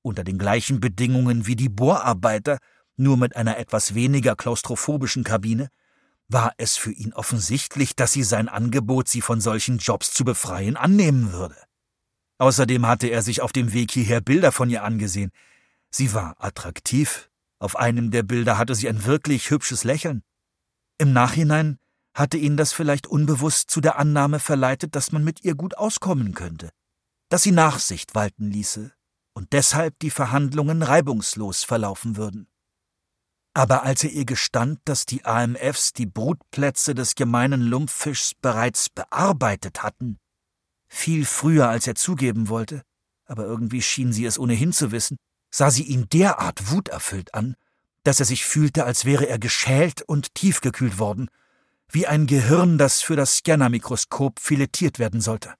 unter 0.00 0.24
den 0.24 0.38
gleichen 0.38 0.80
Bedingungen 0.80 1.46
wie 1.46 1.56
die 1.56 1.68
Bohrarbeiter, 1.68 2.56
nur 2.96 3.18
mit 3.18 3.36
einer 3.36 3.58
etwas 3.58 3.94
weniger 3.94 4.34
klaustrophobischen 4.34 5.24
Kabine, 5.24 5.68
war 6.28 6.54
es 6.56 6.78
für 6.78 6.92
ihn 6.92 7.12
offensichtlich, 7.12 7.96
dass 7.96 8.12
sie 8.12 8.22
sein 8.22 8.48
Angebot, 8.48 9.08
sie 9.08 9.20
von 9.20 9.42
solchen 9.42 9.76
Jobs 9.76 10.14
zu 10.14 10.24
befreien, 10.24 10.78
annehmen 10.78 11.34
würde. 11.34 11.58
Außerdem 12.38 12.86
hatte 12.86 13.08
er 13.08 13.20
sich 13.20 13.42
auf 13.42 13.52
dem 13.52 13.74
Weg 13.74 13.90
hierher 13.90 14.22
Bilder 14.22 14.52
von 14.52 14.70
ihr 14.70 14.84
angesehen. 14.84 15.30
Sie 15.96 16.12
war 16.12 16.34
attraktiv. 16.42 17.30
Auf 17.60 17.76
einem 17.76 18.10
der 18.10 18.24
Bilder 18.24 18.58
hatte 18.58 18.74
sie 18.74 18.88
ein 18.88 19.04
wirklich 19.04 19.50
hübsches 19.50 19.84
Lächeln. 19.84 20.24
Im 20.98 21.12
Nachhinein 21.12 21.78
hatte 22.12 22.36
ihn 22.36 22.56
das 22.56 22.72
vielleicht 22.72 23.06
unbewusst 23.06 23.70
zu 23.70 23.80
der 23.80 23.96
Annahme 23.96 24.40
verleitet, 24.40 24.96
dass 24.96 25.12
man 25.12 25.22
mit 25.22 25.44
ihr 25.44 25.54
gut 25.54 25.78
auskommen 25.78 26.34
könnte, 26.34 26.70
dass 27.28 27.44
sie 27.44 27.52
Nachsicht 27.52 28.16
walten 28.16 28.50
ließe 28.50 28.92
und 29.34 29.52
deshalb 29.52 29.96
die 30.00 30.10
Verhandlungen 30.10 30.82
reibungslos 30.82 31.62
verlaufen 31.62 32.16
würden. 32.16 32.48
Aber 33.52 33.84
als 33.84 34.02
er 34.02 34.10
ihr 34.10 34.24
gestand, 34.24 34.80
dass 34.86 35.06
die 35.06 35.24
AMFs 35.24 35.92
die 35.92 36.06
Brutplätze 36.06 36.96
des 36.96 37.14
gemeinen 37.14 37.62
Lumpffischs 37.62 38.34
bereits 38.34 38.88
bearbeitet 38.90 39.84
hatten, 39.84 40.18
viel 40.88 41.24
früher 41.24 41.68
als 41.68 41.86
er 41.86 41.94
zugeben 41.94 42.48
wollte, 42.48 42.82
aber 43.26 43.44
irgendwie 43.44 43.80
schien 43.80 44.12
sie 44.12 44.24
es 44.24 44.40
ohnehin 44.40 44.72
zu 44.72 44.90
wissen, 44.90 45.18
sah 45.54 45.70
sie 45.70 45.84
ihn 45.84 46.08
derart 46.08 46.72
wuterfüllt 46.72 47.32
an, 47.32 47.54
dass 48.02 48.18
er 48.18 48.26
sich 48.26 48.44
fühlte, 48.44 48.84
als 48.84 49.04
wäre 49.04 49.28
er 49.28 49.38
geschält 49.38 50.02
und 50.02 50.34
tiefgekühlt 50.34 50.98
worden, 50.98 51.28
wie 51.88 52.08
ein 52.08 52.26
Gehirn, 52.26 52.76
das 52.76 53.02
für 53.02 53.14
das 53.14 53.36
Scannermikroskop 53.36 54.40
filetiert 54.40 54.98
werden 54.98 55.20
sollte. 55.20 55.54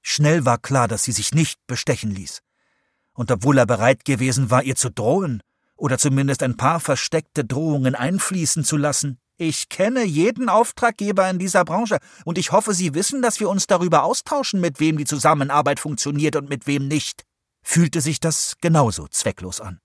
Schnell 0.00 0.46
war 0.46 0.56
klar, 0.56 0.88
dass 0.88 1.04
sie 1.04 1.12
sich 1.12 1.34
nicht 1.34 1.60
bestechen 1.66 2.12
ließ. 2.12 2.40
Und 3.12 3.30
obwohl 3.30 3.58
er 3.58 3.66
bereit 3.66 4.06
gewesen 4.06 4.50
war, 4.50 4.62
ihr 4.62 4.74
zu 4.74 4.90
drohen, 4.90 5.42
oder 5.76 5.98
zumindest 5.98 6.42
ein 6.42 6.56
paar 6.56 6.80
versteckte 6.80 7.44
Drohungen 7.44 7.94
einfließen 7.94 8.64
zu 8.64 8.78
lassen. 8.78 9.18
Ich 9.36 9.68
kenne 9.68 10.04
jeden 10.04 10.48
Auftraggeber 10.48 11.28
in 11.28 11.38
dieser 11.38 11.66
Branche, 11.66 11.98
und 12.24 12.38
ich 12.38 12.52
hoffe, 12.52 12.72
Sie 12.72 12.94
wissen, 12.94 13.20
dass 13.20 13.38
wir 13.38 13.50
uns 13.50 13.66
darüber 13.66 14.04
austauschen, 14.04 14.62
mit 14.62 14.80
wem 14.80 14.96
die 14.96 15.04
Zusammenarbeit 15.04 15.78
funktioniert 15.78 16.36
und 16.36 16.48
mit 16.48 16.66
wem 16.66 16.88
nicht. 16.88 17.24
Fühlte 17.64 18.00
sich 18.00 18.20
das 18.20 18.54
genauso 18.60 19.08
zwecklos 19.08 19.60
an. 19.60 19.80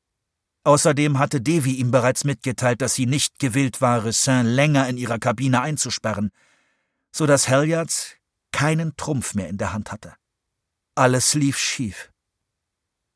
Außerdem 0.63 1.17
hatte 1.17 1.41
Devi 1.41 1.75
ihm 1.75 1.91
bereits 1.91 2.25
mitgeteilt, 2.25 2.81
dass 2.81 2.93
sie 2.93 3.05
nicht 3.05 3.39
gewillt 3.39 3.81
war, 3.81 4.03
Ressin 4.03 4.45
länger 4.45 4.87
in 4.89 4.97
ihrer 4.97 5.17
Kabine 5.17 5.61
einzusperren, 5.61 6.31
so 7.11 7.25
dass 7.25 7.47
Halliard 7.47 8.17
keinen 8.51 8.95
Trumpf 8.97 9.33
mehr 9.33 9.47
in 9.47 9.57
der 9.57 9.73
Hand 9.73 9.91
hatte. 9.91 10.13
Alles 10.95 11.33
lief 11.33 11.57
schief. 11.57 12.11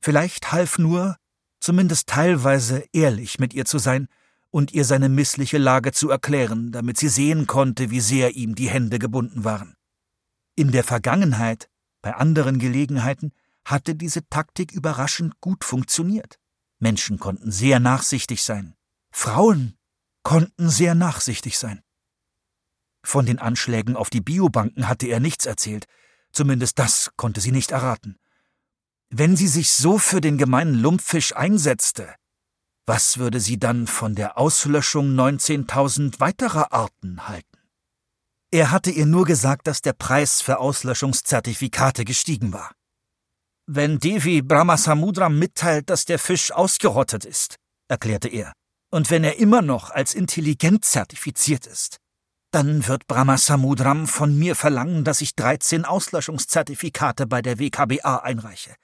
Vielleicht 0.02 0.52
half 0.52 0.80
nur, 0.80 1.18
zumindest 1.60 2.08
teilweise 2.08 2.86
ehrlich 2.94 3.40
mit 3.40 3.54
ihr 3.54 3.66
zu 3.66 3.78
sein 3.78 4.08
und 4.50 4.72
ihr 4.72 4.86
seine 4.86 5.10
missliche 5.10 5.58
Lage 5.58 5.92
zu 5.92 6.10
erklären, 6.10 6.72
damit 6.72 6.98
sie 6.98 7.10
sehen 7.10 7.48
konnte, 7.48 7.92
wie 7.92 8.02
sehr 8.02 8.36
ihm 8.36 8.56
die 8.56 8.70
Hände 8.70 9.00
gebunden 9.00 9.44
waren. 9.44 9.76
In 10.56 10.72
der 10.72 10.84
Vergangenheit, 10.84 11.70
bei 12.02 12.14
anderen 12.16 12.60
Gelegenheiten, 12.60 13.32
hatte 13.66 13.96
diese 13.96 14.28
Taktik 14.30 14.72
überraschend 14.72 15.40
gut 15.42 15.64
funktioniert. 15.64 16.40
Menschen 16.80 17.20
konnten 17.20 17.52
sehr 17.52 17.80
nachsichtig 17.80 18.44
sein. 18.44 18.76
Frauen 19.12 19.78
konnten 20.24 20.70
sehr 20.70 20.96
nachsichtig 20.96 21.58
sein. 21.58 21.82
Von 23.06 23.26
den 23.26 23.40
Anschlägen 23.40 23.96
auf 23.96 24.10
die 24.10 24.22
Biobanken 24.22 24.88
hatte 24.88 25.08
er 25.08 25.20
nichts 25.20 25.46
erzählt, 25.46 25.86
zumindest 26.32 26.80
das 26.80 27.12
konnte 27.16 27.42
sie 27.42 27.52
nicht 27.52 27.72
erraten. 27.72 28.18
Wenn 29.10 29.36
sie 29.36 29.48
sich 29.48 29.72
so 29.72 29.98
für 29.98 30.22
den 30.22 30.38
gemeinen 30.38 30.74
Lumpfisch 30.74 31.36
einsetzte, 31.36 32.16
was 32.86 33.18
würde 33.18 33.40
sie 33.40 33.60
dann 33.60 33.88
von 33.88 34.16
der 34.16 34.38
Auslöschung 34.38 35.14
19.000 35.14 36.20
weiterer 36.20 36.74
Arten 36.74 37.28
halten? 37.28 37.60
Er 38.52 38.72
hatte 38.72 38.92
ihr 38.92 39.06
nur 39.06 39.26
gesagt, 39.26 39.68
dass 39.68 39.82
der 39.82 39.94
Preis 39.94 40.42
für 40.42 40.60
Auslöschungszertifikate 40.60 42.06
gestiegen 42.06 42.54
war. 42.54 42.74
Wenn 43.66 43.98
Devi 43.98 44.42
Brahmasamudram 44.42 45.40
mitteilt, 45.40 45.90
dass 45.90 46.04
der 46.04 46.20
Fisch 46.20 46.52
ausgerottet 46.52 47.24
ist, 47.24 47.56
erklärte 47.88 48.28
er, 48.28 48.52
und 48.90 49.10
wenn 49.10 49.24
er 49.24 49.38
immer 49.38 49.62
noch 49.62 49.90
als 49.90 50.14
intelligent 50.14 50.84
zertifiziert 50.84 51.66
ist, 51.66 51.98
dann 52.52 52.86
wird 52.88 53.08
Brahmasamudram 53.08 54.06
von 54.06 54.38
mir 54.38 54.56
verlangen, 54.56 55.06
dass 55.06 55.22
ich 55.22 55.36
13 55.36 55.86
Auslöschungszertifikate 55.86 57.26
bei 57.26 57.42
der 57.42 57.58
WKBA 57.58 58.18
einreiche. 58.18 58.76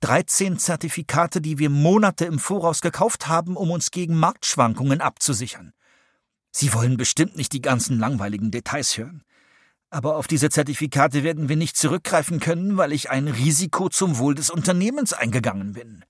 13 0.00 0.58
Zertifikate, 0.58 1.40
die 1.40 1.58
wir 1.58 1.70
Monate 1.70 2.24
im 2.24 2.40
Voraus 2.40 2.80
gekauft 2.80 3.28
haben, 3.28 3.56
um 3.56 3.70
uns 3.70 3.92
gegen 3.92 4.16
Marktschwankungen 4.16 5.00
abzusichern. 5.00 5.72
Sie 6.50 6.74
wollen 6.74 6.96
bestimmt 6.96 7.36
nicht 7.36 7.52
die 7.52 7.62
ganzen 7.62 8.00
langweiligen 8.00 8.50
Details 8.50 8.98
hören. 8.98 9.22
Aber 9.90 10.16
auf 10.16 10.28
diese 10.28 10.50
Zertifikate 10.50 11.24
werden 11.24 11.48
wir 11.48 11.56
nicht 11.56 11.76
zurückgreifen 11.76 12.40
können, 12.40 12.76
weil 12.76 12.92
ich 12.92 13.10
ein 13.10 13.28
Risiko 13.28 13.88
zum 13.88 14.18
Wohl 14.18 14.34
des 14.34 14.48
Unternehmens 14.50 15.12
eingegangen 15.12 15.72
bin. 15.72 16.04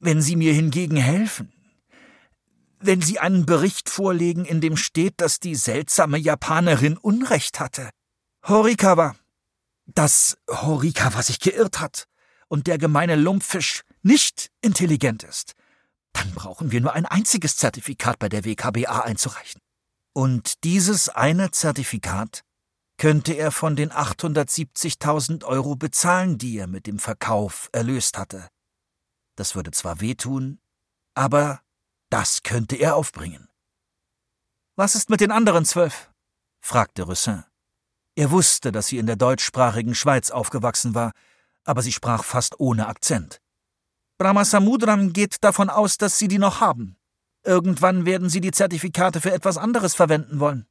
Wenn 0.00 0.22
Sie 0.22 0.36
mir 0.36 0.54
hingegen 0.54 0.96
helfen, 0.96 1.52
wenn 2.80 3.02
Sie 3.02 3.18
einen 3.18 3.44
Bericht 3.44 3.90
vorlegen, 3.90 4.44
in 4.44 4.60
dem 4.60 4.76
steht, 4.76 5.20
dass 5.20 5.40
die 5.40 5.54
seltsame 5.54 6.16
Japanerin 6.16 6.96
Unrecht 6.96 7.60
hatte, 7.60 7.90
Horikawa, 8.46 9.16
dass 9.86 10.38
Horikawa 10.48 11.22
sich 11.22 11.40
geirrt 11.40 11.80
hat, 11.80 12.08
und 12.48 12.66
der 12.66 12.78
gemeine 12.78 13.14
Lumpfisch 13.14 13.82
nicht 14.02 14.50
intelligent 14.60 15.22
ist, 15.22 15.52
dann 16.12 16.32
brauchen 16.32 16.72
wir 16.72 16.80
nur 16.80 16.94
ein 16.94 17.06
einziges 17.06 17.56
Zertifikat 17.56 18.18
bei 18.18 18.28
der 18.28 18.44
WKBA 18.44 19.00
einzureichen. 19.00 19.60
Und 20.14 20.64
dieses 20.64 21.08
eine 21.08 21.50
Zertifikat 21.50 22.42
könnte 22.98 23.32
er 23.32 23.50
von 23.50 23.76
den 23.76 23.90
870.000 23.90 25.44
Euro 25.44 25.76
bezahlen, 25.76 26.36
die 26.36 26.58
er 26.58 26.66
mit 26.66 26.86
dem 26.86 26.98
Verkauf 26.98 27.70
erlöst 27.72 28.18
hatte. 28.18 28.48
Das 29.36 29.54
würde 29.54 29.70
zwar 29.70 30.00
wehtun, 30.00 30.60
aber 31.14 31.62
das 32.10 32.42
könnte 32.42 32.76
er 32.76 32.96
aufbringen. 32.96 33.48
Was 34.76 34.94
ist 34.94 35.10
mit 35.10 35.20
den 35.20 35.30
anderen 35.30 35.64
zwölf? 35.64 36.10
fragte 36.60 37.04
Russin. 37.04 37.44
Er 38.16 38.30
wusste, 38.32 38.72
dass 38.72 38.88
sie 38.88 38.98
in 38.98 39.06
der 39.06 39.16
deutschsprachigen 39.16 39.94
Schweiz 39.94 40.30
aufgewachsen 40.30 40.94
war, 40.94 41.12
aber 41.64 41.82
sie 41.82 41.92
sprach 41.92 42.24
fast 42.24 42.58
ohne 42.58 42.88
Akzent. 42.88 43.40
Brahmasamudram 44.18 45.12
geht 45.12 45.44
davon 45.44 45.70
aus, 45.70 45.96
dass 45.96 46.18
Sie 46.18 46.26
die 46.26 46.38
noch 46.38 46.60
haben. 46.60 46.96
Irgendwann 47.44 48.04
werden 48.04 48.28
Sie 48.28 48.40
die 48.40 48.50
Zertifikate 48.50 49.20
für 49.20 49.32
etwas 49.32 49.56
anderes 49.56 49.94
verwenden 49.94 50.40
wollen. 50.40 50.66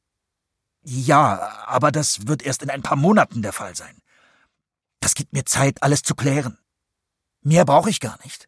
Ja, 0.88 1.66
aber 1.66 1.92
das 1.92 2.28
wird 2.28 2.44
erst 2.44 2.64
in 2.64 2.70
ein 2.70 2.82
paar 2.82 2.96
Monaten 2.96 3.42
der 3.42 3.52
Fall 3.52 3.76
sein. 3.76 3.98
Das 5.02 5.16
gibt 5.16 5.34
mir 5.34 5.44
Zeit, 5.44 5.84
alles 5.84 6.02
zu 6.02 6.16
klären. 6.16 6.58
Mehr 7.42 7.66
brauche 7.66 7.90
ich 7.90 8.00
gar 8.00 8.18
nicht. 8.24 8.48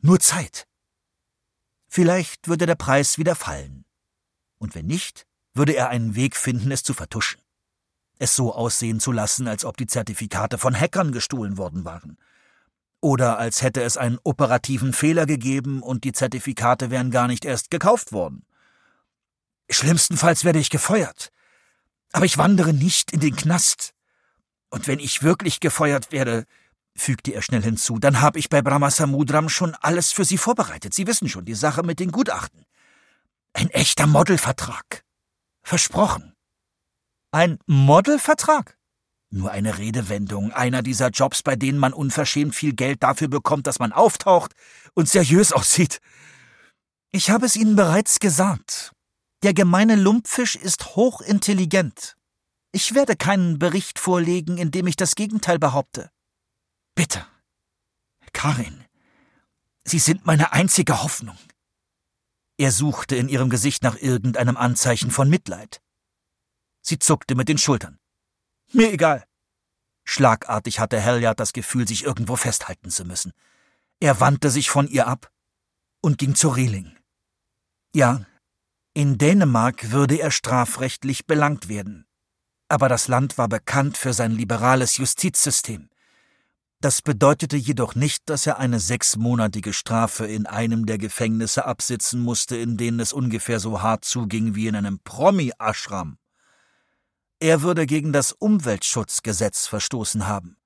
Nur 0.00 0.20
Zeit. 0.20 0.68
Vielleicht 1.88 2.46
würde 2.46 2.66
der 2.66 2.76
Preis 2.76 3.18
wieder 3.18 3.34
fallen. 3.34 3.84
Und 4.58 4.74
wenn 4.74 4.86
nicht, 4.86 5.26
würde 5.52 5.72
er 5.72 5.88
einen 5.88 6.14
Weg 6.14 6.36
finden, 6.36 6.70
es 6.70 6.82
zu 6.82 6.94
vertuschen 6.94 7.44
es 8.18 8.36
so 8.36 8.54
aussehen 8.54 9.00
zu 9.00 9.12
lassen, 9.12 9.48
als 9.48 9.64
ob 9.64 9.76
die 9.76 9.86
Zertifikate 9.86 10.58
von 10.58 10.78
Hackern 10.78 11.12
gestohlen 11.12 11.56
worden 11.56 11.84
waren. 11.84 12.18
Oder 13.00 13.38
als 13.38 13.62
hätte 13.62 13.82
es 13.82 13.96
einen 13.96 14.18
operativen 14.24 14.92
Fehler 14.92 15.26
gegeben 15.26 15.82
und 15.82 16.04
die 16.04 16.12
Zertifikate 16.12 16.90
wären 16.90 17.10
gar 17.10 17.28
nicht 17.28 17.44
erst 17.44 17.70
gekauft 17.70 18.12
worden. 18.12 18.46
Schlimmstenfalls 19.68 20.44
werde 20.44 20.58
ich 20.58 20.70
gefeuert. 20.70 21.30
Aber 22.14 22.26
ich 22.26 22.38
wandere 22.38 22.72
nicht 22.72 23.10
in 23.10 23.18
den 23.18 23.34
Knast. 23.34 23.92
Und 24.70 24.86
wenn 24.86 25.00
ich 25.00 25.24
wirklich 25.24 25.58
gefeuert 25.58 26.12
werde, 26.12 26.44
fügte 26.94 27.32
er 27.32 27.42
schnell 27.42 27.62
hinzu, 27.62 27.98
dann 27.98 28.20
habe 28.20 28.38
ich 28.38 28.48
bei 28.48 28.62
Brahmasamudram 28.62 29.48
schon 29.48 29.74
alles 29.74 30.12
für 30.12 30.24
Sie 30.24 30.38
vorbereitet. 30.38 30.94
Sie 30.94 31.08
wissen 31.08 31.28
schon 31.28 31.44
die 31.44 31.56
Sache 31.56 31.82
mit 31.82 31.98
den 31.98 32.12
Gutachten. 32.12 32.66
Ein 33.52 33.68
echter 33.70 34.06
Modelvertrag. 34.06 35.02
Versprochen. 35.64 36.36
Ein 37.32 37.58
Modelvertrag? 37.66 38.78
Nur 39.30 39.50
eine 39.50 39.78
Redewendung, 39.78 40.52
einer 40.52 40.82
dieser 40.82 41.08
Jobs, 41.08 41.42
bei 41.42 41.56
denen 41.56 41.78
man 41.78 41.92
unverschämt 41.92 42.54
viel 42.54 42.74
Geld 42.74 43.02
dafür 43.02 43.26
bekommt, 43.26 43.66
dass 43.66 43.80
man 43.80 43.90
auftaucht 43.90 44.52
und 44.94 45.08
seriös 45.08 45.52
aussieht. 45.52 45.98
Ich 47.10 47.30
habe 47.30 47.46
es 47.46 47.56
Ihnen 47.56 47.74
bereits 47.74 48.20
gesagt. 48.20 48.93
Der 49.44 49.52
gemeine 49.52 49.94
Lumpfisch 49.94 50.56
ist 50.56 50.96
hochintelligent. 50.96 52.16
Ich 52.72 52.94
werde 52.94 53.14
keinen 53.14 53.58
Bericht 53.58 53.98
vorlegen, 53.98 54.56
in 54.56 54.70
dem 54.70 54.86
ich 54.86 54.96
das 54.96 55.16
Gegenteil 55.16 55.58
behaupte. 55.58 56.10
Bitte. 56.94 57.26
Karin, 58.32 58.86
Sie 59.84 59.98
sind 59.98 60.24
meine 60.24 60.52
einzige 60.52 61.02
Hoffnung. 61.02 61.36
Er 62.56 62.72
suchte 62.72 63.16
in 63.16 63.28
ihrem 63.28 63.50
Gesicht 63.50 63.82
nach 63.82 63.96
irgendeinem 63.96 64.56
Anzeichen 64.56 65.10
von 65.10 65.28
Mitleid. 65.28 65.82
Sie 66.80 66.98
zuckte 66.98 67.34
mit 67.34 67.50
den 67.50 67.58
Schultern. 67.58 67.98
Mir 68.72 68.90
egal. 68.94 69.26
Schlagartig 70.04 70.80
hatte 70.80 71.04
Halliard 71.04 71.38
das 71.38 71.52
Gefühl, 71.52 71.86
sich 71.86 72.04
irgendwo 72.04 72.36
festhalten 72.36 72.88
zu 72.88 73.04
müssen. 73.04 73.34
Er 74.00 74.20
wandte 74.20 74.48
sich 74.48 74.70
von 74.70 74.88
ihr 74.88 75.06
ab 75.06 75.30
und 76.00 76.16
ging 76.16 76.34
zu 76.34 76.48
Reling. 76.48 76.96
Ja, 77.94 78.24
in 78.94 79.18
Dänemark 79.18 79.90
würde 79.90 80.16
er 80.20 80.30
strafrechtlich 80.30 81.26
belangt 81.26 81.68
werden. 81.68 82.06
Aber 82.68 82.88
das 82.88 83.08
Land 83.08 83.36
war 83.36 83.48
bekannt 83.48 83.96
für 83.96 84.12
sein 84.12 84.30
liberales 84.30 84.96
Justizsystem. 84.96 85.90
Das 86.80 87.02
bedeutete 87.02 87.56
jedoch 87.56 87.94
nicht, 87.94 88.28
dass 88.30 88.46
er 88.46 88.58
eine 88.58 88.78
sechsmonatige 88.78 89.72
Strafe 89.72 90.26
in 90.26 90.46
einem 90.46 90.86
der 90.86 90.98
Gefängnisse 90.98 91.64
absitzen 91.64 92.20
musste, 92.20 92.56
in 92.56 92.76
denen 92.76 93.00
es 93.00 93.12
ungefähr 93.12 93.58
so 93.58 93.82
hart 93.82 94.04
zuging 94.04 94.54
wie 94.54 94.68
in 94.68 94.76
einem 94.76 95.00
Promi-Ashram. 95.00 96.18
Er 97.40 97.62
würde 97.62 97.86
gegen 97.86 98.12
das 98.12 98.32
Umweltschutzgesetz 98.32 99.66
verstoßen 99.66 100.28
haben. 100.28 100.56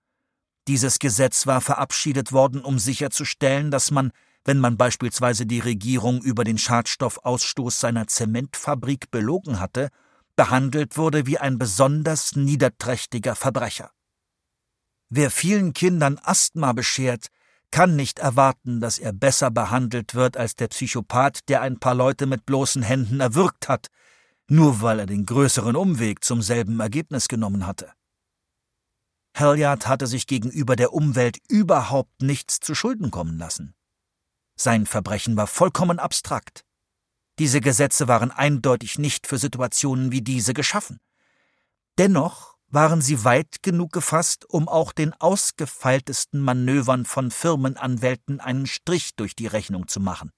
Dieses 0.66 0.98
Gesetz 0.98 1.46
war 1.46 1.60
verabschiedet 1.60 2.32
worden, 2.32 2.60
um 2.60 2.78
sicherzustellen, 2.78 3.70
dass 3.70 3.90
man, 3.90 4.12
wenn 4.48 4.60
man 4.60 4.78
beispielsweise 4.78 5.44
die 5.44 5.58
Regierung 5.58 6.22
über 6.22 6.42
den 6.42 6.56
Schadstoffausstoß 6.56 7.80
seiner 7.80 8.06
Zementfabrik 8.06 9.10
belogen 9.10 9.60
hatte, 9.60 9.90
behandelt 10.36 10.96
wurde 10.96 11.26
wie 11.26 11.36
ein 11.36 11.58
besonders 11.58 12.34
niederträchtiger 12.34 13.34
Verbrecher. 13.34 13.90
Wer 15.10 15.30
vielen 15.30 15.74
Kindern 15.74 16.18
Asthma 16.22 16.72
beschert, 16.72 17.26
kann 17.70 17.94
nicht 17.94 18.20
erwarten, 18.20 18.80
dass 18.80 18.98
er 18.98 19.12
besser 19.12 19.50
behandelt 19.50 20.14
wird 20.14 20.38
als 20.38 20.56
der 20.56 20.68
Psychopath, 20.68 21.40
der 21.48 21.60
ein 21.60 21.78
paar 21.78 21.94
Leute 21.94 22.24
mit 22.24 22.46
bloßen 22.46 22.82
Händen 22.82 23.20
erwürgt 23.20 23.68
hat, 23.68 23.88
nur 24.48 24.80
weil 24.80 25.00
er 25.00 25.06
den 25.06 25.26
größeren 25.26 25.76
Umweg 25.76 26.24
zum 26.24 26.40
selben 26.40 26.80
Ergebnis 26.80 27.28
genommen 27.28 27.66
hatte. 27.66 27.92
Halliard 29.36 29.86
hatte 29.86 30.06
sich 30.06 30.26
gegenüber 30.26 30.74
der 30.74 30.94
Umwelt 30.94 31.36
überhaupt 31.50 32.22
nichts 32.22 32.60
zu 32.60 32.74
Schulden 32.74 33.10
kommen 33.10 33.36
lassen. 33.36 33.74
Sein 34.60 34.86
Verbrechen 34.86 35.36
war 35.36 35.46
vollkommen 35.46 36.00
abstrakt. 36.00 36.64
Diese 37.38 37.60
Gesetze 37.60 38.08
waren 38.08 38.32
eindeutig 38.32 38.98
nicht 38.98 39.28
für 39.28 39.38
Situationen 39.38 40.10
wie 40.10 40.22
diese 40.22 40.52
geschaffen. 40.52 40.98
Dennoch 41.96 42.56
waren 42.66 43.00
sie 43.00 43.24
weit 43.24 43.62
genug 43.62 43.92
gefasst, 43.92 44.50
um 44.50 44.68
auch 44.68 44.90
den 44.92 45.14
ausgefeiltesten 45.14 46.40
Manövern 46.40 47.04
von 47.04 47.30
Firmenanwälten 47.30 48.40
einen 48.40 48.66
Strich 48.66 49.14
durch 49.14 49.36
die 49.36 49.46
Rechnung 49.46 49.86
zu 49.86 50.00
machen. 50.00 50.32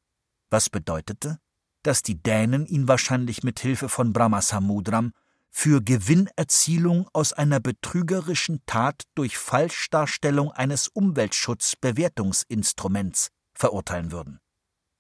Was 0.51 0.69
bedeutete, 0.69 1.39
dass 1.83 2.03
die 2.03 2.23
Dänen 2.23 2.67
ihn 2.67 2.89
wahrscheinlich 2.89 3.43
mit 3.43 3.59
Hilfe 3.61 3.89
von 3.89 4.13
Brahmasamudram 4.13 5.13
für 5.49 5.83
Gewinnerzielung 5.83 7.09
aus 7.15 7.33
einer 7.33 7.59
betrügerischen 7.59 8.61
Tat 8.67 9.05
durch 9.15 9.39
Falschdarstellung 9.39 10.53
eines 10.53 10.89
Umweltschutzbewertungsinstruments 10.89 13.31
verurteilen 13.61 14.11
würden. 14.11 14.41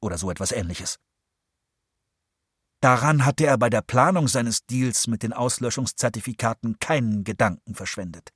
Oder 0.00 0.18
so 0.18 0.30
etwas 0.30 0.52
ähnliches. 0.52 0.98
Daran 2.80 3.26
hatte 3.26 3.44
er 3.44 3.58
bei 3.58 3.68
der 3.68 3.82
Planung 3.82 4.28
seines 4.28 4.64
Deals 4.64 5.06
mit 5.06 5.22
den 5.22 5.32
Auslöschungszertifikaten 5.32 6.78
keinen 6.78 7.24
Gedanken 7.24 7.74
verschwendet. 7.74 8.30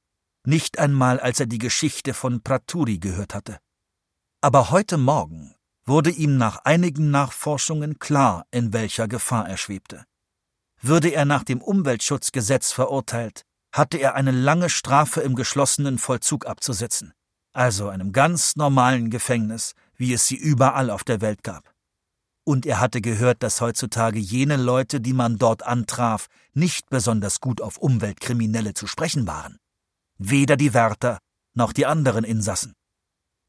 Nicht 0.46 0.78
einmal, 0.78 1.18
als 1.20 1.40
er 1.40 1.46
die 1.46 1.58
Geschichte 1.58 2.12
von 2.12 2.42
Praturi 2.42 2.98
gehört 2.98 3.34
hatte. 3.34 3.58
Aber 4.42 4.70
heute 4.70 4.98
Morgen 4.98 5.54
wurde 5.86 6.10
ihm 6.10 6.36
nach 6.36 6.58
einigen 6.64 7.10
Nachforschungen 7.10 7.98
klar, 7.98 8.46
in 8.50 8.74
welcher 8.74 9.08
Gefahr 9.08 9.48
er 9.48 9.56
schwebte. 9.56 10.04
Würde 10.82 11.08
er 11.08 11.24
nach 11.24 11.44
dem 11.44 11.62
Umweltschutzgesetz 11.62 12.72
verurteilt, 12.72 13.46
hatte 13.72 13.96
er 13.96 14.14
eine 14.14 14.30
lange 14.30 14.68
Strafe 14.68 15.22
im 15.22 15.34
geschlossenen 15.34 15.98
Vollzug 15.98 16.46
abzusitzen, 16.46 17.14
also 17.54 17.88
einem 17.88 18.12
ganz 18.12 18.56
normalen 18.56 19.08
Gefängnis, 19.08 19.74
wie 19.96 20.12
es 20.12 20.26
sie 20.26 20.36
überall 20.36 20.90
auf 20.90 21.04
der 21.04 21.20
Welt 21.20 21.42
gab. 21.42 21.74
Und 22.44 22.66
er 22.66 22.78
hatte 22.78 23.00
gehört, 23.00 23.42
dass 23.42 23.60
heutzutage 23.60 24.18
jene 24.18 24.56
Leute, 24.56 25.00
die 25.00 25.14
man 25.14 25.38
dort 25.38 25.62
antraf, 25.62 26.26
nicht 26.52 26.90
besonders 26.90 27.40
gut 27.40 27.62
auf 27.62 27.78
Umweltkriminelle 27.78 28.74
zu 28.74 28.86
sprechen 28.86 29.26
waren. 29.26 29.56
Weder 30.18 30.56
die 30.56 30.74
Wärter 30.74 31.18
noch 31.54 31.72
die 31.72 31.86
anderen 31.86 32.24
Insassen. 32.24 32.74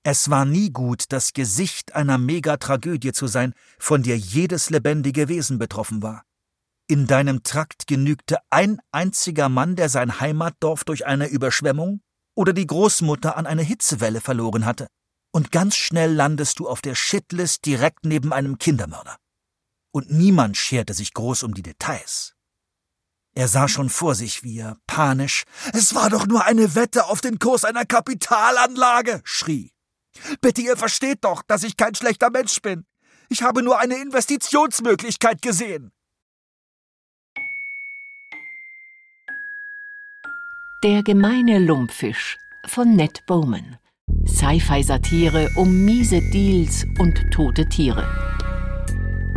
Es 0.03 0.29
war 0.29 0.45
nie 0.45 0.71
gut, 0.71 1.05
das 1.09 1.33
Gesicht 1.33 1.95
einer 1.95 2.17
Megatragödie 2.17 3.11
zu 3.11 3.27
sein, 3.27 3.53
von 3.79 4.03
der 4.03 4.17
jedes 4.17 4.69
lebendige 4.69 5.27
Wesen 5.27 5.57
betroffen 5.57 6.03
war. 6.03 6.23
In 6.87 7.07
deinem 7.07 7.41
Trakt 7.41 7.87
genügte 7.87 8.37
ein 8.51 8.79
einziger 8.91 9.49
Mann, 9.49 9.75
der 9.75 9.89
sein 9.89 10.19
Heimatdorf 10.19 10.83
durch 10.83 11.07
eine 11.07 11.27
Überschwemmung 11.27 12.01
oder 12.35 12.53
die 12.53 12.67
Großmutter 12.67 13.35
an 13.35 13.47
eine 13.47 13.63
Hitzewelle 13.63 14.21
verloren 14.21 14.65
hatte 14.65 14.87
und 15.35 15.51
ganz 15.51 15.75
schnell 15.75 16.13
landest 16.13 16.59
du 16.59 16.69
auf 16.69 16.79
der 16.79 16.95
Shitlist 16.95 17.65
direkt 17.65 18.05
neben 18.05 18.31
einem 18.31 18.57
Kindermörder. 18.57 19.17
Und 19.91 20.09
niemand 20.09 20.55
scherte 20.55 20.93
sich 20.93 21.13
groß 21.13 21.43
um 21.43 21.53
die 21.53 21.61
Details. 21.61 22.35
Er 23.33 23.49
sah 23.49 23.67
schon 23.67 23.89
vor 23.89 24.15
sich, 24.15 24.43
wie 24.43 24.59
er 24.59 24.77
panisch 24.87 25.43
Es 25.73 25.93
war 25.93 26.09
doch 26.09 26.25
nur 26.25 26.45
eine 26.45 26.73
Wette 26.75 27.07
auf 27.07 27.19
den 27.19 27.37
Kurs 27.37 27.65
einer 27.65 27.83
Kapitalanlage, 27.83 29.19
schrie. 29.25 29.73
Bitte, 30.39 30.61
ihr 30.61 30.77
versteht 30.77 31.25
doch, 31.25 31.41
dass 31.41 31.63
ich 31.63 31.75
kein 31.75 31.95
schlechter 31.95 32.29
Mensch 32.29 32.61
bin. 32.61 32.85
Ich 33.27 33.43
habe 33.43 33.61
nur 33.61 33.77
eine 33.77 33.97
Investitionsmöglichkeit 33.97 35.41
gesehen. 35.41 35.91
Der 40.81 41.03
gemeine 41.03 41.59
Lumpfisch 41.59 42.37
von 42.67 42.95
Ned 42.95 43.25
Bowman 43.25 43.77
Sci-Fi-Satire 44.27 45.49
um 45.55 45.85
miese 45.85 46.19
Deals 46.19 46.85
und 46.99 47.31
tote 47.31 47.65
Tiere. 47.67 48.07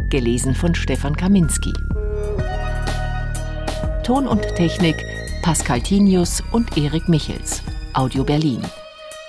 Gelesen 0.08 0.54
von 0.54 0.74
Stefan 0.74 1.16
Kaminski. 1.16 1.72
Ton 4.02 4.26
und 4.26 4.42
Technik 4.56 4.96
Pascal 5.42 5.80
Tinius 5.82 6.42
und 6.52 6.76
Erik 6.76 7.08
Michels. 7.08 7.62
Audio 7.92 8.24
Berlin. 8.24 8.62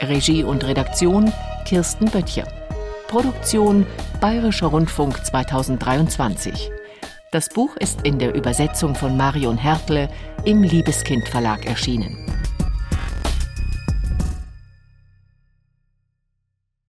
Regie 0.02 0.44
und 0.44 0.66
Redaktion 0.66 1.32
Kirsten 1.66 2.06
Böttcher. 2.10 2.48
Produktion 3.08 3.86
Bayerischer 4.22 4.68
Rundfunk 4.68 5.26
2023. 5.26 6.72
Das 7.32 7.50
Buch 7.50 7.76
ist 7.78 8.02
in 8.04 8.18
der 8.18 8.34
Übersetzung 8.34 8.96
von 8.96 9.18
Marion 9.18 9.58
Hertle 9.58 10.10
im 10.46 10.64
Liebeskind 10.64 11.28
Verlag 11.28 11.66
erschienen. 11.66 12.18